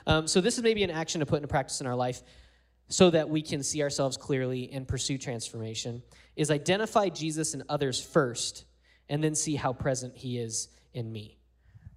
Um, 0.06 0.26
so 0.26 0.40
this 0.40 0.56
is 0.56 0.64
maybe 0.64 0.82
an 0.82 0.90
action 0.90 1.20
to 1.20 1.26
put 1.26 1.36
into 1.36 1.48
practice 1.48 1.80
in 1.80 1.86
our 1.86 1.94
life 1.94 2.22
so 2.88 3.08
that 3.10 3.28
we 3.28 3.40
can 3.40 3.62
see 3.62 3.82
ourselves 3.82 4.16
clearly 4.16 4.70
and 4.72 4.86
pursue 4.88 5.16
transformation 5.16 6.02
is 6.34 6.50
identify 6.50 7.08
Jesus 7.08 7.54
in 7.54 7.62
others 7.68 8.00
first 8.00 8.64
and 9.08 9.22
then 9.22 9.34
see 9.34 9.54
how 9.54 9.72
present 9.72 10.16
he 10.16 10.38
is 10.38 10.68
in 10.92 11.12
me. 11.12 11.38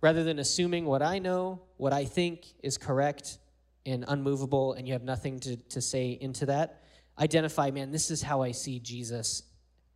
Rather 0.01 0.23
than 0.23 0.37
assuming 0.37 0.85
what 0.85 1.01
I 1.01 1.17
know, 1.17 1.61
what 1.77 1.93
I 1.93 2.05
think 2.05 2.45
is 2.61 2.77
correct 2.77 3.39
and 3.85 4.05
unmovable, 4.07 4.73
and 4.73 4.87
you 4.87 4.93
have 4.93 5.03
nothing 5.03 5.39
to, 5.41 5.55
to 5.55 5.81
say 5.81 6.17
into 6.21 6.45
that, 6.47 6.82
identify, 7.19 7.71
man, 7.71 7.91
this 7.91 8.11
is 8.11 8.21
how 8.21 8.41
I 8.41 8.51
see 8.51 8.79
Jesus 8.79 9.43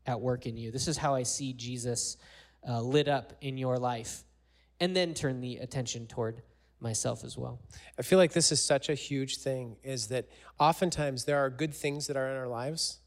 at 0.05 0.19
work 0.19 0.45
in 0.45 0.57
you. 0.57 0.71
This 0.71 0.87
is 0.87 0.97
how 0.97 1.15
I 1.15 1.23
see 1.23 1.53
Jesus 1.53 2.17
uh, 2.67 2.81
lit 2.81 3.07
up 3.07 3.33
in 3.41 3.57
your 3.57 3.77
life. 3.77 4.23
And 4.79 4.95
then 4.95 5.13
turn 5.13 5.41
the 5.41 5.57
attention 5.57 6.05
toward 6.05 6.43
myself 6.79 7.23
as 7.23 7.37
well. 7.37 7.59
I 7.97 8.03
feel 8.03 8.19
like 8.19 8.33
this 8.33 8.51
is 8.51 8.61
such 8.63 8.89
a 8.89 8.93
huge 8.93 9.37
thing 9.37 9.77
is 9.83 10.07
that 10.07 10.27
oftentimes 10.59 11.25
there 11.25 11.39
are 11.39 11.49
good 11.49 11.73
things 11.73 12.07
that 12.07 12.15
are 12.15 12.29
in 12.29 12.37
our 12.37 12.47
lives 12.47 12.99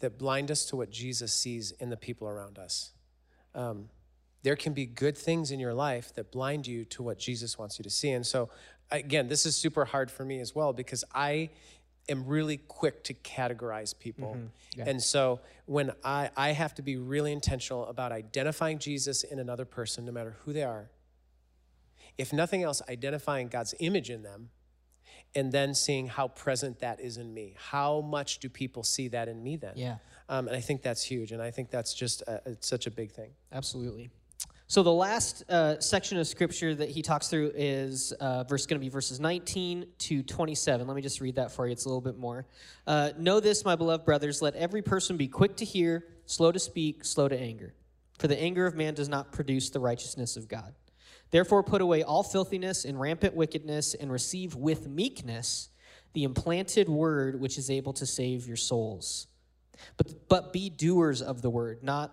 that 0.00 0.18
blind 0.18 0.50
us 0.50 0.64
to 0.66 0.76
what 0.76 0.90
Jesus 0.90 1.32
sees 1.32 1.70
in 1.72 1.90
the 1.90 1.96
people 1.96 2.28
around 2.28 2.58
us. 2.58 2.90
Um, 3.54 3.88
there 4.42 4.56
can 4.56 4.74
be 4.74 4.84
good 4.84 5.16
things 5.16 5.50
in 5.50 5.60
your 5.60 5.72
life 5.72 6.12
that 6.14 6.30
blind 6.30 6.66
you 6.66 6.84
to 6.86 7.02
what 7.02 7.18
Jesus 7.18 7.56
wants 7.56 7.78
you 7.78 7.82
to 7.84 7.90
see. 7.90 8.10
And 8.10 8.26
so, 8.26 8.50
again, 8.90 9.28
this 9.28 9.46
is 9.46 9.56
super 9.56 9.86
hard 9.86 10.10
for 10.10 10.24
me 10.24 10.40
as 10.40 10.54
well 10.54 10.72
because 10.72 11.04
I 11.14 11.50
am 12.08 12.26
really 12.26 12.58
quick 12.58 13.04
to 13.04 13.14
categorize 13.14 13.98
people. 13.98 14.36
Yeah. 14.76 14.84
And 14.86 15.02
so 15.02 15.40
when 15.66 15.92
I, 16.04 16.30
I 16.36 16.52
have 16.52 16.74
to 16.74 16.82
be 16.82 16.96
really 16.96 17.32
intentional 17.32 17.86
about 17.86 18.12
identifying 18.12 18.78
Jesus 18.78 19.24
in 19.24 19.38
another 19.38 19.64
person, 19.64 20.04
no 20.04 20.12
matter 20.12 20.36
who 20.44 20.52
they 20.52 20.64
are, 20.64 20.90
if 22.18 22.32
nothing 22.32 22.62
else, 22.62 22.82
identifying 22.88 23.48
God's 23.48 23.74
image 23.80 24.10
in 24.10 24.22
them 24.22 24.50
and 25.34 25.50
then 25.50 25.74
seeing 25.74 26.06
how 26.06 26.28
present 26.28 26.78
that 26.80 27.00
is 27.00 27.16
in 27.16 27.34
me. 27.34 27.54
How 27.58 28.00
much 28.00 28.38
do 28.38 28.48
people 28.48 28.84
see 28.84 29.08
that 29.08 29.28
in 29.28 29.42
me 29.42 29.56
then? 29.56 29.72
Yeah. 29.74 29.96
Um, 30.28 30.46
and 30.46 30.56
I 30.56 30.60
think 30.60 30.82
that's 30.82 31.02
huge. 31.02 31.32
And 31.32 31.42
I 31.42 31.50
think 31.50 31.70
that's 31.70 31.92
just 31.92 32.22
a, 32.22 32.56
such 32.60 32.86
a 32.86 32.90
big 32.90 33.10
thing. 33.10 33.32
Absolutely. 33.52 34.10
So 34.74 34.82
the 34.82 34.90
last 34.90 35.48
uh, 35.48 35.78
section 35.78 36.18
of 36.18 36.26
scripture 36.26 36.74
that 36.74 36.88
he 36.88 37.00
talks 37.00 37.28
through 37.28 37.52
is 37.54 38.10
uh, 38.10 38.42
verse 38.42 38.66
going 38.66 38.80
to 38.80 38.84
be 38.84 38.88
verses 38.88 39.20
19 39.20 39.86
to 39.98 40.24
27. 40.24 40.84
Let 40.88 40.96
me 40.96 41.00
just 41.00 41.20
read 41.20 41.36
that 41.36 41.52
for 41.52 41.68
you. 41.68 41.72
It's 41.72 41.84
a 41.84 41.88
little 41.88 42.00
bit 42.00 42.18
more. 42.18 42.44
Uh, 42.84 43.10
know 43.16 43.38
this, 43.38 43.64
my 43.64 43.76
beloved 43.76 44.04
brothers: 44.04 44.42
let 44.42 44.56
every 44.56 44.82
person 44.82 45.16
be 45.16 45.28
quick 45.28 45.54
to 45.58 45.64
hear, 45.64 46.04
slow 46.26 46.50
to 46.50 46.58
speak, 46.58 47.04
slow 47.04 47.28
to 47.28 47.40
anger. 47.40 47.72
For 48.18 48.26
the 48.26 48.36
anger 48.36 48.66
of 48.66 48.74
man 48.74 48.94
does 48.94 49.08
not 49.08 49.30
produce 49.30 49.70
the 49.70 49.78
righteousness 49.78 50.36
of 50.36 50.48
God. 50.48 50.74
Therefore, 51.30 51.62
put 51.62 51.80
away 51.80 52.02
all 52.02 52.24
filthiness 52.24 52.84
and 52.84 52.98
rampant 52.98 53.36
wickedness, 53.36 53.94
and 53.94 54.10
receive 54.10 54.56
with 54.56 54.88
meekness 54.88 55.68
the 56.14 56.24
implanted 56.24 56.88
word 56.88 57.38
which 57.38 57.58
is 57.58 57.70
able 57.70 57.92
to 57.92 58.06
save 58.06 58.48
your 58.48 58.56
souls. 58.56 59.28
But, 59.96 60.28
but 60.28 60.52
be 60.52 60.68
doers 60.68 61.22
of 61.22 61.42
the 61.42 61.50
word, 61.50 61.84
not 61.84 62.12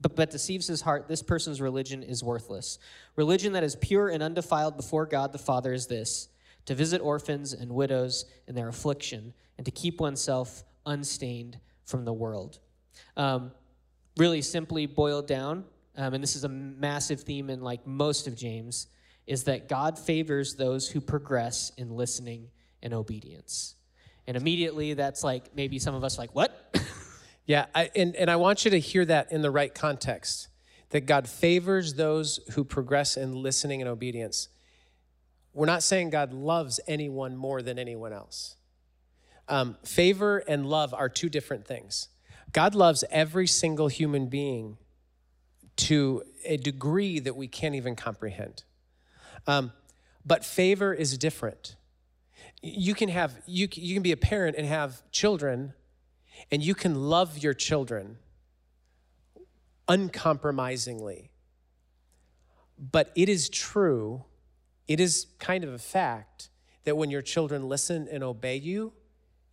but, 0.00 0.16
but 0.16 0.30
deceives 0.30 0.66
his 0.66 0.82
heart, 0.82 1.08
this 1.08 1.22
person's 1.22 1.60
religion 1.60 2.02
is 2.02 2.22
worthless. 2.22 2.78
Religion 3.16 3.52
that 3.54 3.64
is 3.64 3.76
pure 3.76 4.08
and 4.08 4.22
undefiled 4.22 4.76
before 4.76 5.06
God 5.06 5.32
the 5.32 5.38
Father 5.38 5.72
is 5.72 5.86
this 5.86 6.28
to 6.66 6.74
visit 6.74 7.00
orphans 7.00 7.52
and 7.52 7.70
widows 7.70 8.24
in 8.46 8.54
their 8.54 8.68
affliction, 8.68 9.34
and 9.58 9.64
to 9.64 9.70
keep 9.70 10.00
oneself 10.00 10.64
unstained 10.86 11.58
from 11.84 12.04
the 12.04 12.12
world. 12.12 12.58
Um, 13.16 13.52
really 14.16 14.40
simply 14.42 14.86
boiled 14.86 15.26
down, 15.26 15.64
um, 15.96 16.14
and 16.14 16.22
this 16.22 16.36
is 16.36 16.44
a 16.44 16.48
massive 16.48 17.20
theme 17.20 17.50
in 17.50 17.60
like 17.60 17.86
most 17.86 18.26
of 18.26 18.34
James, 18.34 18.86
is 19.26 19.44
that 19.44 19.68
God 19.68 19.98
favors 19.98 20.54
those 20.54 20.88
who 20.88 21.00
progress 21.00 21.72
in 21.76 21.90
listening 21.90 22.48
and 22.82 22.94
obedience. 22.94 23.74
And 24.26 24.36
immediately 24.36 24.94
that's 24.94 25.22
like 25.22 25.54
maybe 25.54 25.78
some 25.78 25.94
of 25.94 26.02
us 26.02 26.18
like, 26.18 26.34
what? 26.34 26.74
Yeah, 27.46 27.66
I, 27.74 27.90
and, 27.94 28.16
and 28.16 28.30
I 28.30 28.36
want 28.36 28.64
you 28.64 28.70
to 28.70 28.80
hear 28.80 29.04
that 29.04 29.30
in 29.30 29.42
the 29.42 29.50
right 29.50 29.74
context 29.74 30.48
that 30.90 31.06
God 31.06 31.28
favors 31.28 31.94
those 31.94 32.40
who 32.52 32.64
progress 32.64 33.16
in 33.16 33.34
listening 33.34 33.82
and 33.82 33.88
obedience. 33.88 34.48
We're 35.52 35.66
not 35.66 35.82
saying 35.82 36.10
God 36.10 36.32
loves 36.32 36.80
anyone 36.86 37.36
more 37.36 37.62
than 37.62 37.78
anyone 37.78 38.12
else. 38.12 38.56
Um, 39.48 39.76
favor 39.84 40.38
and 40.48 40.66
love 40.66 40.94
are 40.94 41.08
two 41.08 41.28
different 41.28 41.66
things. 41.66 42.08
God 42.52 42.74
loves 42.74 43.04
every 43.10 43.46
single 43.46 43.88
human 43.88 44.26
being 44.28 44.78
to 45.76 46.22
a 46.44 46.56
degree 46.56 47.18
that 47.18 47.36
we 47.36 47.48
can't 47.48 47.74
even 47.74 47.96
comprehend. 47.96 48.62
Um, 49.46 49.72
but 50.24 50.44
favor 50.44 50.94
is 50.94 51.18
different. 51.18 51.76
You 52.62 52.94
can 52.94 53.08
have 53.10 53.34
you, 53.46 53.68
you 53.72 53.94
can 53.94 54.02
be 54.02 54.12
a 54.12 54.16
parent 54.16 54.56
and 54.56 54.66
have 54.66 55.02
children 55.10 55.74
and 56.50 56.62
you 56.62 56.74
can 56.74 56.94
love 56.94 57.38
your 57.38 57.54
children 57.54 58.18
uncompromisingly. 59.88 61.30
But 62.78 63.12
it 63.14 63.28
is 63.28 63.48
true, 63.48 64.24
it 64.88 65.00
is 65.00 65.26
kind 65.38 65.64
of 65.64 65.72
a 65.72 65.78
fact 65.78 66.48
that 66.84 66.96
when 66.96 67.10
your 67.10 67.22
children 67.22 67.68
listen 67.68 68.08
and 68.10 68.22
obey 68.22 68.56
you, 68.56 68.92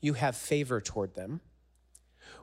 you 0.01 0.13
have 0.13 0.35
favor 0.35 0.81
toward 0.81 1.15
them. 1.15 1.41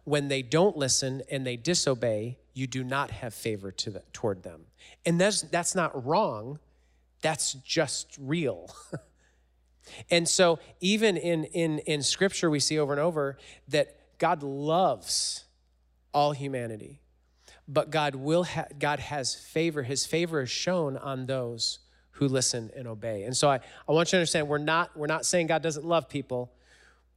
When 0.05 0.29
they 0.29 0.43
don't 0.43 0.77
listen 0.77 1.23
and 1.31 1.47
they 1.47 1.57
disobey, 1.57 2.39
you 2.55 2.67
do 2.67 2.83
not 2.83 3.11
have 3.11 3.35
favor 3.35 3.71
to 3.73 3.91
the, 3.91 4.03
toward 4.13 4.43
them. 4.43 4.67
And 5.05 5.21
that's, 5.21 5.43
that's 5.43 5.75
not 5.75 6.07
wrong, 6.07 6.59
that's 7.21 7.55
just 7.55 8.17
real. 8.19 8.75
and 10.11 10.29
so, 10.29 10.59
even 10.81 11.17
in, 11.17 11.45
in, 11.45 11.81
in 11.81 12.03
scripture, 12.03 12.49
we 12.49 12.61
see 12.61 12.79
over 12.79 12.93
and 12.93 13.01
over 13.01 13.37
that 13.69 13.98
God 14.19 14.43
loves 14.43 15.45
all 16.13 16.33
humanity, 16.33 17.01
but 17.67 17.91
God 17.91 18.15
will 18.15 18.45
ha- 18.45 18.67
God 18.79 18.99
has 18.99 19.35
favor. 19.35 19.83
His 19.83 20.07
favor 20.07 20.43
is 20.43 20.51
shown 20.51 20.97
on 20.97 21.27
those 21.27 21.81
who 22.13 22.27
listen 22.27 22.71
and 22.77 22.89
obey. 22.89 23.23
And 23.23 23.37
so 23.37 23.49
I, 23.49 23.61
I 23.89 23.93
want 23.93 24.09
you 24.09 24.13
to 24.13 24.17
understand 24.19 24.49
we're 24.49 24.59
not 24.59 24.97
we're 24.97 25.07
not 25.07 25.25
saying 25.25 25.47
God 25.47 25.63
doesn't 25.63 25.85
love 25.85 26.09
people, 26.09 26.53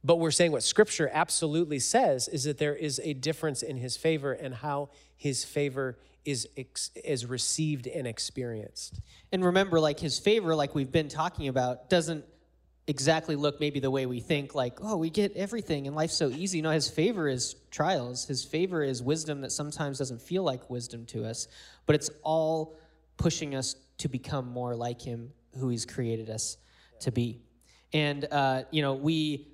but 0.04 0.16
we're 0.16 0.30
saying 0.30 0.52
what 0.52 0.62
Scripture 0.62 1.10
absolutely 1.12 1.80
says 1.80 2.28
is 2.28 2.44
that 2.44 2.58
there 2.58 2.76
is 2.76 3.00
a 3.02 3.14
difference 3.14 3.62
in 3.62 3.76
His 3.76 3.96
favor 3.96 4.32
and 4.32 4.54
how 4.54 4.90
His 5.16 5.44
favor 5.44 5.98
is 6.24 6.48
is 7.04 7.26
received 7.26 7.86
and 7.86 8.06
experienced. 8.06 9.00
And 9.32 9.44
remember, 9.44 9.80
like 9.80 9.98
his 9.98 10.18
favor, 10.18 10.54
like 10.54 10.74
we've 10.74 10.92
been 10.92 11.08
talking 11.08 11.48
about, 11.48 11.90
doesn't 11.90 12.24
exactly 12.88 13.36
look 13.36 13.60
maybe 13.60 13.78
the 13.78 13.90
way 13.90 14.06
we 14.06 14.18
think 14.18 14.56
like 14.56 14.78
oh 14.82 14.96
we 14.96 15.08
get 15.08 15.32
everything 15.36 15.86
and 15.86 15.94
life's 15.94 16.16
so 16.16 16.28
easy. 16.28 16.60
No 16.60 16.70
his 16.70 16.88
favor 16.88 17.28
is 17.28 17.54
trials. 17.70 18.26
His 18.26 18.44
favor 18.44 18.82
is 18.82 19.02
wisdom 19.02 19.40
that 19.42 19.52
sometimes 19.52 19.98
doesn't 19.98 20.20
feel 20.20 20.42
like 20.42 20.68
wisdom 20.68 21.06
to 21.06 21.24
us 21.24 21.48
but 21.86 21.94
it's 21.94 22.10
all 22.22 22.76
pushing 23.16 23.54
us 23.54 23.76
to 23.98 24.08
become 24.08 24.48
more 24.48 24.74
like 24.74 25.00
him 25.00 25.30
who 25.58 25.68
he's 25.68 25.84
created 25.84 26.28
us 26.28 26.56
to 27.00 27.12
be. 27.12 27.40
And 27.92 28.26
uh, 28.30 28.64
you 28.70 28.82
know 28.82 28.94
we 28.94 29.48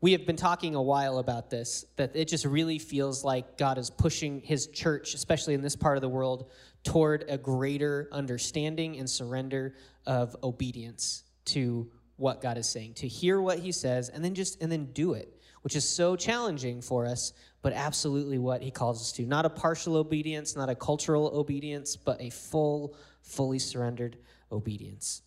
we 0.00 0.12
have 0.12 0.26
been 0.26 0.36
talking 0.36 0.76
a 0.76 0.82
while 0.82 1.18
about 1.18 1.50
this 1.50 1.84
that 1.96 2.14
it 2.14 2.28
just 2.28 2.44
really 2.44 2.78
feels 2.78 3.24
like 3.24 3.58
god 3.58 3.78
is 3.78 3.90
pushing 3.90 4.40
his 4.40 4.68
church 4.68 5.14
especially 5.14 5.54
in 5.54 5.60
this 5.60 5.74
part 5.74 5.96
of 5.96 6.02
the 6.02 6.08
world 6.08 6.50
toward 6.84 7.24
a 7.28 7.36
greater 7.36 8.08
understanding 8.12 8.96
and 8.98 9.10
surrender 9.10 9.74
of 10.06 10.36
obedience 10.44 11.24
to 11.44 11.90
what 12.18 12.42
God 12.42 12.58
is 12.58 12.68
saying, 12.68 12.94
to 12.94 13.08
hear 13.08 13.40
what 13.40 13.60
he 13.60 13.72
says 13.72 14.10
and 14.10 14.22
then 14.22 14.34
just 14.34 14.60
and 14.60 14.70
then 14.70 14.86
do 14.92 15.14
it, 15.14 15.40
which 15.62 15.74
is 15.74 15.88
so 15.88 16.16
challenging 16.16 16.82
for 16.82 17.06
us, 17.06 17.32
but 17.62 17.72
absolutely 17.72 18.38
what 18.38 18.60
he 18.60 18.70
calls 18.70 19.00
us 19.00 19.12
to. 19.12 19.22
Not 19.22 19.46
a 19.46 19.50
partial 19.50 19.96
obedience, 19.96 20.54
not 20.54 20.68
a 20.68 20.74
cultural 20.74 21.30
obedience, 21.32 21.96
but 21.96 22.20
a 22.20 22.30
full, 22.30 22.94
fully 23.22 23.58
surrendered 23.58 24.18
obedience. 24.52 25.22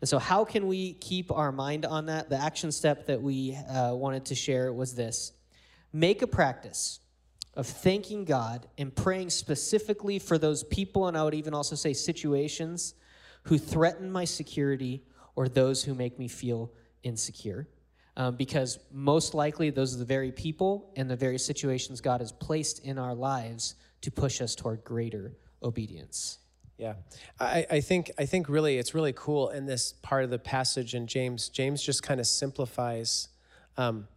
And 0.00 0.08
so, 0.08 0.18
how 0.18 0.44
can 0.44 0.66
we 0.66 0.94
keep 0.94 1.32
our 1.32 1.52
mind 1.52 1.86
on 1.86 2.06
that? 2.06 2.28
The 2.28 2.40
action 2.40 2.70
step 2.72 3.06
that 3.06 3.22
we 3.22 3.54
uh, 3.54 3.94
wanted 3.94 4.26
to 4.26 4.34
share 4.34 4.72
was 4.72 4.94
this 4.94 5.32
make 5.92 6.22
a 6.22 6.26
practice 6.26 7.00
of 7.54 7.66
thanking 7.66 8.24
God 8.24 8.66
and 8.78 8.94
praying 8.94 9.30
specifically 9.30 10.18
for 10.18 10.38
those 10.38 10.64
people, 10.64 11.08
and 11.08 11.16
I 11.16 11.22
would 11.22 11.34
even 11.34 11.54
also 11.54 11.76
say 11.76 11.92
situations, 11.92 12.94
who 13.44 13.58
threaten 13.58 14.10
my 14.10 14.24
security 14.24 15.02
or 15.34 15.48
those 15.48 15.84
who 15.84 15.94
make 15.94 16.18
me 16.18 16.28
feel 16.28 16.72
insecure. 17.02 17.68
Um, 18.16 18.36
because 18.36 18.78
most 18.92 19.32
likely 19.32 19.70
those 19.70 19.94
are 19.94 19.98
the 19.98 20.04
very 20.04 20.32
people 20.32 20.92
and 20.96 21.10
the 21.10 21.16
very 21.16 21.38
situations 21.38 22.02
God 22.02 22.20
has 22.20 22.30
placed 22.30 22.84
in 22.84 22.98
our 22.98 23.14
lives 23.14 23.74
to 24.02 24.10
push 24.10 24.42
us 24.42 24.54
toward 24.54 24.84
greater 24.84 25.34
obedience. 25.62 26.38
Yeah, 26.76 26.94
I, 27.38 27.66
I, 27.70 27.80
think 27.80 28.10
I 28.18 28.26
think 28.26 28.48
really 28.48 28.76
it's 28.76 28.94
really 28.94 29.12
cool 29.14 29.50
in 29.50 29.66
this 29.66 29.94
part 30.02 30.24
of 30.24 30.30
the 30.30 30.38
passage 30.38 30.94
in 30.94 31.06
James. 31.06 31.48
James 31.48 31.82
just 31.82 32.02
kind 32.02 32.18
of 32.18 32.26
simplifies 32.26 33.28
um, 33.76 34.08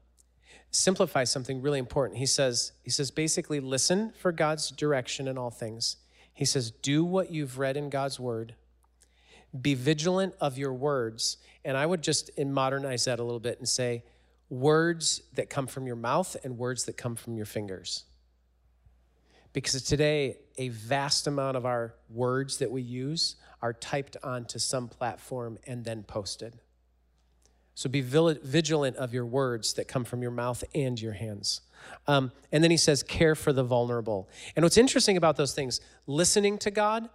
simplifies 0.71 1.31
something 1.31 1.61
really 1.61 1.79
important. 1.79 2.17
He 2.17 2.25
says 2.25 2.71
he 2.83 2.89
says 2.89 3.11
basically 3.11 3.59
listen 3.59 4.13
for 4.19 4.31
God's 4.31 4.71
direction 4.71 5.27
in 5.27 5.37
all 5.37 5.51
things. 5.51 5.97
He 6.33 6.43
says 6.43 6.71
do 6.71 7.05
what 7.05 7.31
you've 7.31 7.59
read 7.59 7.77
in 7.77 7.89
God's 7.89 8.19
word 8.19 8.55
be 9.61 9.73
vigilant 9.73 10.33
of 10.41 10.57
your 10.57 10.73
words. 10.73 11.37
And 11.63 11.77
I 11.77 11.85
would 11.85 12.01
just 12.01 12.31
modernize 12.37 13.05
that 13.05 13.19
a 13.19 13.23
little 13.23 13.39
bit 13.39 13.59
and 13.59 13.67
say 13.67 14.03
words 14.49 15.21
that 15.35 15.49
come 15.49 15.67
from 15.67 15.87
your 15.87 15.95
mouth 15.95 16.35
and 16.43 16.57
words 16.57 16.85
that 16.85 16.97
come 16.97 17.15
from 17.15 17.35
your 17.35 17.45
fingers. 17.45 18.03
Because 19.53 19.81
today, 19.83 20.37
a 20.57 20.69
vast 20.69 21.27
amount 21.27 21.55
of 21.55 21.65
our 21.65 21.95
words 22.09 22.57
that 22.57 22.69
we 22.69 22.81
use 22.81 23.37
are 23.61 23.73
typed 23.73 24.17
onto 24.21 24.59
some 24.59 24.87
platform 24.87 25.57
and 25.65 25.85
then 25.85 26.03
posted. 26.03 26.59
So 27.73 27.89
be 27.89 28.01
vigilant 28.01 28.95
of 28.97 29.13
your 29.13 29.25
words 29.25 29.73
that 29.73 29.87
come 29.87 30.05
from 30.05 30.21
your 30.21 30.31
mouth 30.31 30.63
and 30.73 31.01
your 31.01 31.13
hands. 31.13 31.61
Um, 32.07 32.31
and 32.51 32.63
then 32.63 32.71
he 32.71 32.77
says, 32.77 33.03
care 33.03 33.35
for 33.35 33.51
the 33.51 33.63
vulnerable. 33.63 34.29
And 34.55 34.63
what's 34.63 34.77
interesting 34.77 35.17
about 35.17 35.35
those 35.35 35.53
things, 35.53 35.81
listening 36.07 36.57
to 36.59 36.71
God, 36.71 37.09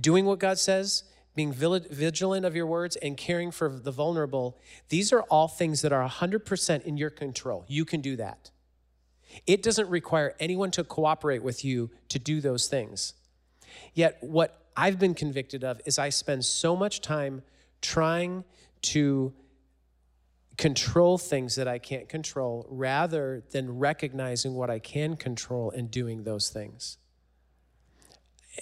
doing 0.00 0.26
what 0.26 0.38
God 0.38 0.58
says, 0.58 1.04
being 1.40 1.84
vigilant 1.90 2.44
of 2.44 2.54
your 2.54 2.66
words, 2.66 2.96
and 2.96 3.16
caring 3.16 3.50
for 3.50 3.70
the 3.70 3.90
vulnerable, 3.90 4.58
these 4.90 5.10
are 5.10 5.22
all 5.22 5.48
things 5.48 5.80
that 5.80 5.90
are 5.90 6.06
100% 6.06 6.84
in 6.84 6.98
your 6.98 7.08
control. 7.08 7.64
You 7.66 7.86
can 7.86 8.02
do 8.02 8.16
that. 8.16 8.50
It 9.46 9.62
doesn't 9.62 9.88
require 9.88 10.34
anyone 10.38 10.70
to 10.72 10.84
cooperate 10.84 11.42
with 11.42 11.64
you 11.64 11.90
to 12.10 12.18
do 12.18 12.42
those 12.42 12.68
things. 12.68 13.14
Yet, 13.94 14.18
what 14.20 14.66
I've 14.76 14.98
been 14.98 15.14
convicted 15.14 15.64
of 15.64 15.80
is 15.86 15.98
I 15.98 16.10
spend 16.10 16.44
so 16.44 16.76
much 16.76 17.00
time 17.00 17.42
trying 17.80 18.44
to 18.82 19.32
control 20.58 21.16
things 21.16 21.54
that 21.54 21.66
I 21.66 21.78
can't 21.78 22.06
control 22.06 22.66
rather 22.68 23.42
than 23.50 23.78
recognizing 23.78 24.54
what 24.54 24.68
I 24.68 24.78
can 24.78 25.16
control 25.16 25.70
and 25.70 25.90
doing 25.90 26.24
those 26.24 26.50
things 26.50 26.98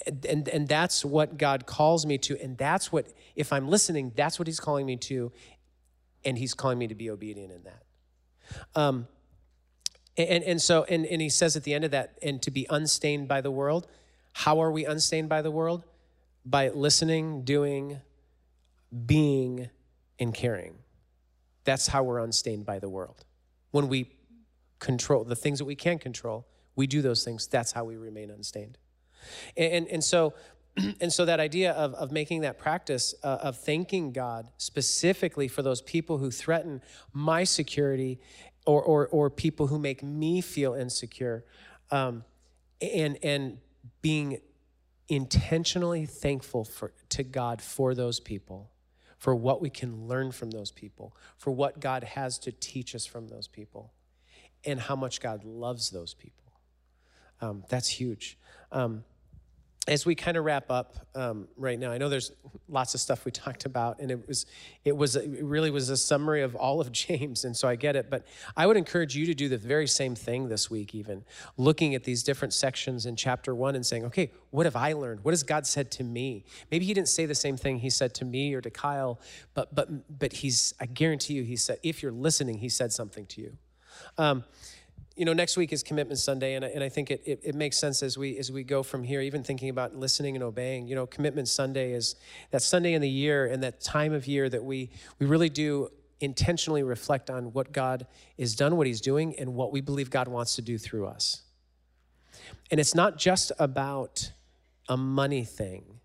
and, 0.05 0.47
and 0.47 0.67
that's 0.67 1.03
what 1.03 1.37
God 1.37 1.65
calls 1.65 2.05
me 2.05 2.17
to. 2.19 2.41
And 2.41 2.57
that's 2.57 2.91
what, 2.91 3.07
if 3.35 3.51
I'm 3.51 3.67
listening, 3.67 4.11
that's 4.15 4.39
what 4.39 4.47
He's 4.47 4.59
calling 4.59 4.85
me 4.85 4.97
to. 4.97 5.31
And 6.25 6.37
He's 6.37 6.53
calling 6.53 6.77
me 6.77 6.87
to 6.87 6.95
be 6.95 7.09
obedient 7.09 7.51
in 7.51 7.63
that. 7.63 7.83
Um, 8.75 9.07
and, 10.17 10.43
and 10.43 10.61
so, 10.61 10.83
and, 10.83 11.05
and 11.05 11.21
He 11.21 11.29
says 11.29 11.55
at 11.55 11.63
the 11.63 11.73
end 11.73 11.85
of 11.85 11.91
that, 11.91 12.17
and 12.21 12.41
to 12.41 12.51
be 12.51 12.65
unstained 12.69 13.27
by 13.27 13.41
the 13.41 13.51
world. 13.51 13.87
How 14.33 14.61
are 14.61 14.71
we 14.71 14.85
unstained 14.85 15.29
by 15.29 15.41
the 15.41 15.51
world? 15.51 15.85
By 16.45 16.69
listening, 16.69 17.43
doing, 17.43 17.99
being, 19.05 19.69
and 20.19 20.33
caring. 20.33 20.75
That's 21.63 21.87
how 21.87 22.03
we're 22.03 22.19
unstained 22.19 22.65
by 22.65 22.79
the 22.79 22.89
world. 22.89 23.25
When 23.71 23.89
we 23.89 24.11
control 24.79 25.23
the 25.23 25.35
things 25.35 25.59
that 25.59 25.65
we 25.65 25.75
can 25.75 25.99
control, 25.99 26.47
we 26.75 26.87
do 26.87 27.01
those 27.01 27.23
things. 27.23 27.47
That's 27.47 27.71
how 27.71 27.83
we 27.83 27.97
remain 27.97 28.31
unstained. 28.31 28.77
And, 29.55 29.73
and, 29.73 29.87
and 29.87 30.03
so, 30.03 30.33
and 31.01 31.11
so 31.11 31.25
that 31.25 31.39
idea 31.39 31.71
of, 31.73 31.93
of 31.95 32.11
making 32.11 32.41
that 32.41 32.57
practice 32.57 33.15
uh, 33.23 33.39
of 33.41 33.57
thanking 33.57 34.11
God 34.11 34.49
specifically 34.57 35.47
for 35.47 35.61
those 35.61 35.81
people 35.81 36.17
who 36.17 36.31
threaten 36.31 36.81
my 37.13 37.43
security 37.43 38.19
or, 38.65 38.81
or, 38.81 39.07
or 39.07 39.29
people 39.29 39.67
who 39.67 39.79
make 39.79 40.03
me 40.03 40.41
feel 40.41 40.73
insecure 40.73 41.43
um, 41.91 42.23
and, 42.81 43.17
and 43.23 43.57
being 44.01 44.39
intentionally 45.07 46.05
thankful 46.05 46.63
for, 46.63 46.93
to 47.09 47.23
God 47.23 47.61
for 47.61 47.95
those 47.95 48.19
people, 48.19 48.69
for 49.17 49.35
what 49.35 49.61
we 49.61 49.69
can 49.69 50.07
learn 50.07 50.31
from 50.31 50.51
those 50.51 50.71
people, 50.71 51.15
for 51.37 51.51
what 51.51 51.79
God 51.79 52.03
has 52.03 52.37
to 52.39 52.51
teach 52.51 52.93
us 52.95 53.05
from 53.05 53.27
those 53.27 53.47
people, 53.47 53.91
and 54.65 54.79
how 54.79 54.95
much 54.95 55.19
God 55.19 55.43
loves 55.43 55.89
those 55.89 56.13
people. 56.13 56.48
Um, 57.41 57.63
that's 57.69 57.87
huge. 57.87 58.37
Um, 58.71 59.03
as 59.89 60.05
we 60.05 60.13
kind 60.13 60.37
of 60.37 60.45
wrap 60.45 60.69
up 60.69 60.95
um, 61.15 61.47
right 61.57 61.79
now, 61.79 61.91
I 61.91 61.97
know 61.97 62.09
there's 62.09 62.31
lots 62.67 62.93
of 62.93 63.01
stuff 63.01 63.25
we 63.25 63.31
talked 63.45 63.65
about, 63.65 63.99
and 63.99 64.11
it 64.11 64.27
was, 64.27 64.45
it 64.85 64.95
was, 64.95 65.15
it 65.15 65.43
really 65.43 65.71
was 65.71 65.89
a 65.89 65.97
summary 65.97 66.43
of 66.43 66.55
all 66.55 66.79
of 66.79 66.91
James, 66.99 67.43
and 67.43 67.57
so 67.57 67.67
I 67.67 67.75
get 67.75 67.95
it. 67.95 68.09
But 68.09 68.25
I 68.55 68.67
would 68.67 68.77
encourage 68.77 69.15
you 69.15 69.25
to 69.25 69.33
do 69.33 69.49
the 69.49 69.57
very 69.57 69.87
same 69.87 70.15
thing 70.15 70.47
this 70.47 70.69
week, 70.69 70.93
even 70.93 71.25
looking 71.57 71.95
at 71.95 72.03
these 72.03 72.23
different 72.23 72.53
sections 72.53 73.05
in 73.05 73.15
chapter 73.15 73.55
one 73.55 73.75
and 73.75 73.85
saying, 73.85 74.05
okay, 74.05 74.31
what 74.51 74.65
have 74.65 74.75
I 74.75 74.93
learned? 74.93 75.23
What 75.23 75.31
has 75.31 75.43
God 75.43 75.65
said 75.65 75.91
to 75.91 76.03
me? 76.03 76.45
Maybe 76.71 76.85
He 76.85 76.93
didn't 76.93 77.09
say 77.09 77.25
the 77.25 77.35
same 77.35 77.57
thing 77.57 77.79
He 77.79 77.89
said 77.89 78.13
to 78.15 78.25
me 78.25 78.53
or 78.53 78.61
to 78.61 78.69
Kyle, 78.69 79.19
but 79.53 79.73
but 79.73 80.19
but 80.19 80.33
He's, 80.33 80.73
I 80.79 80.85
guarantee 80.85 81.33
you, 81.33 81.43
He 81.43 81.55
said, 81.55 81.79
if 81.81 82.03
you're 82.03 82.11
listening, 82.11 82.59
He 82.59 82.69
said 82.69 82.93
something 82.93 83.25
to 83.27 83.41
you. 83.41 83.57
Um, 84.17 84.43
you 85.19 85.25
know, 85.25 85.33
next 85.33 85.57
week 85.57 85.73
is 85.73 85.83
Commitment 85.83 86.17
Sunday, 86.17 86.53
and 86.55 86.63
I, 86.63 86.69
and 86.69 86.81
I 86.81 86.87
think 86.87 87.11
it, 87.11 87.21
it, 87.25 87.41
it, 87.43 87.53
makes 87.53 87.77
sense 87.77 88.01
as 88.01 88.17
we 88.17 88.37
as 88.37 88.53
we 88.53 88.63
go 88.63 88.81
from 88.83 89.03
here, 89.03 89.19
even 89.19 89.43
thinking 89.43 89.67
about 89.67 89.93
listening 89.93 90.37
and 90.37 90.41
obeying. 90.41 90.87
You 90.87 90.95
know, 90.95 91.05
Commitment 91.05 91.49
Sunday 91.49 91.91
is 91.91 92.15
that 92.51 92.61
Sunday 92.61 92.93
in 92.93 93.01
the 93.01 93.09
year 93.09 93.45
and 93.45 93.61
that 93.61 93.81
time 93.81 94.13
of 94.13 94.27
year 94.27 94.47
that 94.47 94.63
we 94.63 94.91
we 95.19 95.25
really 95.25 95.49
do 95.49 95.89
intentionally 96.21 96.83
reflect 96.83 97.29
on 97.29 97.51
what 97.51 97.73
God 97.73 98.07
is 98.37 98.55
done, 98.55 98.77
what 98.77 98.87
He's 98.87 99.01
doing, 99.01 99.35
and 99.37 99.55
what 99.55 99.73
we 99.73 99.81
believe 99.81 100.09
God 100.09 100.29
wants 100.29 100.55
to 100.55 100.61
do 100.61 100.77
through 100.77 101.07
us. 101.07 101.41
And 102.71 102.79
it's 102.79 102.95
not 102.95 103.17
just 103.17 103.51
about 103.59 104.31
a 104.87 104.95
money 104.95 105.43
thing; 105.43 105.99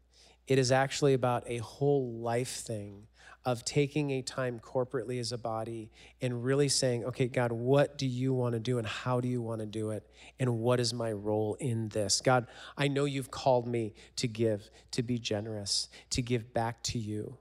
it 0.49 0.59
is 0.59 0.73
actually 0.73 1.15
about 1.15 1.45
a 1.47 1.59
whole 1.59 2.15
life 2.15 2.57
thing 2.57 3.07
of 3.45 3.65
taking 3.65 4.11
a 4.11 4.23
time 4.23 4.59
corporately 4.59 5.21
as 5.21 5.31
a 5.31 5.39
body 5.39 5.91
and 6.23 6.45
really 6.45 6.69
saying, 6.69 7.05
okay, 7.05 7.29
God, 7.29 7.53
what 7.53 7.99
do 7.99 8.07
you 8.07 8.33
want 8.33 8.55
to 8.55 8.61
do 8.61 8.79
and 8.79 8.87
how 8.87 9.21
do 9.21 9.29
you 9.29 9.43
want 9.43 9.61
to 9.61 9.67
do 9.67 9.91
it? 9.91 10.09
And 10.41 10.61
what 10.61 10.81
is 10.81 10.95
my 10.95 11.13
role 11.13 11.55
in 11.61 11.89
this? 11.91 12.23
God, 12.23 12.47
I 12.77 12.89
know 12.89 13.05
you've 13.05 13.31
called 13.31 13.67
me 13.67 13.95
to 14.17 14.27
give, 14.27 14.71
to 14.93 15.03
be 15.03 15.19
generous, 15.19 15.89
to 16.11 16.23
give 16.23 16.55
back 16.55 16.83
to 16.85 16.99
you. 16.99 17.37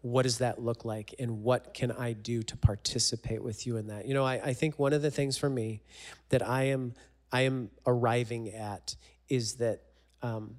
What 0.00 0.22
does 0.22 0.38
that 0.38 0.62
look 0.62 0.84
like? 0.84 1.14
And 1.18 1.42
what 1.42 1.74
can 1.74 1.90
I 1.90 2.12
do 2.12 2.44
to 2.44 2.56
participate 2.56 3.42
with 3.42 3.66
you 3.66 3.76
in 3.76 3.88
that? 3.88 4.06
You 4.06 4.14
know, 4.14 4.24
I, 4.24 4.34
I 4.34 4.54
think 4.54 4.78
one 4.78 4.92
of 4.92 5.02
the 5.02 5.10
things 5.10 5.36
for 5.36 5.50
me 5.50 5.82
that 6.28 6.46
I 6.46 6.64
am 6.64 6.94
I 7.30 7.42
am 7.42 7.70
arriving 7.86 8.50
at 8.54 8.96
is 9.28 9.54
that 9.56 9.82
um, 10.22 10.56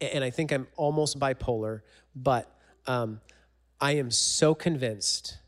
and 0.00 0.24
I 0.24 0.30
think 0.30 0.52
I'm 0.52 0.66
almost 0.76 1.18
bipolar, 1.18 1.82
but 2.14 2.59
um, 2.86 3.20
I 3.80 3.92
am 3.92 4.10
so 4.10 4.54
convinced 4.54 5.38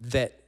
that 0.00 0.38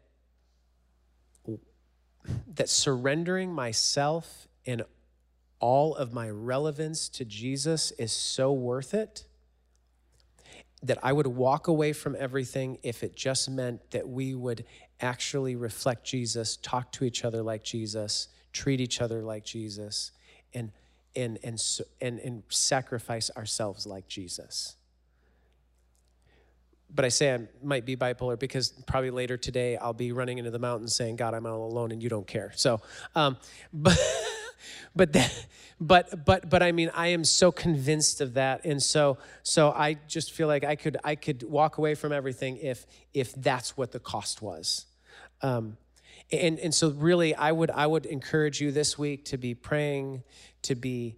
that 2.54 2.70
surrendering 2.70 3.52
myself 3.52 4.48
and 4.66 4.82
all 5.60 5.94
of 5.94 6.12
my 6.12 6.30
relevance 6.30 7.08
to 7.10 7.24
Jesus 7.24 7.90
is 7.92 8.12
so 8.12 8.52
worth 8.52 8.94
it 8.94 9.24
that 10.82 10.98
I 11.02 11.12
would 11.12 11.26
walk 11.26 11.68
away 11.68 11.92
from 11.92 12.16
everything 12.18 12.78
if 12.82 13.02
it 13.02 13.14
just 13.16 13.50
meant 13.50 13.90
that 13.90 14.08
we 14.08 14.34
would 14.34 14.64
actually 15.00 15.56
reflect 15.56 16.04
Jesus, 16.04 16.56
talk 16.58 16.92
to 16.92 17.04
each 17.04 17.24
other 17.24 17.42
like 17.42 17.62
Jesus, 17.62 18.28
treat 18.52 18.80
each 18.80 19.00
other 19.00 19.22
like 19.22 19.44
Jesus, 19.44 20.12
and 20.52 20.72
and 21.16 21.38
and 21.42 21.62
and, 22.00 22.18
and 22.20 22.42
sacrifice 22.48 23.30
ourselves 23.36 23.86
like 23.86 24.08
Jesus 24.08 24.76
but 26.94 27.04
I 27.04 27.08
say 27.08 27.34
I 27.34 27.40
might 27.62 27.84
be 27.84 27.96
bipolar 27.96 28.38
because 28.38 28.68
probably 28.86 29.10
later 29.10 29.36
today 29.36 29.76
I'll 29.76 29.92
be 29.92 30.12
running 30.12 30.38
into 30.38 30.50
the 30.50 30.58
mountains 30.58 30.94
saying, 30.94 31.16
God, 31.16 31.34
I'm 31.34 31.44
all 31.44 31.66
alone 31.66 31.90
and 31.90 32.02
you 32.02 32.08
don't 32.08 32.26
care. 32.26 32.52
So, 32.54 32.80
um, 33.16 33.36
but, 33.72 33.98
but, 34.94 35.12
that, 35.12 35.46
but, 35.80 36.24
but, 36.24 36.48
but 36.48 36.62
I 36.62 36.72
mean, 36.72 36.90
I 36.94 37.08
am 37.08 37.24
so 37.24 37.50
convinced 37.50 38.20
of 38.20 38.34
that. 38.34 38.64
And 38.64 38.80
so, 38.80 39.18
so 39.42 39.72
I 39.72 39.94
just 40.06 40.32
feel 40.32 40.46
like 40.46 40.64
I 40.64 40.76
could, 40.76 40.96
I 41.02 41.16
could 41.16 41.42
walk 41.42 41.78
away 41.78 41.96
from 41.96 42.12
everything 42.12 42.58
if, 42.58 42.86
if 43.12 43.34
that's 43.34 43.76
what 43.76 43.90
the 43.90 44.00
cost 44.00 44.40
was. 44.40 44.86
Um, 45.42 45.76
and, 46.30 46.58
and 46.60 46.72
so 46.72 46.90
really 46.90 47.34
I 47.34 47.50
would, 47.50 47.70
I 47.70 47.86
would 47.86 48.06
encourage 48.06 48.60
you 48.60 48.70
this 48.70 48.96
week 48.96 49.24
to 49.26 49.36
be 49.36 49.54
praying, 49.54 50.22
to 50.62 50.74
be, 50.76 51.16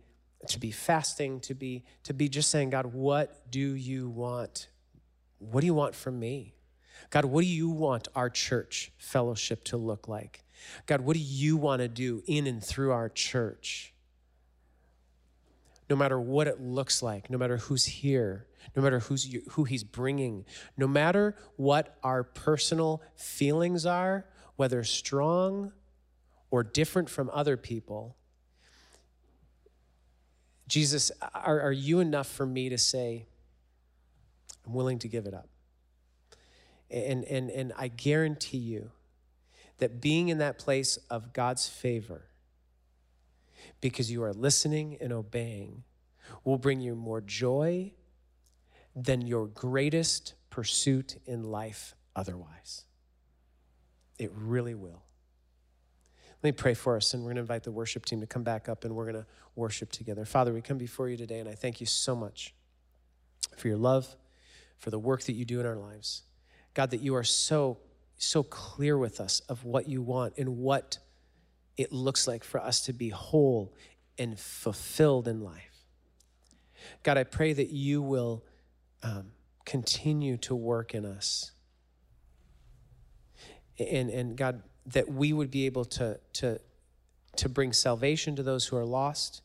to 0.49 0.59
be 0.59 0.70
fasting, 0.70 1.41
to 1.41 1.55
be, 1.55 1.85
to 2.05 2.14
be 2.14 2.29
just 2.29 2.51
saying, 2.51 2.70
God, 2.70 2.87
what 2.87 3.51
do 3.51 3.61
you 3.61 4.09
want 4.09 4.68
what 5.39 5.61
do 5.61 5.66
you 5.66 5.74
want 5.74 5.95
from 5.95 6.18
me? 6.18 6.55
God, 7.11 7.24
what 7.26 7.43
do 7.43 7.47
you 7.47 7.68
want 7.68 8.09
our 8.14 8.30
church 8.30 8.93
fellowship 8.99 9.64
to 9.64 9.76
look 9.76 10.09
like? 10.09 10.45
God, 10.87 11.03
what 11.03 11.14
do 11.14 11.22
you 11.22 11.57
want 11.57 11.80
to 11.80 11.89
do 11.89 12.22
in 12.26 12.47
and 12.47 12.62
through 12.62 12.93
our 12.93 13.09
church? 13.09 13.93
No 15.89 15.95
matter 15.95 16.18
what 16.18 16.49
it 16.49 16.61
looks 16.61 17.03
like, 17.03 17.30
no 17.30 17.39
matter 17.39 17.59
who's 17.59 17.84
here, 17.84 18.47
no 18.74 18.82
matter 18.82 18.99
who's 18.99 19.32
who 19.51 19.64
he's 19.64 19.84
bringing, 19.84 20.45
no 20.76 20.89
matter 20.89 21.37
what 21.57 21.97
our 22.03 22.24
personal 22.24 23.03
feelings 23.14 23.87
are, 23.87 24.26
whether 24.57 24.82
strong 24.82 25.72
or 26.51 26.64
different 26.64 27.09
from 27.09 27.30
other 27.32 27.57
people, 27.57 28.16
Jesus, 30.66 31.12
are, 31.34 31.61
are 31.61 31.72
you 31.72 32.01
enough 32.01 32.26
for 32.26 32.45
me 32.45 32.68
to 32.68 32.78
say, 32.78 33.26
I'm 34.66 34.74
willing 34.74 34.98
to 35.00 35.08
give 35.08 35.26
it 35.26 35.34
up. 35.34 35.48
And, 36.90 37.24
and, 37.24 37.50
and 37.50 37.72
I 37.76 37.88
guarantee 37.88 38.58
you 38.58 38.90
that 39.78 40.00
being 40.00 40.28
in 40.28 40.38
that 40.38 40.58
place 40.58 40.98
of 41.10 41.32
God's 41.32 41.68
favor, 41.68 42.28
because 43.80 44.10
you 44.10 44.22
are 44.22 44.32
listening 44.32 44.96
and 45.00 45.12
obeying, 45.12 45.84
will 46.44 46.58
bring 46.58 46.80
you 46.80 46.94
more 46.94 47.20
joy 47.20 47.92
than 48.94 49.26
your 49.26 49.46
greatest 49.46 50.34
pursuit 50.50 51.20
in 51.26 51.42
life 51.44 51.94
otherwise. 52.14 52.84
It 54.18 54.32
really 54.34 54.74
will. 54.74 55.02
Let 56.42 56.48
me 56.48 56.52
pray 56.52 56.74
for 56.74 56.96
us, 56.96 57.12
and 57.12 57.22
we're 57.22 57.30
going 57.30 57.36
to 57.36 57.40
invite 57.42 57.64
the 57.64 57.72
worship 57.72 58.06
team 58.06 58.20
to 58.20 58.26
come 58.26 58.42
back 58.42 58.68
up 58.68 58.84
and 58.84 58.94
we're 58.94 59.10
going 59.10 59.24
to 59.24 59.26
worship 59.54 59.90
together. 59.90 60.24
Father, 60.24 60.52
we 60.52 60.62
come 60.62 60.78
before 60.78 61.08
you 61.08 61.16
today, 61.16 61.40
and 61.40 61.48
I 61.48 61.54
thank 61.54 61.80
you 61.80 61.86
so 61.86 62.14
much 62.14 62.54
for 63.56 63.68
your 63.68 63.76
love 63.78 64.16
for 64.79 64.91
the 64.91 64.99
work 64.99 65.22
that 65.24 65.33
you 65.33 65.45
do 65.45 65.61
in 65.61 65.66
our 65.66 65.77
lives. 65.77 66.22
God, 66.74 66.91
that 66.91 67.01
you 67.01 67.14
are 67.14 67.24
so, 67.24 67.79
so 68.18 68.43
clear 68.43 68.99
with 68.99 69.20
us 69.20 69.41
of 69.49 69.64
what 69.64 69.89
you 69.89 70.03
want 70.03 70.35
and 70.37 70.59
what 70.59 70.99
it 71.77 71.93
looks 71.93 72.27
like 72.27 72.45
for 72.45 72.61
us 72.61 72.81
to 72.83 72.93
be 72.93 73.09
whole 73.09 73.74
and 74.18 74.39
fulfilled 74.39 75.29
in 75.29 75.41
life. 75.41 75.85
God, 77.03 77.18
I 77.18 77.24
pray 77.24 77.53
that 77.53 77.70
you 77.70 78.03
will 78.03 78.45
um, 79.03 79.33
continue 79.64 80.37
to 80.39 80.55
work 80.55 80.95
in 80.95 81.05
us. 81.05 81.53
And, 83.79 84.09
and 84.11 84.37
God, 84.37 84.62
that 84.87 85.11
we 85.11 85.33
would 85.33 85.51
be 85.51 85.66
able 85.66 85.85
to, 85.85 86.18
to, 86.35 86.61
to 87.37 87.49
bring 87.49 87.72
salvation 87.72 88.37
to 88.37 88.43
those 88.43 88.66
who 88.66 88.77
are 88.77 88.85
lost, 88.85 89.43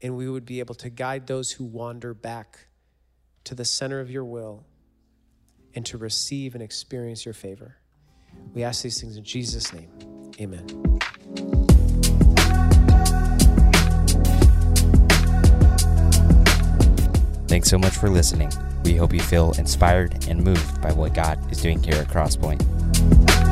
and 0.00 0.16
we 0.16 0.28
would 0.28 0.46
be 0.46 0.60
able 0.60 0.74
to 0.76 0.88
guide 0.88 1.26
those 1.26 1.52
who 1.52 1.64
wander 1.64 2.14
back 2.14 2.68
to 3.46 3.54
the 3.54 3.64
center 3.64 4.00
of 4.00 4.10
your 4.10 4.24
will 4.24 4.64
and 5.74 5.86
to 5.86 5.96
receive 5.96 6.54
and 6.54 6.62
experience 6.62 7.24
your 7.24 7.32
favor. 7.32 7.76
We 8.54 8.64
ask 8.64 8.82
these 8.82 9.00
things 9.00 9.16
in 9.16 9.22
Jesus' 9.22 9.72
name. 9.72 9.88
Amen. 10.40 10.66
Thanks 17.46 17.70
so 17.70 17.78
much 17.78 17.96
for 17.96 18.10
listening. 18.10 18.50
We 18.84 18.96
hope 18.96 19.12
you 19.12 19.20
feel 19.20 19.52
inspired 19.52 20.26
and 20.28 20.42
moved 20.42 20.82
by 20.82 20.92
what 20.92 21.14
God 21.14 21.40
is 21.52 21.62
doing 21.62 21.80
here 21.82 21.94
at 21.94 22.08
Crosspoint. 22.08 23.45